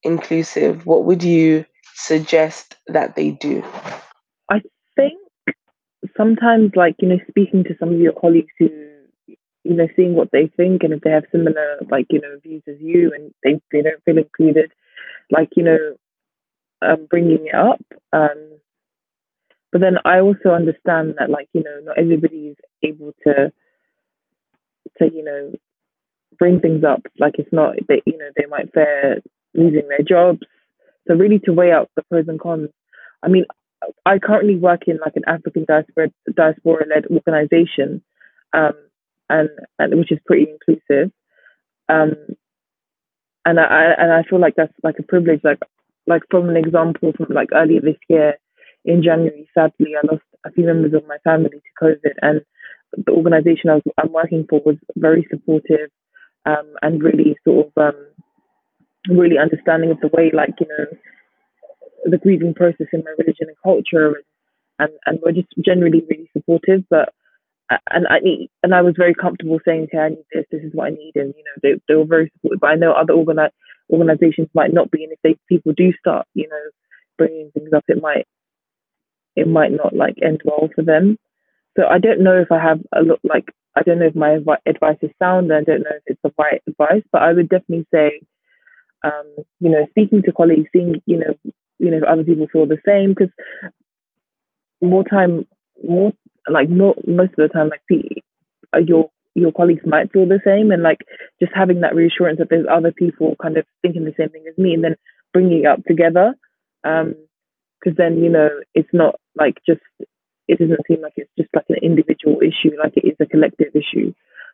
inclusive, 0.03 0.87
what 0.87 1.05
would 1.05 1.23
you 1.23 1.64
suggest 1.95 2.77
that 2.88 3.17
they 3.17 3.33
do? 3.33 3.64
Sometimes, 6.19 6.73
like, 6.77 6.97
you 7.01 7.09
know, 7.09 7.19
speaking 7.29 7.65
to 7.65 7.77
some 7.81 7.91
of 7.95 8.01
your 8.01 8.13
colleagues 8.13 8.53
who, 8.59 8.69
you 9.65 9.75
know, 9.77 9.89
seeing 9.97 10.15
what 10.15 10.31
they 10.33 10.51
think 10.57 10.83
and 10.83 10.93
if 10.93 11.01
they 11.03 11.11
have 11.11 11.25
similar, 11.33 11.79
like, 11.91 12.07
you 12.11 12.21
know, 12.21 12.39
views 12.43 12.63
as 12.69 12.77
you 12.81 13.13
and 13.15 13.33
they, 13.45 13.61
they 13.73 13.83
don't 13.83 14.05
feel 14.05 14.19
included, 14.19 14.73
like, 15.31 15.51
you 15.57 15.63
know, 15.63 15.97
um, 16.83 17.07
bringing 17.09 17.47
it 17.47 17.55
up. 17.55 17.81
Um, 18.13 18.59
but 19.73 19.81
then 19.81 19.97
I 20.05 20.21
also 20.21 20.51
understand 20.51 21.15
that, 21.19 21.31
like, 21.31 21.49
you 21.55 21.63
know, 21.63 21.81
not 21.85 21.99
everybody 21.99 22.49
is 22.49 22.57
able 22.83 23.15
to 23.27 23.53
to 24.99 25.11
you 25.13 25.25
know 25.25 25.53
bring 26.39 26.61
things 26.61 26.85
up. 26.85 27.03
Like 27.19 27.35
it's 27.39 27.53
not 27.53 27.77
that 27.89 28.03
you 28.07 28.19
know 28.19 28.29
they 28.37 28.47
might 28.47 28.73
fear 28.73 29.21
losing 29.55 29.89
their 29.89 30.03
jobs. 30.07 30.41
So 31.07 31.15
really 31.15 31.39
to 31.41 31.53
weigh 31.53 31.73
out 31.73 31.91
the 31.97 32.03
pros 32.11 32.29
and 32.29 32.41
cons. 32.41 32.69
I 33.23 33.29
mean, 33.29 33.47
I 34.05 34.18
currently 34.18 34.57
work 34.57 34.82
in 34.86 34.99
like 35.05 35.16
an 35.16 35.24
African 35.26 35.64
diaspora 35.66 36.11
diaspora 36.34 36.86
led 36.89 37.07
organization, 37.07 38.03
um, 38.53 38.74
and 39.28 39.49
and 39.78 39.99
which 39.99 40.12
is 40.12 40.18
pretty 40.26 40.47
inclusive. 40.51 41.12
Um, 41.89 42.14
and 43.45 43.59
I 43.59 43.95
and 43.97 44.12
I 44.12 44.22
feel 44.28 44.41
like 44.41 44.55
that's 44.57 44.72
like 44.82 44.99
a 44.99 45.03
privilege. 45.03 45.41
Like 45.45 45.61
like 46.07 46.22
from 46.30 46.49
an 46.49 46.57
example 46.57 47.12
from 47.16 47.34
like 47.34 47.49
earlier 47.55 47.80
this 47.80 47.97
year 48.09 48.34
in 48.84 49.03
January, 49.03 49.49
sadly 49.55 49.95
I 49.97 50.07
lost 50.07 50.24
a 50.45 50.53
few 50.53 50.64
members 50.64 50.95
of 50.95 51.07
my 51.07 51.18
family 51.24 51.51
to 51.51 51.84
COVID, 51.84 52.14
and 52.22 52.41
the 52.97 53.12
organization 53.12 53.70
I 53.70 53.74
was, 53.74 53.82
I'm 53.99 54.12
working 54.12 54.47
for 54.49 54.61
was 54.64 54.76
very 54.97 55.26
supportive 55.30 55.91
um, 56.47 56.74
and 56.82 57.03
really 57.03 57.36
sort 57.45 57.66
of 57.66 57.72
um, 57.76 58.07
really 59.09 59.39
understanding 59.39 59.91
of 59.91 60.01
the 60.01 60.09
way, 60.09 60.30
like 60.32 60.55
you 60.61 60.66
know, 60.68 60.86
the 62.05 62.18
grieving 62.18 62.55
process 62.55 62.86
in 62.92 63.05
my 63.05 63.12
religion 63.18 63.49
and 63.49 63.57
culture, 63.62 64.22
and 64.78 64.90
and 65.07 65.18
we're 65.22 65.32
just 65.32 65.49
generally 65.64 66.03
really 66.09 66.30
supportive. 66.32 66.84
But 66.90 67.12
and 67.90 68.07
I 68.09 68.20
need, 68.20 68.51
and 68.62 68.74
I 68.74 68.82
was 68.82 68.94
very 68.96 69.14
comfortable 69.14 69.61
saying, 69.64 69.84
okay, 69.84 69.99
I 69.99 70.09
need 70.11 70.24
this, 70.32 70.46
this 70.51 70.62
is 70.62 70.72
what 70.72 70.86
I 70.86 70.90
need, 70.90 71.12
and 71.16 71.34
you 71.36 71.44
know, 71.44 71.61
they, 71.62 71.80
they 71.88 71.94
were 71.94 72.07
very 72.07 72.32
supportive. 72.34 72.61
But 72.61 72.70
I 72.70 72.74
know 72.76 72.92
other 72.92 73.12
organi- 73.12 73.51
organizations 73.90 74.49
might 74.55 74.72
not 74.72 74.90
be. 74.90 75.05
And 75.05 75.12
if 75.12 75.18
they 75.22 75.36
people 75.49 75.72
do 75.76 75.92
start, 75.99 76.26
you 76.34 76.49
know, 76.49 76.70
bringing 77.16 77.51
things 77.53 77.72
up, 77.74 77.84
it 77.88 78.01
might 78.01 78.26
it 79.36 79.46
might 79.46 79.72
not 79.72 79.94
like 79.94 80.16
end 80.22 80.40
well 80.44 80.68
for 80.74 80.82
them. 80.82 81.18
So 81.76 81.86
I 81.86 81.99
don't 81.99 82.22
know 82.22 82.40
if 82.40 82.51
I 82.51 82.59
have 82.59 82.80
a 82.94 83.03
look 83.03 83.20
like 83.22 83.53
I 83.76 83.82
don't 83.82 84.01
know 84.01 84.07
if 84.07 84.16
my 84.16 84.38
advice 84.66 84.99
is 85.03 85.11
sound. 85.18 85.51
And 85.51 85.61
I 85.61 85.62
don't 85.62 85.82
know 85.82 85.96
if 85.96 86.03
it's 86.07 86.20
the 86.24 86.32
right 86.38 86.62
advice, 86.66 87.05
but 87.12 87.22
I 87.22 87.32
would 87.32 87.49
definitely 87.49 87.86
say, 87.92 88.20
um, 89.05 89.36
you 89.61 89.70
know, 89.70 89.86
speaking 89.90 90.22
to 90.22 90.32
colleagues, 90.32 90.68
seeing 90.72 91.01
you 91.07 91.18
know, 91.18 91.53
you 91.79 91.91
know, 91.91 91.99
if 91.99 92.03
other 92.05 92.24
people 92.24 92.49
feel 92.53 92.66
the 92.66 92.79
same, 92.87 93.11
because 93.11 93.33
more 94.81 95.05
time, 95.05 95.47
more 95.87 96.12
like 96.49 96.68
most 96.68 97.01
of 97.07 97.37
the 97.37 97.49
time, 97.53 97.70
like 97.70 97.83
uh, 98.74 98.79
your 98.79 99.11
your 99.35 99.53
colleagues 99.53 99.83
might 99.87 100.12
feel 100.12 100.26
the 100.26 100.41
same, 100.45 100.70
and 100.70 100.83
like 100.83 100.99
just 101.41 101.53
having 101.55 101.81
that 101.81 101.95
reassurance 101.95 102.39
that 102.39 102.49
there's 102.51 102.66
other 102.70 102.93
people 102.93 103.37
kind 103.41 103.57
of 103.57 103.64
thinking 103.83 104.05
the 104.05 104.14
same 104.18 104.31
thing 104.31 104.45
as 104.49 104.59
me, 104.59 104.74
and 104.74 104.85
then 104.85 104.97
bringing 105.33 105.64
it 105.64 105.66
up 105.66 105.85
together. 105.85 106.35
Um, 106.85 107.14
because 107.79 107.97
then 107.97 108.18
you 108.18 108.31
know 108.31 108.49
it's 108.74 108.89
not 108.93 109.16
like 109.37 109.59
just 109.66 109.81
it 110.49 110.59
doesn't 110.59 110.87
seem 110.89 111.01
like 111.03 111.12
it's 111.16 111.31
just 111.39 111.51
like 111.55 111.66
an 111.68 111.76
individual 111.83 112.41
issue, 112.41 112.74
like 112.79 112.97
it 112.97 113.07
is 113.07 113.16
a 113.20 113.26
collective 113.26 113.74
issue. 113.74 114.12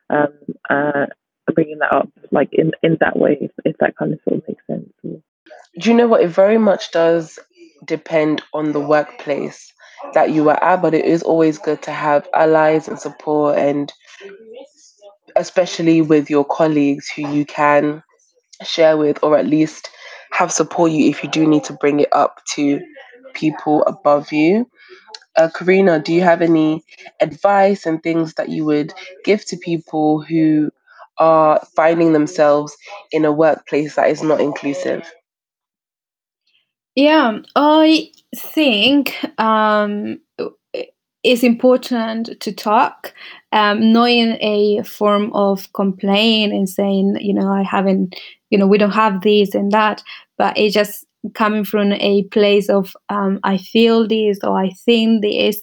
Um, 0.09 0.33
uh, 0.69 1.07
bringing 1.53 1.79
that 1.79 1.95
up 1.95 2.09
like 2.31 2.49
in 2.51 2.71
in 2.83 2.97
that 2.99 3.17
way, 3.17 3.37
if, 3.41 3.51
if 3.63 3.77
that 3.79 3.95
kind 3.97 4.13
of 4.13 4.19
sort 4.27 4.41
of 4.41 4.47
makes 4.47 4.63
sense. 4.67 5.23
Do 5.79 5.89
you 5.89 5.95
know 5.95 6.07
what? 6.07 6.21
It 6.21 6.29
very 6.29 6.57
much 6.57 6.91
does 6.91 7.39
depend 7.85 8.41
on 8.53 8.71
the 8.71 8.79
workplace 8.79 9.71
that 10.13 10.31
you 10.31 10.49
are 10.49 10.61
at, 10.63 10.81
but 10.81 10.93
it 10.93 11.05
is 11.05 11.23
always 11.23 11.57
good 11.57 11.81
to 11.83 11.91
have 11.91 12.27
allies 12.33 12.87
and 12.87 12.99
support, 12.99 13.57
and 13.57 13.91
especially 15.35 16.01
with 16.01 16.29
your 16.29 16.45
colleagues 16.45 17.09
who 17.09 17.27
you 17.29 17.45
can 17.45 18.03
share 18.63 18.97
with, 18.97 19.19
or 19.23 19.37
at 19.37 19.47
least 19.47 19.89
have 20.31 20.51
support 20.51 20.91
you 20.91 21.09
if 21.09 21.23
you 21.23 21.29
do 21.29 21.47
need 21.47 21.63
to 21.65 21.73
bring 21.73 21.99
it 22.01 22.09
up 22.13 22.41
to 22.55 22.79
people 23.33 23.83
above 23.85 24.31
you. 24.31 24.69
Uh, 25.37 25.49
Karina, 25.53 25.99
do 25.99 26.13
you 26.13 26.21
have 26.21 26.41
any 26.41 26.83
advice 27.21 27.85
and 27.85 28.03
things 28.03 28.35
that 28.35 28.49
you 28.49 28.65
would 28.65 28.93
give 29.25 29.45
to 29.47 29.57
people 29.57 30.21
who 30.21 30.71
are 31.19 31.65
finding 31.75 32.13
themselves 32.13 32.75
in 33.11 33.25
a 33.25 33.31
workplace 33.33 33.95
that 33.95 34.09
is 34.09 34.23
not 34.23 34.41
inclusive? 34.41 35.09
Yeah, 36.95 37.39
I 37.55 38.11
think 38.35 39.13
um, 39.39 40.19
it's 41.23 41.43
important 41.43 42.39
to 42.39 42.51
talk, 42.51 43.13
um, 43.51 43.91
knowing 43.91 44.37
a 44.41 44.83
form 44.83 45.31
of 45.33 45.71
complaint 45.73 46.53
and 46.53 46.69
saying, 46.69 47.17
you 47.19 47.33
know, 47.33 47.51
I 47.51 47.63
haven't, 47.63 48.15
you 48.49 48.57
know, 48.57 48.67
we 48.67 48.77
don't 48.77 48.91
have 48.91 49.21
this 49.21 49.55
and 49.55 49.71
that, 49.71 50.03
but 50.37 50.57
it 50.57 50.69
just 50.71 51.05
coming 51.33 51.63
from 51.63 51.91
a 51.93 52.23
place 52.25 52.69
of 52.69 52.95
um, 53.09 53.39
I 53.43 53.57
feel 53.57 54.07
this 54.07 54.37
or 54.43 54.59
I 54.59 54.69
think 54.85 55.23
this, 55.23 55.61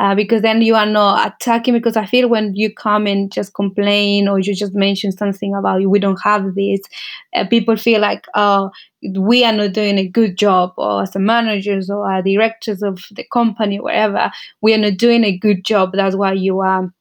uh, 0.00 0.16
because 0.16 0.42
then 0.42 0.62
you 0.62 0.74
are 0.74 0.86
not 0.86 1.34
attacking. 1.34 1.74
Because 1.74 1.96
I 1.96 2.06
feel 2.06 2.28
when 2.28 2.54
you 2.56 2.74
come 2.74 3.06
and 3.06 3.32
just 3.32 3.54
complain 3.54 4.28
or 4.28 4.40
you 4.40 4.56
just 4.56 4.74
mention 4.74 5.12
something 5.12 5.54
about 5.54 5.84
we 5.88 6.00
don't 6.00 6.20
have 6.24 6.56
this, 6.56 6.80
uh, 7.36 7.46
people 7.46 7.76
feel 7.76 8.00
like 8.00 8.26
oh 8.34 8.70
we 9.18 9.44
are 9.44 9.52
not 9.52 9.72
doing 9.72 9.98
a 9.98 10.08
good 10.08 10.36
job, 10.38 10.72
or 10.78 11.02
as 11.02 11.12
the 11.12 11.20
managers 11.20 11.90
or 11.90 12.10
our 12.12 12.22
directors 12.22 12.82
of 12.82 13.04
the 13.12 13.24
company, 13.32 13.80
wherever 13.80 14.30
we 14.62 14.74
are 14.74 14.78
not 14.78 14.96
doing 14.98 15.24
a 15.24 15.36
good 15.38 15.64
job. 15.64 15.92
That's 15.94 16.16
why 16.16 16.32
you 16.34 16.60
are 16.60 16.92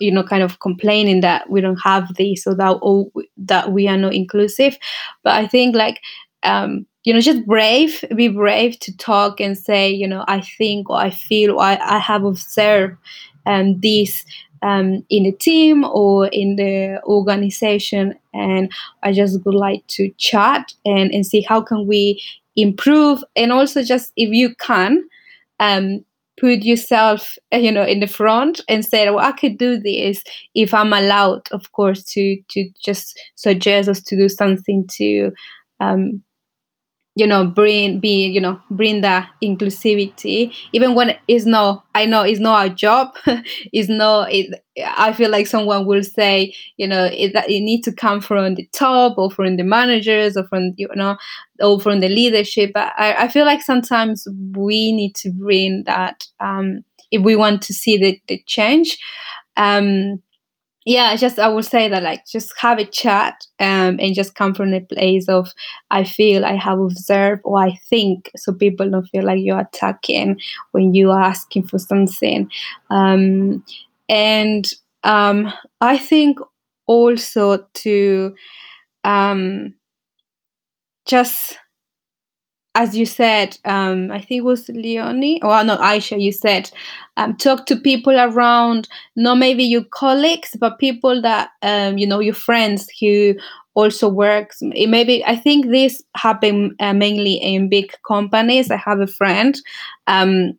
you 0.00 0.10
know 0.10 0.22
kind 0.24 0.42
of 0.42 0.58
complaining 0.60 1.20
that 1.20 1.48
we 1.48 1.60
don't 1.60 1.78
have 1.84 2.12
this 2.16 2.46
or 2.46 2.54
that 2.56 2.78
oh, 2.82 3.10
that 3.36 3.72
we 3.72 3.86
are 3.88 3.96
not 3.96 4.14
inclusive 4.14 4.76
but 5.22 5.32
i 5.34 5.46
think 5.46 5.76
like 5.76 6.00
um 6.42 6.86
you 7.06 7.14
know 7.14 7.20
just 7.20 7.46
brave 7.46 8.04
be 8.14 8.28
brave 8.28 8.78
to 8.80 8.94
talk 8.98 9.40
and 9.40 9.56
say 9.56 9.90
you 9.90 10.06
know 10.06 10.24
i 10.28 10.42
think 10.42 10.90
or 10.90 10.98
i 10.98 11.08
feel 11.08 11.54
or 11.54 11.62
i, 11.62 11.78
I 11.80 11.98
have 11.98 12.24
observed 12.24 12.98
um, 13.46 13.80
this 13.80 14.24
um, 14.62 15.04
in 15.10 15.22
the 15.22 15.32
team 15.32 15.84
or 15.84 16.26
in 16.28 16.56
the 16.56 17.00
organization 17.04 18.14
and 18.34 18.70
i 19.02 19.12
just 19.12 19.42
would 19.44 19.54
like 19.54 19.86
to 19.86 20.10
chat 20.18 20.74
and, 20.84 21.10
and 21.12 21.24
see 21.24 21.40
how 21.40 21.62
can 21.62 21.86
we 21.86 22.20
improve. 22.56 23.22
And 23.36 23.52
also 23.52 23.82
just 23.82 24.12
if 24.16 24.30
you 24.30 24.54
can 24.56 25.08
um, 25.60 26.04
put 26.38 26.62
yourself 26.62 27.38
you 27.52 27.72
know 27.72 27.84
in 27.84 28.00
the 28.00 28.06
front 28.06 28.60
and 28.68 28.84
say 28.84 29.08
well 29.08 29.24
i 29.24 29.32
could 29.32 29.56
do 29.56 29.78
this 29.78 30.22
if 30.54 30.74
i'm 30.74 30.92
allowed 30.92 31.40
of 31.50 31.72
course 31.72 32.04
to 32.04 32.36
to 32.48 32.68
just 32.84 33.18
suggest 33.36 33.88
us 33.88 34.02
to 34.02 34.16
do 34.16 34.28
something 34.28 34.86
to 34.86 35.32
um, 35.80 36.22
you 37.16 37.26
know 37.26 37.46
bring 37.46 37.98
be 37.98 38.26
you 38.26 38.40
know 38.40 38.60
bring 38.70 39.00
that 39.00 39.28
inclusivity. 39.42 40.54
Even 40.72 40.94
when 40.94 41.16
it's 41.28 41.46
not 41.46 41.84
i 41.94 42.04
know 42.06 42.22
it's 42.22 42.40
not 42.40 42.60
our 42.60 42.68
job 42.68 43.08
it's 43.72 43.88
not 43.88 44.30
it 44.32 44.62
i 44.96 45.12
feel 45.12 45.30
like 45.30 45.46
someone 45.46 45.86
will 45.86 46.02
say 46.04 46.54
you 46.76 46.86
know 46.86 47.06
it, 47.06 47.32
that 47.32 47.48
it 47.50 47.60
needs 47.60 47.84
to 47.86 47.92
come 47.92 48.20
from 48.20 48.54
the 48.54 48.68
top 48.72 49.16
or 49.18 49.30
from 49.30 49.56
the 49.56 49.64
managers 49.64 50.36
or 50.36 50.44
from 50.48 50.72
you 50.76 50.88
know 50.94 51.16
or 51.60 51.80
from 51.80 52.00
the 52.00 52.08
leadership. 52.08 52.72
But 52.74 52.92
i, 52.98 53.24
I 53.24 53.28
feel 53.28 53.46
like 53.46 53.62
sometimes 53.62 54.26
we 54.54 54.92
need 54.92 55.14
to 55.16 55.30
bring 55.32 55.84
that 55.86 56.26
um 56.40 56.84
if 57.12 57.22
we 57.22 57.36
want 57.36 57.62
to 57.62 57.72
see 57.72 57.96
the, 57.96 58.20
the 58.28 58.42
change. 58.46 58.98
Um 59.56 60.22
yeah 60.86 61.14
just 61.16 61.38
i 61.38 61.48
would 61.48 61.64
say 61.64 61.88
that 61.88 62.02
like 62.02 62.24
just 62.26 62.52
have 62.58 62.78
a 62.78 62.84
chat 62.86 63.46
um, 63.60 63.98
and 64.00 64.14
just 64.14 64.34
come 64.36 64.54
from 64.54 64.72
a 64.72 64.80
place 64.80 65.28
of 65.28 65.52
i 65.90 66.02
feel 66.04 66.44
i 66.46 66.54
have 66.54 66.78
observed 66.78 67.42
or 67.44 67.60
i 67.62 67.78
think 67.90 68.30
so 68.36 68.52
people 68.52 68.88
don't 68.88 69.08
feel 69.08 69.24
like 69.24 69.40
you're 69.42 69.60
attacking 69.60 70.40
when 70.70 70.94
you 70.94 71.10
are 71.10 71.20
asking 71.22 71.66
for 71.66 71.78
something. 71.78 72.50
Um, 72.90 73.64
and 74.08 74.72
um, 75.04 75.52
i 75.80 75.98
think 75.98 76.38
also 76.86 77.66
to 77.74 78.34
um, 79.04 79.74
just 81.06 81.58
as 82.76 82.94
you 82.94 83.06
said, 83.06 83.56
um, 83.64 84.10
I 84.12 84.18
think 84.18 84.40
it 84.40 84.44
was 84.44 84.68
Leonie, 84.68 85.42
or 85.42 85.64
no, 85.64 85.78
Aisha, 85.78 86.20
you 86.20 86.30
said, 86.30 86.70
um, 87.16 87.34
talk 87.36 87.64
to 87.66 87.76
people 87.76 88.12
around, 88.20 88.86
not 89.16 89.36
maybe 89.38 89.64
your 89.64 89.84
colleagues, 89.84 90.50
but 90.60 90.78
people 90.78 91.22
that, 91.22 91.48
um, 91.62 91.96
you 91.96 92.06
know, 92.06 92.20
your 92.20 92.34
friends 92.34 92.86
who 93.00 93.34
also 93.74 94.08
works. 94.10 94.58
Maybe, 94.60 95.24
I 95.24 95.36
think 95.36 95.68
this 95.68 96.02
happened 96.16 96.74
uh, 96.78 96.92
mainly 96.92 97.34
in 97.34 97.70
big 97.70 97.92
companies. 98.06 98.70
I 98.70 98.76
have 98.76 99.00
a 99.00 99.06
friend, 99.06 99.58
um, 100.06 100.52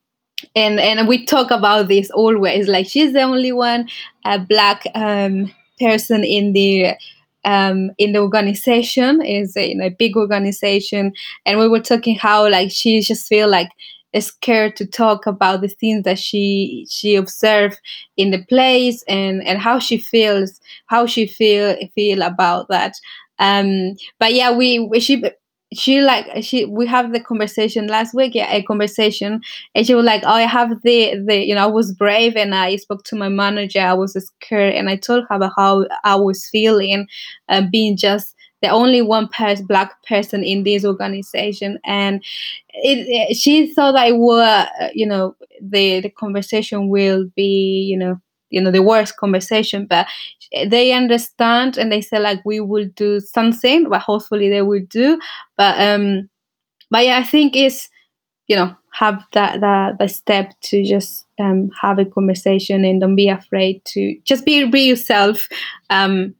and, 0.56 0.80
and 0.80 1.08
we 1.08 1.24
talk 1.24 1.52
about 1.52 1.88
this 1.88 2.10
always, 2.10 2.68
like 2.68 2.88
she's 2.88 3.14
the 3.14 3.22
only 3.22 3.52
one, 3.52 3.90
a 4.26 4.40
black 4.40 4.86
um, 4.96 5.54
person 5.80 6.24
in 6.24 6.54
the 6.54 6.96
um, 7.46 7.92
in 7.98 8.14
the 8.14 8.20
organization 8.20 9.22
is 9.22 9.56
in 9.56 9.82
a 9.82 9.90
big 9.90 10.18
organization. 10.18 11.14
And 11.46 11.60
we 11.60 11.68
were 11.68 11.80
talking 11.80 12.16
how 12.18 12.50
like 12.50 12.72
she 12.72 13.02
just 13.02 13.28
feel 13.28 13.50
like 13.50 13.70
scared 14.20 14.76
to 14.76 14.86
talk 14.86 15.28
about 15.28 15.62
the 15.62 15.68
things 15.68 16.04
that 16.04 16.18
she 16.18 16.88
she 16.90 17.16
observed 17.16 17.80
in 18.16 18.32
the 18.32 18.44
place 18.46 19.04
and 19.08 19.44
and 19.46 19.60
how 19.60 19.78
she 19.78 19.98
feels 19.98 20.60
how 20.88 21.06
she 21.06 21.28
feel 21.28 21.76
feel 21.94 22.22
about 22.24 22.68
that. 22.70 22.94
Um 23.38 23.96
but 24.20 24.34
yeah 24.34 24.52
we, 24.56 24.80
we 24.80 25.00
she 25.00 25.24
she 25.74 26.00
like 26.02 26.26
she 26.44 26.64
we 26.66 26.88
have 26.88 27.12
the 27.12 27.20
conversation 27.20 27.88
last 27.88 28.14
week 28.14 28.34
yeah 28.34 28.50
a 28.54 28.64
conversation 28.64 29.42
and 29.76 29.86
she 29.86 29.94
was 29.94 30.06
like 30.06 30.24
oh 30.26 30.30
i 30.32 30.44
have 30.44 30.70
the 30.84 31.14
the 31.28 31.46
you 31.46 31.54
know 31.54 31.64
i 31.64 31.68
was 31.68 31.92
brave 31.94 32.38
and 32.38 32.56
i 32.56 32.76
spoke 32.78 33.04
to 33.04 33.18
my 33.18 33.28
manager 33.28 33.82
i 33.82 33.94
was 33.94 34.14
scared 34.14 34.74
and 34.74 34.90
i 34.90 34.96
told 34.96 35.26
her 35.30 35.36
about 35.36 35.52
how 35.58 35.86
i 36.06 36.16
was 36.16 36.48
feeling 36.48 37.06
uh, 37.50 37.62
being 37.70 37.98
just 37.98 38.34
the 38.62 38.70
only 38.70 39.02
one 39.02 39.28
person 39.28 39.66
black 39.66 40.02
person 40.08 40.42
in 40.42 40.64
this 40.64 40.86
organization 40.86 41.78
and 41.86 42.24
it, 42.70 43.30
it, 43.32 43.36
she 43.36 43.74
thought 43.74 43.96
i 43.96 44.12
were 44.12 44.68
you 44.94 45.06
know 45.06 45.36
the 45.62 46.00
the 46.00 46.10
conversation 46.10 46.88
will 46.90 47.26
be 47.36 47.86
you 47.90 47.98
know 47.98 48.18
you 48.50 48.62
know 48.62 48.72
the 48.72 48.82
worst 48.84 49.18
conversation 49.18 49.86
but 49.86 50.08
they 50.68 50.92
understand 50.94 51.78
and 51.78 51.92
they 51.92 52.02
say 52.02 52.20
like 52.20 52.40
we 52.46 52.60
will 52.60 52.88
do 52.96 53.20
something 53.20 53.90
but 53.90 54.02
hopefully 54.02 54.50
they 54.50 54.62
will 54.62 54.84
do. 54.90 55.20
But 55.58 55.80
um 55.82 56.30
but 56.92 57.06
yeah 57.06 57.18
i 57.20 57.24
think 57.24 57.56
it's 57.56 57.90
you 58.48 58.56
know 58.56 58.76
have 58.94 59.24
that 59.34 59.62
that 59.62 59.98
the 60.00 60.08
step 60.08 60.54
to 60.62 60.84
just 60.84 61.26
um 61.40 61.70
have 61.82 62.00
a 62.00 62.06
conversation 62.06 62.86
and 62.86 63.02
don't 63.02 63.16
be 63.16 63.30
afraid 63.30 63.84
to 63.86 64.18
just 64.26 64.46
be 64.46 64.66
be 64.66 64.82
yourself. 64.82 65.48
Um 65.90 66.36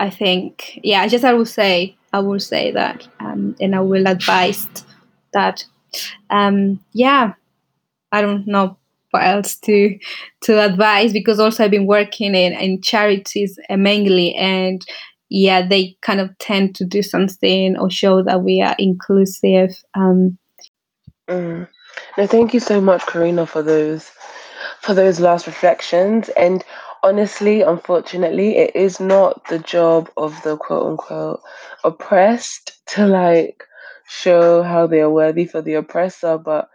i 0.00 0.10
think 0.10 0.80
yeah 0.82 1.02
i 1.02 1.08
just 1.08 1.24
i 1.24 1.32
will 1.32 1.46
say 1.46 1.96
i 2.12 2.18
will 2.20 2.40
say 2.40 2.70
that 2.72 3.06
um 3.20 3.56
and 3.60 3.74
i 3.74 3.80
will 3.80 4.06
advise 4.08 4.68
that. 5.32 5.64
Um 6.30 6.80
yeah 6.92 7.34
i 8.12 8.22
don't 8.22 8.46
know 8.46 8.76
else 9.22 9.56
to 9.60 9.98
to 10.42 10.64
advise 10.64 11.12
because 11.12 11.40
also 11.40 11.64
I've 11.64 11.70
been 11.70 11.86
working 11.86 12.34
in, 12.34 12.52
in 12.52 12.82
charities 12.82 13.58
mainly 13.70 14.34
and 14.34 14.84
yeah, 15.30 15.66
they 15.66 15.96
kind 16.02 16.20
of 16.20 16.36
tend 16.38 16.74
to 16.76 16.84
do 16.84 17.02
something 17.02 17.76
or 17.76 17.90
show 17.90 18.22
that 18.22 18.42
we 18.42 18.60
are 18.60 18.76
inclusive. 18.78 19.76
Um, 19.94 20.38
mm. 21.28 21.66
No, 22.16 22.26
thank 22.26 22.54
you 22.54 22.60
so 22.60 22.80
much, 22.80 23.04
Karina, 23.06 23.46
for 23.46 23.62
those 23.62 24.10
for 24.80 24.94
those 24.94 25.20
last 25.20 25.46
reflections. 25.46 26.28
And 26.30 26.64
honestly, 27.02 27.62
unfortunately, 27.62 28.56
it 28.58 28.76
is 28.76 29.00
not 29.00 29.46
the 29.48 29.58
job 29.58 30.10
of 30.16 30.40
the 30.42 30.56
quote 30.56 30.86
unquote 30.86 31.40
oppressed 31.82 32.78
to 32.88 33.06
like 33.06 33.64
show 34.06 34.62
how 34.62 34.86
they 34.86 35.00
are 35.00 35.10
worthy 35.10 35.46
for 35.46 35.62
the 35.62 35.74
oppressor, 35.74 36.38
but 36.38 36.68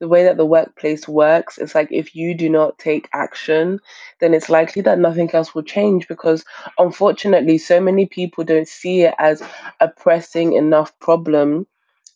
the 0.00 0.08
way 0.08 0.24
that 0.24 0.36
the 0.36 0.46
workplace 0.46 1.06
works 1.08 1.58
is 1.58 1.74
like 1.74 1.88
if 1.90 2.14
you 2.14 2.34
do 2.34 2.48
not 2.48 2.78
take 2.78 3.08
action, 3.12 3.80
then 4.20 4.34
it's 4.34 4.50
likely 4.50 4.82
that 4.82 4.98
nothing 4.98 5.30
else 5.32 5.54
will 5.54 5.62
change 5.62 6.08
because 6.08 6.44
unfortunately, 6.78 7.58
so 7.58 7.80
many 7.80 8.06
people 8.06 8.44
don't 8.44 8.68
see 8.68 9.02
it 9.02 9.14
as 9.18 9.42
a 9.80 9.88
pressing 9.88 10.54
enough 10.54 10.98
problem 10.98 11.66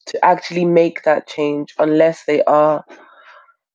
to 0.07 0.25
actually 0.25 0.65
make 0.65 1.03
that 1.05 1.27
change 1.27 1.75
unless 1.79 2.25
they 2.25 2.43
are 2.45 2.85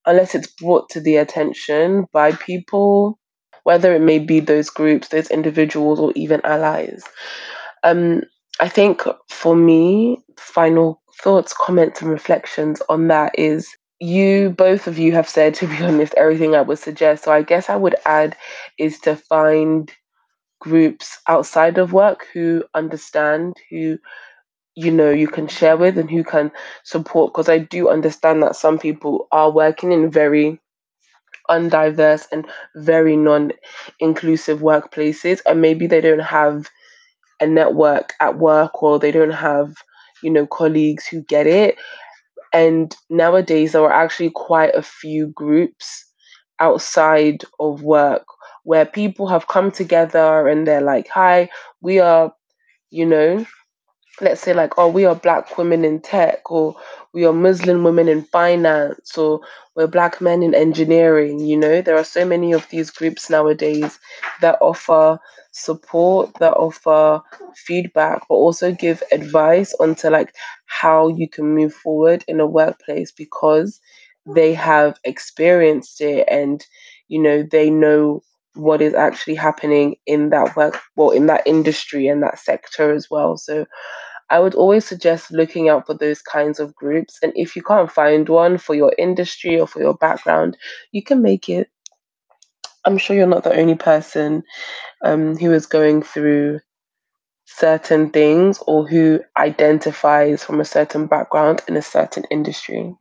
unless 0.05 0.35
it's 0.35 0.47
brought 0.47 0.89
to 0.89 0.99
the 0.99 1.17
attention 1.17 2.05
by 2.11 2.31
people 2.33 3.19
whether 3.63 3.93
it 3.95 4.01
may 4.01 4.19
be 4.19 4.39
those 4.39 4.69
groups 4.69 5.09
those 5.09 5.29
individuals 5.29 5.99
or 5.99 6.11
even 6.15 6.41
allies. 6.43 7.03
Um 7.83 8.21
i 8.59 8.69
think 8.69 9.03
for 9.29 9.55
me 9.55 10.19
final 10.37 11.01
thoughts 11.21 11.53
comments 11.53 12.01
and 12.01 12.11
reflections 12.11 12.81
on 12.89 13.07
that 13.07 13.37
is 13.37 13.75
you 14.03 14.49
both 14.51 14.87
of 14.87 14.97
you 14.99 15.11
have 15.13 15.29
said 15.29 15.53
to 15.55 15.67
be 15.67 15.77
honest 15.83 16.13
everything 16.15 16.55
i 16.55 16.61
would 16.61 16.79
suggest. 16.79 17.23
So 17.23 17.31
i 17.31 17.41
guess 17.41 17.69
i 17.69 17.75
would 17.75 17.95
add 18.05 18.35
is 18.77 18.99
to 19.01 19.15
find 19.15 19.91
groups 20.61 21.19
outside 21.27 21.77
of 21.77 21.93
work 21.93 22.27
who 22.33 22.63
understand 22.75 23.55
who 23.69 23.99
you 24.75 24.91
know 24.91 25.11
you 25.11 25.27
can 25.27 25.47
share 25.47 25.77
with 25.77 25.97
and 25.97 26.09
who 26.11 26.23
can 26.23 26.51
support. 26.83 27.33
Because 27.33 27.49
i 27.49 27.59
do 27.59 27.89
understand 27.89 28.43
that 28.43 28.55
some 28.57 28.79
people 28.79 29.27
are 29.31 29.51
working 29.51 29.91
in 29.91 30.11
very 30.11 30.59
undiverse 31.49 32.25
and 32.31 32.47
very 32.75 33.15
non-inclusive 33.17 34.59
workplaces 34.59 35.41
and 35.45 35.61
maybe 35.61 35.87
they 35.87 36.01
don't 36.01 36.19
have 36.19 36.69
a 37.41 37.47
network 37.47 38.13
at 38.21 38.37
work 38.37 38.83
or 38.83 38.99
they 38.99 39.11
don't 39.11 39.31
have 39.31 39.75
you 40.23 40.29
know 40.31 40.47
colleagues 40.47 41.07
who 41.07 41.21
get 41.23 41.47
it 41.47 41.77
and 42.53 42.95
nowadays 43.09 43.71
there 43.71 43.83
are 43.83 43.91
actually 43.91 44.29
quite 44.29 44.73
a 44.75 44.81
few 44.83 45.27
groups 45.27 46.05
outside 46.59 47.43
of 47.59 47.81
work 47.83 48.25
where 48.63 48.85
people 48.85 49.27
have 49.27 49.47
come 49.47 49.71
together 49.71 50.47
and 50.47 50.67
they're 50.67 50.81
like 50.81 51.07
hi 51.09 51.49
we 51.81 51.99
are 51.99 52.33
you 52.91 53.05
know 53.05 53.45
let's 54.21 54.41
say 54.41 54.53
like 54.53 54.73
oh 54.77 54.87
we 54.87 55.05
are 55.05 55.15
black 55.15 55.57
women 55.57 55.83
in 55.83 55.99
tech 55.99 56.49
or 56.51 56.75
we 57.13 57.25
are 57.25 57.33
muslim 57.33 57.83
women 57.83 58.07
in 58.07 58.23
finance 58.25 59.17
or 59.17 59.41
we're 59.75 59.87
black 59.87 60.21
men 60.21 60.43
in 60.43 60.53
engineering 60.53 61.39
you 61.39 61.57
know? 61.57 61.81
There 61.81 61.97
are 61.97 62.03
so 62.03 62.25
many 62.25 62.51
of 62.53 62.67
these 62.69 62.91
groups 62.91 63.29
nowadays 63.29 63.99
that 64.41 64.57
offer 64.61 65.19
support 65.53 66.33
that 66.39 66.53
offer 66.53 67.21
feedback 67.55 68.23
but 68.29 68.35
also 68.35 68.71
give 68.73 69.03
advice 69.11 69.73
onto 69.79 70.09
like 70.09 70.35
how 70.67 71.07
you 71.09 71.29
can 71.29 71.55
move 71.55 71.73
forward 71.73 72.23
in 72.27 72.39
a 72.39 72.47
workplace 72.47 73.11
because 73.11 73.79
they 74.35 74.53
have 74.53 74.97
experienced 75.03 76.01
it 76.01 76.27
and 76.29 76.65
you 77.07 77.21
know 77.21 77.43
they 77.51 77.69
know 77.69 78.21
what 78.55 78.81
is 78.81 78.93
actually 78.93 79.35
happening 79.35 79.95
in 80.07 80.29
that 80.29 80.55
work 80.55 80.79
well 80.95 81.11
in 81.11 81.27
that 81.27 81.45
industry 81.47 82.07
and 82.07 82.23
that 82.23 82.39
sector 82.39 82.91
as 82.93 83.07
well 83.09 83.37
so 83.37 83.65
I 84.29 84.39
would 84.39 84.55
always 84.55 84.85
suggest 84.85 85.31
looking 85.31 85.69
out 85.69 85.85
for 85.85 85.93
those 85.93 86.21
kinds 86.21 86.59
of 86.59 86.75
groups. 86.75 87.19
And 87.23 87.33
if 87.35 87.55
you 87.55 87.63
can't 87.63 87.91
find 87.91 88.27
one 88.27 88.57
for 88.57 88.75
your 88.75 88.93
industry 88.97 89.59
or 89.59 89.67
for 89.67 89.81
your 89.81 89.93
background, 89.95 90.57
you 90.91 91.03
can 91.03 91.21
make 91.21 91.49
it. 91.49 91.69
I'm 92.85 92.97
sure 92.97 93.15
you're 93.15 93.27
not 93.27 93.43
the 93.43 93.57
only 93.57 93.75
person 93.75 94.43
um, 95.03 95.37
who 95.37 95.51
is 95.53 95.65
going 95.65 96.03
through 96.03 96.59
certain 97.45 98.09
things 98.09 98.59
or 98.67 98.87
who 98.87 99.19
identifies 99.37 100.43
from 100.43 100.59
a 100.59 100.65
certain 100.65 101.07
background 101.07 101.61
in 101.67 101.77
a 101.77 101.81
certain 101.81 102.23
industry. 102.31 102.95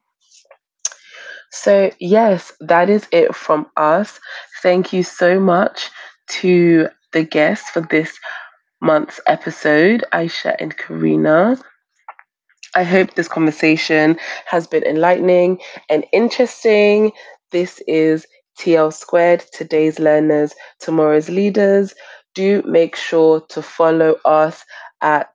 So, 1.50 1.90
yes, 2.00 2.52
that 2.60 2.88
is 2.88 3.06
it 3.12 3.34
from 3.34 3.66
us. 3.76 4.18
Thank 4.62 4.92
you 4.92 5.02
so 5.02 5.38
much 5.38 5.90
to 6.40 6.88
the 7.12 7.24
guests 7.24 7.70
for 7.70 7.80
this 7.82 8.18
month's 8.80 9.20
episode, 9.26 10.04
Aisha 10.12 10.56
and 10.58 10.76
Karina. 10.76 11.58
I 12.74 12.84
hope 12.84 13.14
this 13.14 13.28
conversation 13.28 14.18
has 14.46 14.66
been 14.66 14.82
enlightening 14.84 15.60
and 15.90 16.06
interesting. 16.12 17.12
This 17.50 17.82
is 17.86 18.26
TL 18.58 18.92
Squared, 18.92 19.44
today's 19.52 19.98
learners, 19.98 20.54
tomorrow's 20.80 21.28
leaders. 21.28 21.94
Do 22.34 22.62
make 22.62 22.96
sure 22.96 23.40
to 23.50 23.62
follow 23.62 24.16
us 24.24 24.64
at 25.02 25.30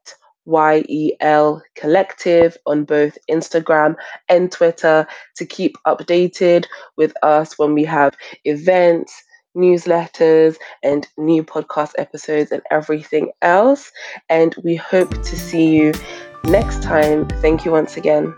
YEL 0.47 1.61
Collective 1.75 2.57
on 2.65 2.85
both 2.85 3.17
Instagram 3.29 3.95
and 4.29 4.51
Twitter 4.51 5.05
to 5.35 5.45
keep 5.45 5.75
updated 5.85 6.65
with 6.95 7.13
us 7.21 7.57
when 7.59 7.73
we 7.73 7.83
have 7.83 8.15
events, 8.45 9.13
newsletters 9.55 10.55
and 10.83 11.07
new 11.17 11.43
podcast 11.43 11.91
episodes 11.97 12.51
and 12.51 12.61
everything 12.71 13.31
else. 13.41 13.91
And 14.29 14.55
we 14.63 14.75
hope 14.75 15.11
to 15.11 15.35
see 15.37 15.75
you 15.75 15.93
next 16.45 16.81
time. 16.81 17.27
Thank 17.41 17.65
you 17.65 17.71
once 17.71 17.97
again. 17.97 18.33